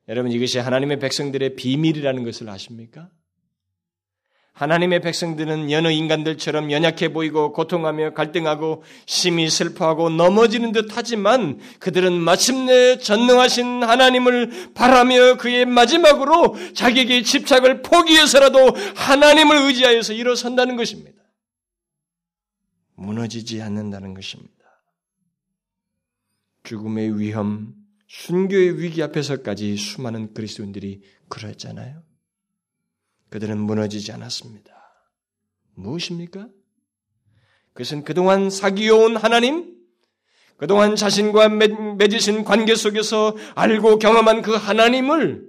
여러분 0.09 0.31
이것이 0.31 0.57
하나님의 0.57 0.99
백성들의 0.99 1.55
비밀이라는 1.55 2.23
것을 2.23 2.49
아십니까? 2.49 3.09
하나님의 4.59 4.99
백성들은 4.99 5.71
여느 5.71 5.87
인간들처럼 5.87 6.69
연약해 6.69 7.13
보이고 7.13 7.53
고통하며 7.53 8.13
갈등하고 8.13 8.83
심히 9.05 9.49
슬퍼하고 9.49 10.09
넘어지는 10.09 10.73
듯 10.73 10.89
하지만 10.91 11.59
그들은 11.79 12.19
마침내 12.19 12.97
전능하신 12.97 13.83
하나님을 13.83 14.73
바라며 14.73 15.37
그의 15.37 15.65
마지막으로 15.65 16.57
자기에게 16.73 17.23
집착을 17.23 17.83
포기해서라도 17.83 18.75
하나님을 18.97 19.55
의지하여서 19.67 20.11
일어선다는 20.11 20.75
것입니다. 20.75 21.23
무너지지 22.95 23.61
않는다는 23.61 24.13
것입니다. 24.13 24.53
죽음의 26.63 27.17
위험, 27.17 27.75
순교의 28.09 28.81
위기 28.81 29.01
앞에서까지 29.03 29.77
수많은 29.77 30.33
그리스도인들이 30.33 31.01
그랬잖아요. 31.29 32.08
그들은 33.29 33.59
무너지지 33.59 34.11
않았습니다. 34.11 34.73
무엇입니까? 35.75 36.49
그것은 37.73 38.03
그동안 38.03 38.49
사귀어온 38.49 39.15
하나님, 39.15 39.77
그동안 40.57 40.95
자신과 40.95 41.47
맺으신 41.49 42.43
관계 42.43 42.75
속에서 42.75 43.35
알고 43.55 43.99
경험한 43.99 44.41
그 44.41 44.53
하나님을 44.53 45.47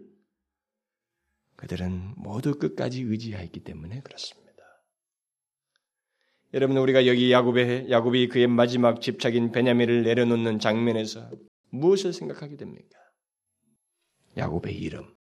그들은 1.57 2.15
모두 2.17 2.57
끝까지 2.57 3.03
의지하였기 3.03 3.61
때문에 3.65 4.01
그렇습니다. 4.03 4.51
여러분 6.55 6.77
우리가 6.79 7.07
여기 7.07 7.33
야곱의 7.33 7.91
야곱이 7.91 8.29
그의 8.29 8.47
마지막 8.47 9.01
집착인 9.01 9.53
베냐민을 9.53 10.05
내려놓는 10.05 10.59
장면에서 10.59 11.31
무엇을 11.71 12.13
생각하게 12.13 12.57
됩니까? 12.57 12.99
야곱의 14.37 14.75
이름. 14.77 15.15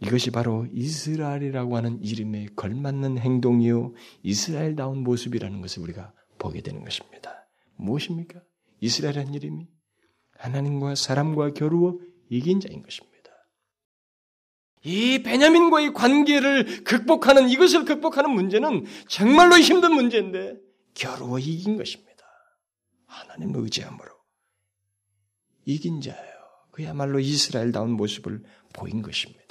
이것이 0.00 0.30
바로 0.30 0.66
이스라엘이라고 0.72 1.76
하는 1.76 2.02
이름에 2.02 2.46
걸맞는 2.54 3.18
행동이요 3.18 3.94
이스라엘다운 4.22 5.02
모습이라는 5.02 5.60
것을 5.60 5.82
우리가 5.82 6.12
보게 6.38 6.60
되는 6.60 6.84
것입니다. 6.84 7.48
무엇입니까? 7.76 8.40
이스라엘이라는 8.80 9.34
이름이 9.34 9.66
하나님과 10.38 10.94
사람과 10.94 11.52
겨루어 11.52 11.98
이긴 12.30 12.60
자인 12.60 12.82
것입니다. 12.82 13.18
이 14.84 15.22
베냐민과의 15.22 15.92
관계를 15.92 16.84
극복하는 16.84 17.48
이것을 17.48 17.84
극복하는 17.84 18.30
문제는 18.30 18.86
정말로 19.08 19.58
힘든 19.58 19.92
문제인데 19.92 20.56
겨루어 20.94 21.40
이긴 21.40 21.76
것입니다. 21.76 22.08
하나님을 23.06 23.62
의지함으로 23.62 24.10
이긴 25.64 26.00
자예요. 26.00 26.38
그야말로 26.70 27.18
이스라엘다운 27.18 27.90
모습을 27.92 28.44
보인 28.72 29.02
것입니다. 29.02 29.47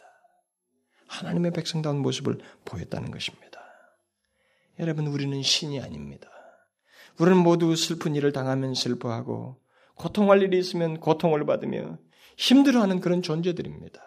하나님의 1.08 1.52
백성다운 1.52 2.00
모습을 2.00 2.38
보였다는 2.66 3.12
것입니다. 3.12 3.60
여러분 4.80 5.08
우리는 5.08 5.42
신이 5.42 5.82
아닙니다. 5.82 6.30
우리는 7.20 7.38
모두 7.38 7.76
슬픈 7.76 8.16
일을 8.16 8.32
당하면 8.32 8.74
슬퍼하고 8.76 9.58
고통할 9.96 10.42
일이 10.44 10.60
있으면 10.60 11.00
고통을 11.00 11.46
받으며 11.46 11.98
힘들어하는 12.38 13.00
그런 13.00 13.22
존재들입니다. 13.22 14.02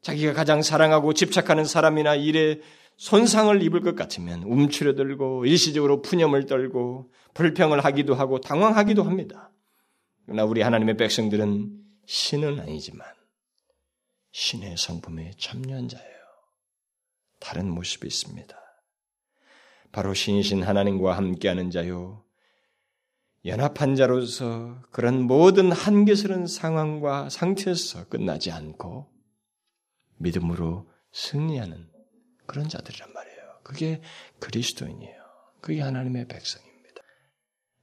자기가 0.00 0.32
가장 0.32 0.62
사랑하고 0.62 1.12
집착하는 1.12 1.66
사람이나 1.66 2.14
일에 2.14 2.60
손상을 2.96 3.62
입을 3.62 3.82
것 3.82 3.94
같으면 3.94 4.42
움츠려들고 4.44 5.44
일시적으로 5.44 6.00
푸념을 6.00 6.46
떨고 6.46 7.12
불평을 7.34 7.84
하기도 7.84 8.14
하고 8.14 8.40
당황하기도 8.40 9.02
합니다. 9.02 9.50
그러나 10.24 10.44
우리 10.44 10.62
하나님의 10.62 10.96
백성들은 10.96 11.70
신은 12.06 12.60
아니지만 12.60 13.06
신의 14.32 14.76
성품에 14.76 15.32
참여한 15.38 15.88
자예요. 15.88 16.20
다른 17.40 17.68
모습이 17.70 18.06
있습니다. 18.06 18.56
바로 19.92 20.14
신이신 20.14 20.62
하나님과 20.62 21.16
함께하는 21.16 21.70
자요. 21.70 22.24
연합한 23.44 23.96
자로서 23.96 24.82
그런 24.90 25.22
모든 25.22 25.72
한계스러운 25.72 26.46
상황과 26.46 27.30
상태에서 27.30 28.08
끝나지 28.08 28.50
않고 28.50 29.10
믿음으로 30.18 30.90
승리하는 31.12 31.90
그런 32.46 32.68
자들이란 32.68 33.12
말이에요. 33.12 33.60
그게 33.64 34.02
그리스도인이에요. 34.40 35.20
그게 35.60 35.80
하나님의 35.80 36.28
백성입니다. 36.28 37.02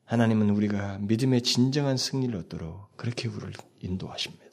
하나님은 0.05 0.51
우리가 0.51 0.99
믿음의 0.99 1.41
진정한 1.41 1.97
승리를 1.97 2.35
얻도록 2.35 2.95
그렇게 2.95 3.27
우리를 3.27 3.53
인도하십니다. 3.79 4.46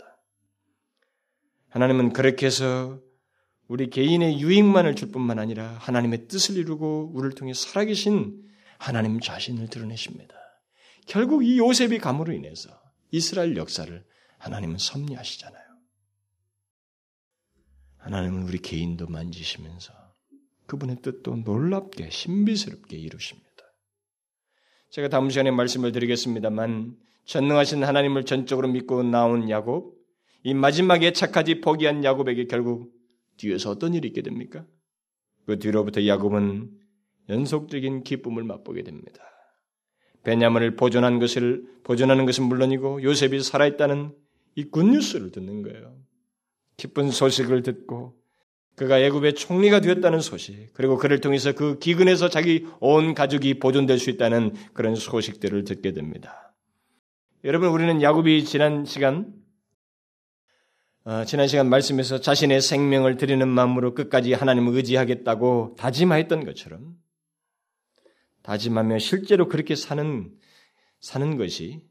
하나님은 1.75 2.13
그렇게 2.13 2.47
해서 2.47 3.01
우리 3.67 3.91
개인의 3.91 4.41
유익만을 4.41 4.95
줄 4.95 5.11
뿐만 5.11 5.41
아니라 5.41 5.73
하나님의 5.81 6.29
뜻을 6.29 6.57
이루고 6.57 7.11
우리를 7.13 7.35
통해 7.35 7.53
살아계신 7.53 8.45
하나님 8.79 9.19
자신을 9.19 9.69
드러내십니다. 9.69 10.37
결국 11.09 11.45
이 11.45 11.59
요셉이 11.59 11.99
감으로 11.99 12.33
인해서 12.33 12.71
이스라엘 13.11 13.57
역사를 13.57 14.05
하나님은 14.39 14.79
섭리하시잖아요. 14.79 15.65
하나님은 17.97 18.45
우리 18.45 18.59
개인도 18.59 19.09
만지시면서 19.09 19.93
그분의 20.67 21.03
뜻도 21.03 21.39
놀랍게 21.39 22.11
신비스럽게 22.11 22.97
이루십니다. 22.97 23.51
제가 24.91 25.09
다음 25.09 25.29
시간에 25.29 25.51
말씀을 25.51 25.91
드리겠습니다만 25.91 26.97
전능하신 27.25 27.83
하나님을 27.83 28.27
전적으로 28.27 28.69
믿고 28.69 29.03
나온 29.03 29.51
야곱, 29.51 30.04
이 30.45 30.53
마지막에 30.53 31.13
착하지 31.13 31.63
포기한 31.63 32.05
야곱에게 32.05 32.47
결국 32.47 32.93
뒤에서 33.39 33.71
어떤 33.71 33.95
일이 33.95 34.09
있게 34.09 34.21
됩니까? 34.23 34.67
그 35.47 35.59
뒤로부터 35.59 36.07
야곱은 36.07 36.71
연속적인 37.31 38.05
기쁨을 38.05 38.45
맛보게 38.45 38.83
됩니다. 38.83 39.23
베냐민을 40.23 40.77
보존한 40.77 41.19
것을 41.19 41.65
보존하는 41.83 42.27
것은 42.27 42.45
물론이고 42.45 43.03
요셉이 43.03 43.43
살아있다는 43.43 44.15
이 44.57 44.65
굿뉴스를 44.65 45.33
듣는 45.33 45.63
거예요. 45.63 45.97
기쁜 46.77 47.11
소식을 47.11 47.63
듣고 47.63 48.15
그가 48.77 48.99
애굽의 49.01 49.35
총리가 49.35 49.81
되었다는 49.81 50.21
소식, 50.21 50.73
그리고 50.75 50.99
그를 50.99 51.21
통해서 51.21 51.53
그 51.53 51.79
기근에서 51.79 52.29
자기 52.29 52.67
온 52.81 53.15
가족이 53.15 53.61
보존될 53.61 53.99
수 53.99 54.11
있다는 54.11 54.53
그런 54.73 54.95
소식들을 54.97 55.65
듣게 55.65 55.93
됩니다. 55.93 56.55
여러분, 57.45 57.69
우리는 57.69 58.03
야곱이 58.03 58.45
지난 58.45 58.85
시간 58.85 59.33
어, 59.33 59.44
지난 61.27 61.47
시간 61.49 61.69
말씀에서 61.69 62.19
자신의 62.19 62.63
생명을 62.63 63.19
드리는 63.19 63.47
마음으로 63.47 63.93
끝까지 63.93 64.33
하나님을 64.33 64.75
의지하겠다고 64.77 65.75
다짐하였던 65.77 66.47
것처럼 66.47 66.97
다짐하며 68.43 68.99
실제로 69.01 69.49
그렇게 69.49 69.75
사는 69.75 70.33
사는 71.01 71.37
것이 71.37 71.83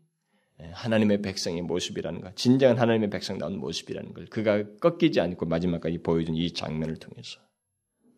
하나님의 0.60 1.22
백성의 1.22 1.62
모습이라는 1.62 2.22
것, 2.22 2.36
진정한 2.36 2.80
하나님의 2.80 3.12
백성다운 3.12 3.60
모습이라는 3.60 4.14
걸 4.14 4.26
그가 4.26 4.64
꺾이지 4.80 5.20
않고 5.20 5.46
마지막까지 5.46 6.00
보여준 6.00 6.34
이 6.36 6.52
장면을 6.52 6.98
통해서 6.98 7.40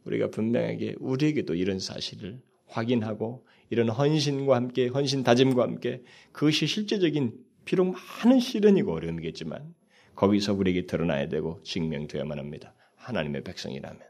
우리가 0.06 0.30
분명하게 0.30 0.96
우리에게도 1.00 1.56
이런 1.56 1.80
사실을 1.80 2.42
확인하고 2.68 3.46
이런 3.70 3.90
헌신과 3.90 4.56
함께 4.56 4.88
헌신 4.88 5.24
다짐과 5.24 5.62
함께 5.62 6.04
그것이 6.32 6.68
실제적인 6.68 7.34
비록 7.66 7.94
많은 8.24 8.40
시련이고 8.40 8.94
어려움이겠지만 8.94 9.74
거기서 10.16 10.54
우리에게 10.54 10.86
드러나야 10.86 11.28
되고 11.28 11.62
증명되어야만 11.64 12.40
합니다. 12.40 12.74
하나님의 12.98 13.44
백성이라면. 13.44 14.02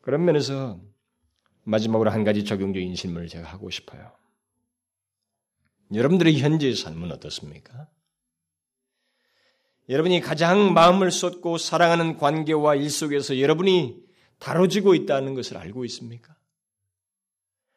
그런 0.00 0.24
면에서 0.24 0.80
마지막으로 1.64 2.10
한 2.10 2.24
가지 2.24 2.44
적용적인 2.44 2.94
질문을 2.94 3.28
제가 3.28 3.48
하고 3.48 3.70
싶어요. 3.70 4.12
여러분들의 5.94 6.38
현재의 6.38 6.74
삶은 6.74 7.12
어떻습니까? 7.12 7.88
여러분이 9.88 10.20
가장 10.20 10.72
마음을 10.72 11.10
쏟고 11.10 11.58
사랑하는 11.58 12.16
관계와 12.16 12.76
일 12.76 12.90
속에서 12.90 13.38
여러분이 13.38 14.02
다뤄지고 14.38 14.94
있다는 14.94 15.34
것을 15.34 15.56
알고 15.56 15.84
있습니까? 15.86 16.34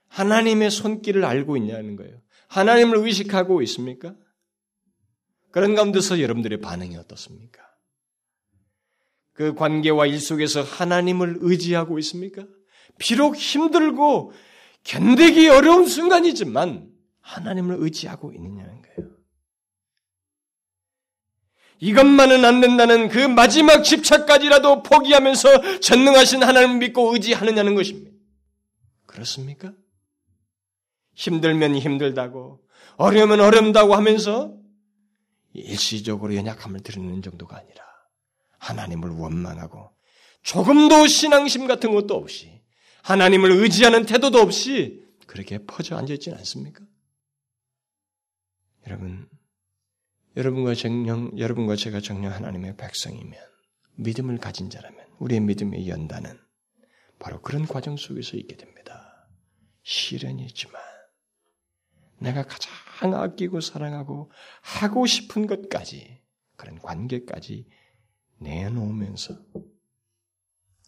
하나님의 0.08 0.72
손길을 0.72 1.26
알고 1.26 1.58
있냐는 1.58 1.96
거예요. 1.96 2.22
하나님을 2.48 3.00
의식하고 3.00 3.62
있습니까? 3.64 4.16
그런 5.56 5.74
가운데서 5.74 6.20
여러분들의 6.20 6.60
반응이 6.60 6.98
어떻습니까? 6.98 7.64
그 9.32 9.54
관계와 9.54 10.06
일 10.06 10.20
속에서 10.20 10.62
하나님을 10.62 11.38
의지하고 11.40 11.98
있습니까? 12.00 12.44
비록 12.98 13.38
힘들고 13.38 14.34
견디기 14.84 15.48
어려운 15.48 15.88
순간이지만 15.88 16.92
하나님을 17.22 17.78
의지하고 17.80 18.34
있느냐는 18.34 18.82
거예요. 18.82 19.12
이것만은 21.80 22.44
안 22.44 22.60
된다는 22.60 23.08
그 23.08 23.20
마지막 23.20 23.84
집착까지라도 23.84 24.84
포기하면서 24.84 25.80
전능하신 25.80 26.44
하나님을 26.44 26.80
믿고 26.80 27.14
의지하느냐는 27.14 27.76
것입니다. 27.76 28.12
그렇습니까? 29.06 29.72
힘들면 31.14 31.78
힘들다고, 31.78 32.60
어려우면 32.98 33.40
어렵다고 33.40 33.96
하면서 33.96 34.65
일시적으로 35.62 36.36
연약함을 36.36 36.82
드리는 36.82 37.22
정도가 37.22 37.58
아니라 37.58 37.84
하나님을 38.60 39.10
원망하고 39.10 39.92
조금도 40.44 41.08
신앙심 41.08 41.68
같은 41.68 41.94
것도 41.94 42.16
없이 42.16 42.62
하나님을 43.04 43.52
의지하는 43.52 44.06
태도도 44.06 44.40
없이 44.40 45.06
그렇게 45.28 45.60
퍼져 45.66 45.98
앉아 45.98 46.14
있지는 46.14 46.38
않습니까? 46.40 46.84
여러분, 48.88 49.28
여러분과 50.36 50.76
정령, 50.76 51.38
여러분과 51.38 51.76
제가 51.76 52.00
정령 52.02 52.32
하나님의 52.32 52.78
백성이면 52.78 53.40
믿음을 53.96 54.38
가진 54.38 54.70
자라면 54.70 55.06
우리의 55.20 55.42
믿음의 55.42 55.88
연단은 55.88 56.40
바로 57.20 57.42
그런 57.42 57.66
과정 57.66 57.98
속에서 57.98 58.38
있게 58.38 58.58
됩니다. 58.58 59.28
시련이지만 59.84 60.82
내가 62.20 62.44
가장 62.44 62.74
아끼고 63.02 63.62
사랑하고 63.62 64.32
하고 64.62 65.06
싶은 65.06 65.48
것까지 65.48 66.22
그런 66.56 66.80
관계까지 66.80 67.68
내놓으면서 68.40 69.36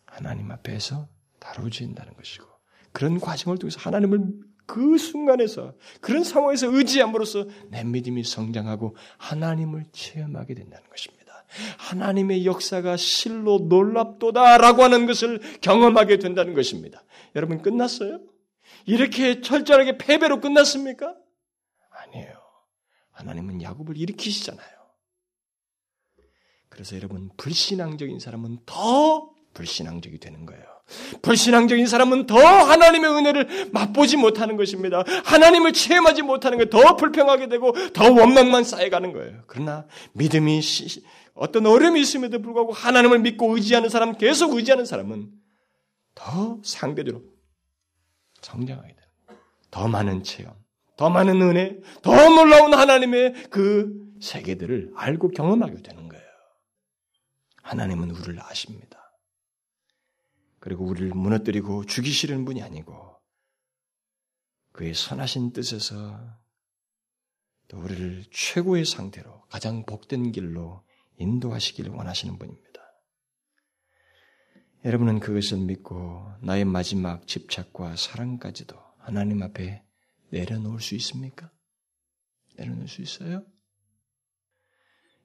하나님 0.05 0.51
앞에서 0.51 1.09
다루어진다는 1.39 2.13
것이고 2.15 2.45
그런 2.91 3.19
과정을 3.19 3.57
통해서 3.57 3.79
하나님을 3.79 4.47
그 4.65 4.97
순간에서 4.97 5.75
그런 6.01 6.23
상황에서 6.23 6.67
의지함으로써 6.75 7.47
내 7.69 7.83
믿음이 7.83 8.23
성장하고 8.23 8.95
하나님을 9.17 9.85
체험하게 9.91 10.55
된다는 10.55 10.89
것입니다. 10.89 11.17
하나님의 11.77 12.45
역사가 12.45 12.97
실로 12.97 13.59
놀랍도다라고 13.69 14.83
하는 14.83 15.05
것을 15.05 15.39
경험하게 15.61 16.19
된다는 16.19 16.53
것입니다. 16.53 17.03
여러분 17.35 17.61
끝났어요? 17.61 18.19
이렇게 18.85 19.41
철저하게 19.41 19.97
패배로 19.97 20.41
끝났습니까? 20.41 21.15
아니에요. 22.07 22.33
하나님은 23.11 23.61
야곱을 23.61 23.97
일으키시잖아요. 23.97 24.77
그래서 26.69 26.95
여러분 26.95 27.29
불신앙적인 27.37 28.19
사람은 28.19 28.59
더 28.65 29.31
불신앙적이 29.53 30.19
되는 30.19 30.45
거예요. 30.45 30.63
불신앙적인 31.21 31.87
사람은 31.87 32.27
더 32.27 32.37
하나님의 32.37 33.09
은혜를 33.11 33.69
맛보지 33.73 34.15
못하는 34.15 34.55
것입니다. 34.55 35.03
하나님을 35.25 35.73
체험하지 35.73 36.21
못하는 36.21 36.57
거예요. 36.57 36.69
더 36.69 36.95
불평하게 36.95 37.49
되고 37.49 37.73
더 37.91 38.11
원망만 38.11 38.63
쌓여가는 38.63 39.11
거예요. 39.11 39.43
그러나 39.47 39.87
믿음이 40.13 40.61
시, 40.61 41.03
어떤 41.33 41.65
어려움이 41.65 41.99
있음에도 42.01 42.41
불구하고 42.41 42.71
하나님을 42.71 43.19
믿고 43.19 43.55
의지하는 43.55 43.89
사람, 43.89 44.17
계속 44.17 44.53
의지하는 44.53 44.85
사람은 44.85 45.31
더 46.15 46.59
상대적으로 46.63 47.23
성장하게 48.41 48.95
돼요. 48.95 49.37
더 49.69 49.87
많은 49.87 50.23
체험, 50.23 50.55
더 50.97 51.09
많은 51.09 51.41
은혜, 51.41 51.79
더 52.01 52.11
놀라운 52.29 52.73
하나님의 52.73 53.49
그 53.49 53.93
세계들을 54.19 54.93
알고 54.95 55.29
경험하게 55.29 55.83
되는 55.83 56.09
거예요. 56.09 56.25
하나님은 57.61 58.11
우리를 58.11 58.41
아십니다. 58.41 58.97
그리고 60.59 60.85
우리를 60.85 61.09
무너뜨리고 61.09 61.85
죽이시는 61.85 62.45
분이 62.45 62.63
아니고 62.63 63.15
그의 64.73 64.93
선하신 64.93 65.53
뜻에서 65.53 66.19
또 67.67 67.77
우리를 67.79 68.25
최고의 68.31 68.85
상태로 68.85 69.43
가장 69.49 69.85
복된 69.85 70.31
길로 70.31 70.83
인도하시기를 71.17 71.91
원하시는 71.91 72.37
분입니다. 72.37 72.67
여러분은 74.85 75.19
그것을 75.19 75.59
믿고 75.59 76.31
나의 76.41 76.65
마지막 76.65 77.27
집착과 77.27 77.95
사랑까지도 77.95 78.75
하나님 78.99 79.43
앞에 79.43 79.86
내려놓을 80.29 80.79
수 80.81 80.95
있습니까? 80.95 81.51
내려놓을 82.57 82.87
수 82.87 83.01
있어요? 83.01 83.45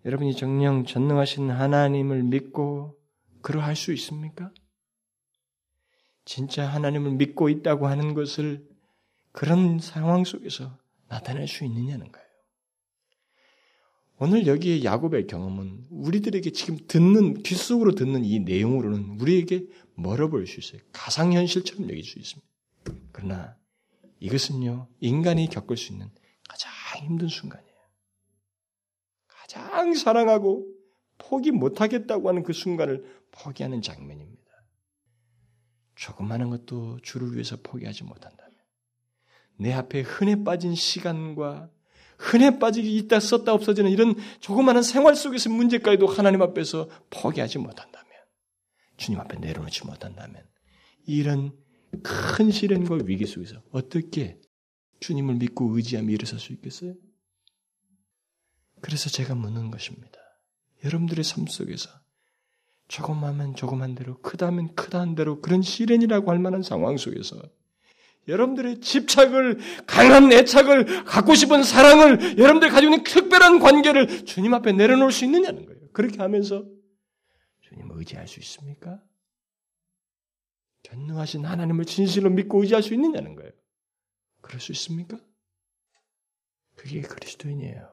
여러분이 0.04 0.34
정령 0.36 0.84
전능하신 0.84 1.50
하나님을 1.50 2.24
믿고 2.24 2.98
그러할 3.40 3.76
수 3.76 3.92
있습니까? 3.92 4.52
진짜 6.24 6.66
하나님을 6.66 7.12
믿고 7.12 7.48
있다고 7.48 7.86
하는 7.86 8.14
것을 8.14 8.68
그런 9.32 9.78
상황 9.78 10.24
속에서 10.24 10.78
나타낼 11.08 11.48
수 11.48 11.64
있느냐는 11.64 12.10
거예요. 12.10 12.22
오늘 14.18 14.46
여기에 14.46 14.84
야곱의 14.84 15.26
경험은 15.26 15.86
우리들에게 15.90 16.52
지금 16.52 16.78
듣는 16.86 17.42
귓속으로 17.42 17.94
듣는 17.94 18.24
이 18.24 18.38
내용으로는 18.40 19.20
우리에게 19.20 19.66
멀어 19.96 20.28
보일 20.28 20.46
수 20.46 20.60
있어요. 20.60 20.80
가상현실처럼 20.92 21.90
여길 21.90 22.04
수 22.04 22.18
있습니다. 22.18 22.48
그러나 23.10 23.56
이것은요 24.22 24.88
인간이 25.00 25.48
겪을 25.48 25.76
수 25.76 25.92
있는 25.92 26.08
가장 26.48 26.70
힘든 27.04 27.26
순간이에요. 27.26 27.72
가장 29.26 29.94
사랑하고 29.94 30.64
포기 31.18 31.50
못하겠다고 31.50 32.28
하는 32.28 32.44
그 32.44 32.52
순간을 32.52 33.04
포기하는 33.32 33.82
장면입니다. 33.82 34.42
조그마한 35.96 36.50
것도 36.50 37.00
주를 37.02 37.32
위해서 37.32 37.56
포기하지 37.62 38.04
못한다면 38.04 38.52
내 39.58 39.72
앞에 39.72 40.02
흔해 40.02 40.44
빠진 40.44 40.74
시간과 40.74 41.70
흔해 42.18 42.60
빠지기 42.60 42.96
있다 42.98 43.18
썼다 43.18 43.52
없어지는 43.52 43.90
이런 43.90 44.14
조그마한 44.38 44.84
생활 44.84 45.16
속에서 45.16 45.50
문제까지도 45.50 46.06
하나님 46.06 46.42
앞에서 46.42 46.88
포기하지 47.10 47.58
못한다면 47.58 48.08
주님 48.96 49.18
앞에 49.18 49.38
내려놓지 49.38 49.84
못한다면 49.84 50.46
이런 51.06 51.61
큰 52.02 52.50
시련과 52.50 52.98
위기 53.04 53.26
속에서 53.26 53.62
어떻게 53.70 54.38
주님을 55.00 55.34
믿고 55.36 55.76
의지하며 55.76 56.10
일어설 56.10 56.38
수 56.38 56.52
있겠어요? 56.52 56.94
그래서 58.80 59.10
제가 59.10 59.34
묻는 59.34 59.70
것입니다. 59.70 60.18
여러분들의 60.84 61.22
삶 61.24 61.46
속에서 61.46 61.90
조금하면 62.88 63.54
조금한 63.54 63.94
대로, 63.94 64.18
크다면 64.20 64.74
크다한 64.74 65.14
대로 65.14 65.40
그런 65.40 65.62
시련이라고 65.62 66.30
할 66.30 66.38
만한 66.38 66.62
상황 66.62 66.96
속에서 66.96 67.40
여러분들의 68.28 68.80
집착을, 68.80 69.58
강한 69.86 70.32
애착을, 70.32 71.04
갖고 71.04 71.34
싶은 71.34 71.62
사랑을, 71.62 72.38
여러분들 72.38 72.70
가지고 72.70 72.92
있는 72.92 73.04
특별한 73.04 73.58
관계를 73.60 74.24
주님 74.24 74.54
앞에 74.54 74.72
내려놓을 74.72 75.10
수 75.10 75.24
있느냐는 75.24 75.66
거예요. 75.66 75.80
그렇게 75.92 76.18
하면서 76.18 76.64
주님을 77.62 77.96
의지할 77.98 78.28
수 78.28 78.38
있습니까? 78.40 79.00
전능하신 80.82 81.44
하나님을 81.44 81.84
진실로 81.84 82.30
믿고 82.30 82.60
의지할 82.62 82.82
수 82.82 82.94
있느냐는 82.94 83.34
거예요. 83.34 83.52
그럴 84.40 84.60
수 84.60 84.72
있습니까? 84.72 85.18
그게 86.76 87.00
그리스도인이에요. 87.00 87.92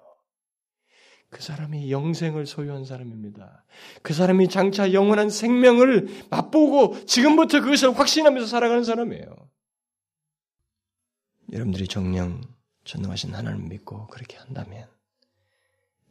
그 1.29 1.43
사람이 1.43 1.91
영생을 1.91 2.47
소유한 2.47 2.85
사람입니다. 2.85 3.63
그 4.01 4.13
사람이 4.13 4.49
장차 4.49 4.93
영원한 4.93 5.29
생명을 5.29 6.27
맛보고 6.31 7.05
지금부터 7.05 7.61
그것을 7.61 7.97
확신하면서 7.97 8.47
살아가는 8.47 8.83
사람이에요. 8.83 9.49
여러분들이 11.51 11.87
정령 11.87 12.41
전능하신 12.83 13.35
하나님 13.35 13.69
믿고 13.69 14.07
그렇게 14.07 14.37
한다면 14.37 14.89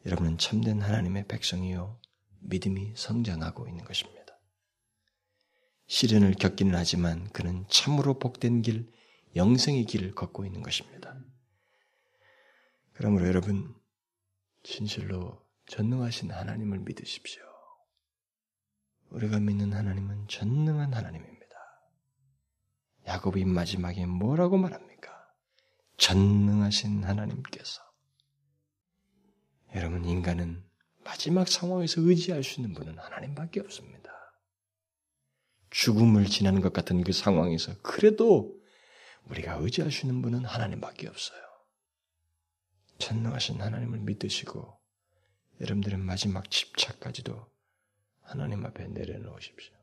여러분은 0.07 0.39
참된 0.39 0.81
하나님의 0.81 1.26
백성이요 1.26 2.01
믿음이 2.41 2.93
성장하고 2.95 3.66
있는 3.68 3.85
것입니다. 3.85 4.18
시련을 5.89 6.34
겪기는 6.34 6.74
하지만 6.74 7.28
그는 7.30 7.64
참으로 7.68 8.18
복된 8.18 8.62
길, 8.62 8.93
영생의 9.36 9.84
길을 9.84 10.14
걷고 10.14 10.45
있는 10.45 10.62
것입니다. 10.62 11.18
그러므로 12.93 13.26
여러분 13.26 13.74
진실로 14.62 15.43
전능하신 15.66 16.30
하나님을 16.30 16.80
믿으십시오. 16.80 17.43
우리가 19.11 19.41
믿는 19.41 19.72
하나님은 19.72 20.28
전능한 20.28 20.93
하나님입니다. 20.93 21.39
야곱이 23.07 23.47
마지막에 23.47 24.05
뭐라고 24.05 24.59
말합니까? 24.59 25.11
전능하신 25.97 27.05
하나님께서 27.05 27.80
여러분 29.74 30.05
인간은 30.05 30.64
마지막 31.03 31.49
상황에서 31.49 32.03
의지할 32.03 32.45
수 32.45 32.61
있는 32.61 32.74
분은 32.74 32.99
하나님밖에 32.99 33.61
없습니다. 33.61 33.98
죽음을 35.71 36.27
지나는 36.27 36.61
것 36.61 36.73
같은 36.73 37.03
그 37.05 37.12
상황에서 37.12 37.75
그래도 37.83 38.59
우리가 39.25 39.57
있는 40.07 40.23
분은 40.23 40.45
하나님밖에 40.45 41.09
없어요. 41.09 41.39
전능하신 42.99 43.61
하나님을 43.61 44.01
믿으시고 44.01 44.79
여러분들의 45.61 45.99
마지막 45.99 46.51
집착까지도 46.51 47.51
하나님 48.23 48.64
앞에 48.64 48.89
내려놓으십시오. 48.89 49.75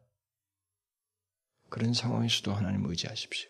그런 1.69 1.93
상황에서도 1.93 2.53
하나님 2.53 2.86
의지하십시오. 2.86 3.49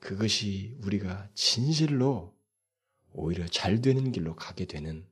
그것이 0.00 0.76
우리가 0.82 1.30
진실로 1.34 2.36
오히려 3.12 3.46
잘 3.46 3.80
되는 3.80 4.12
길로 4.12 4.36
가게 4.36 4.66
되는 4.66 5.08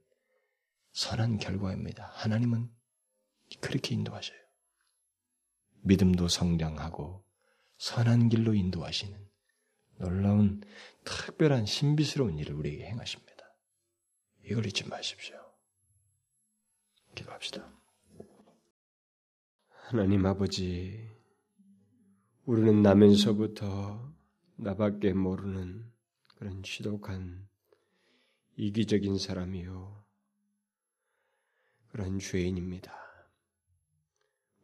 선한 0.93 1.39
결과입니다. 1.39 2.11
하나님은 2.15 2.71
그렇게 3.61 3.95
인도하셔요. 3.95 4.44
믿음도 5.85 6.29
성장하고 6.29 7.25
선한 7.77 8.31
길로 8.31 8.55
인도하시는 8.55 9.19
놀라운 9.99 10.63
특별한 11.05 11.67
신비스러운 11.67 12.39
일을 12.39 12.55
우리에게 12.55 12.87
행하십니다. 12.87 13.35
이걸 14.45 14.67
잊지 14.67 14.89
마십시오. 14.89 15.37
기도합시다. 17.15 17.71
하나님 19.69 20.25
아버지, 20.25 21.09
우리는 22.45 22.83
나면서부터 22.83 24.13
나밖에 24.57 25.13
모르는 25.13 25.93
그런 26.29 26.63
지독한 26.63 27.47
이기적인 28.57 29.19
사람이요. 29.19 30.05
그런 31.89 32.19
죄인입니다. 32.19 33.04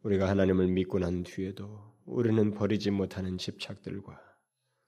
우리가 0.03 0.27
하나님을 0.27 0.67
믿고 0.67 0.97
난 0.97 1.23
뒤에도 1.23 1.93
우리는 2.05 2.53
버리지 2.53 2.89
못하는 2.89 3.37
집착들과 3.37 4.19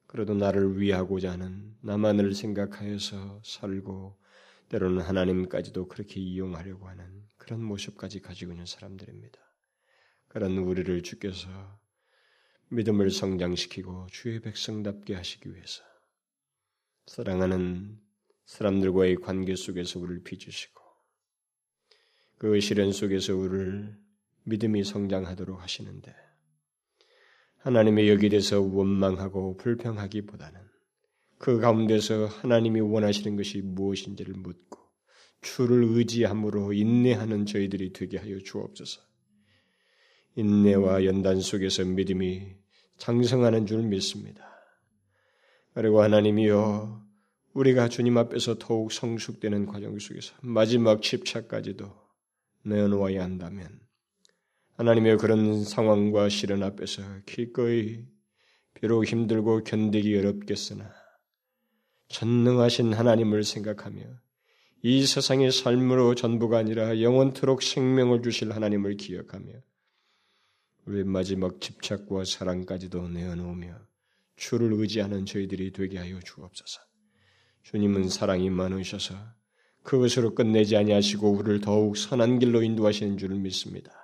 그래도 0.07 0.33
나를 0.33 0.79
위하고자 0.79 1.31
하는 1.31 1.75
나만을 1.81 2.33
생각하여서 2.33 3.41
살고 3.43 4.19
때로는 4.69 5.01
하나님까지도 5.01 5.87
그렇게 5.87 6.19
이용하려고 6.19 6.87
하는 6.87 7.27
그런 7.37 7.63
모습까지 7.63 8.21
가지고 8.21 8.53
있는 8.53 8.65
사람들입니다. 8.65 9.39
그런 10.29 10.57
우리를 10.57 11.03
주께서 11.03 11.47
믿음을 12.69 13.11
성장시키고 13.11 14.07
주의 14.11 14.39
백성답게 14.39 15.13
하시기 15.13 15.53
위해서 15.53 15.83
사랑하는 17.05 17.99
사람들과의 18.45 19.17
관계 19.17 19.55
속에서 19.55 19.99
우리를 19.99 20.23
빚으시고 20.23 20.81
그 22.39 22.59
시련 22.59 22.91
속에서 22.91 23.35
우리를 23.35 24.02
믿음이 24.45 24.83
성장하도록 24.83 25.61
하시는데 25.61 26.13
하나님의 27.59 28.09
여기 28.09 28.29
대해서 28.29 28.61
원망하고 28.61 29.57
불평하기보다는 29.57 30.59
그 31.37 31.59
가운데서 31.59 32.27
하나님이 32.27 32.81
원하시는 32.81 33.35
것이 33.35 33.61
무엇인지를 33.61 34.33
묻고 34.33 34.79
주를 35.41 35.83
의지함으로 35.83 36.73
인내하는 36.73 37.45
저희들이 37.45 37.93
되게 37.93 38.17
하여 38.17 38.39
주옵소서. 38.39 39.01
인내와 40.35 41.05
연단 41.05 41.41
속에서 41.41 41.83
믿음이 41.85 42.55
장성하는 42.97 43.65
줄 43.65 43.83
믿습니다. 43.83 44.49
그리고 45.73 46.01
하나님이여 46.01 47.03
우리가 47.53 47.89
주님 47.89 48.17
앞에서 48.17 48.57
더욱 48.57 48.91
성숙되는 48.91 49.65
과정 49.65 49.99
속에서 49.99 50.33
마지막 50.41 51.01
집차까지도 51.01 51.93
내어놓아야 52.63 53.21
한다면 53.21 53.79
하나님의 54.83 55.15
그런 55.15 55.63
상황과 55.63 56.27
시련 56.27 56.61
앞에서 56.61 57.03
기꺼이 57.25 58.03
비록 58.73 59.05
힘들고 59.05 59.63
견디기 59.63 60.17
어렵겠으나 60.17 60.91
전능하신 62.09 62.91
하나님을 62.91 63.45
생각하며 63.45 64.03
이 64.81 65.05
세상의 65.05 65.53
삶으로 65.53 66.15
전부가 66.15 66.57
아니라 66.57 66.99
영원토록 66.99 67.63
생명을 67.63 68.23
주실 68.23 68.51
하나님을 68.51 68.97
기억하며 68.97 69.53
우리의 70.85 71.05
마지막 71.05 71.61
집착과 71.61 72.25
사랑까지도 72.25 73.07
내어놓으며 73.07 73.77
주를 74.35 74.73
의지하는 74.73 75.25
저희들이 75.25 75.71
되게 75.71 75.97
하여 75.97 76.19
주옵소서. 76.19 76.81
주님은 77.61 78.09
사랑이 78.09 78.49
많으셔서 78.49 79.15
그것으로 79.83 80.35
끝내지 80.35 80.75
아니하시고 80.75 81.31
우리를 81.31 81.61
더욱 81.61 81.95
선한 81.95 82.39
길로 82.39 82.61
인도하시는 82.61 83.17
줄을 83.17 83.37
믿습니다. 83.37 84.02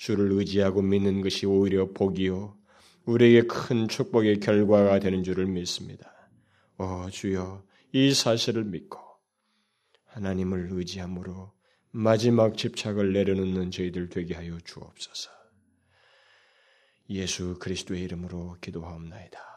주를 0.00 0.32
의지하고 0.32 0.80
믿는 0.80 1.20
것이 1.20 1.44
오히려 1.44 1.92
복이요 1.92 2.56
우리에게 3.04 3.46
큰 3.46 3.86
축복의 3.86 4.40
결과가 4.40 4.98
되는 4.98 5.22
줄을 5.22 5.44
믿습니다. 5.44 6.10
어 6.78 7.08
주여 7.10 7.62
이 7.92 8.14
사실을 8.14 8.64
믿고 8.64 8.98
하나님을 10.06 10.68
의지함으로 10.72 11.52
마지막 11.90 12.56
집착을 12.56 13.12
내려놓는 13.12 13.70
저희들 13.70 14.08
되게 14.08 14.34
하여 14.34 14.58
주옵소서. 14.64 15.30
예수 17.10 17.58
그리스도의 17.58 18.02
이름으로 18.04 18.56
기도하옵나이다. 18.62 19.49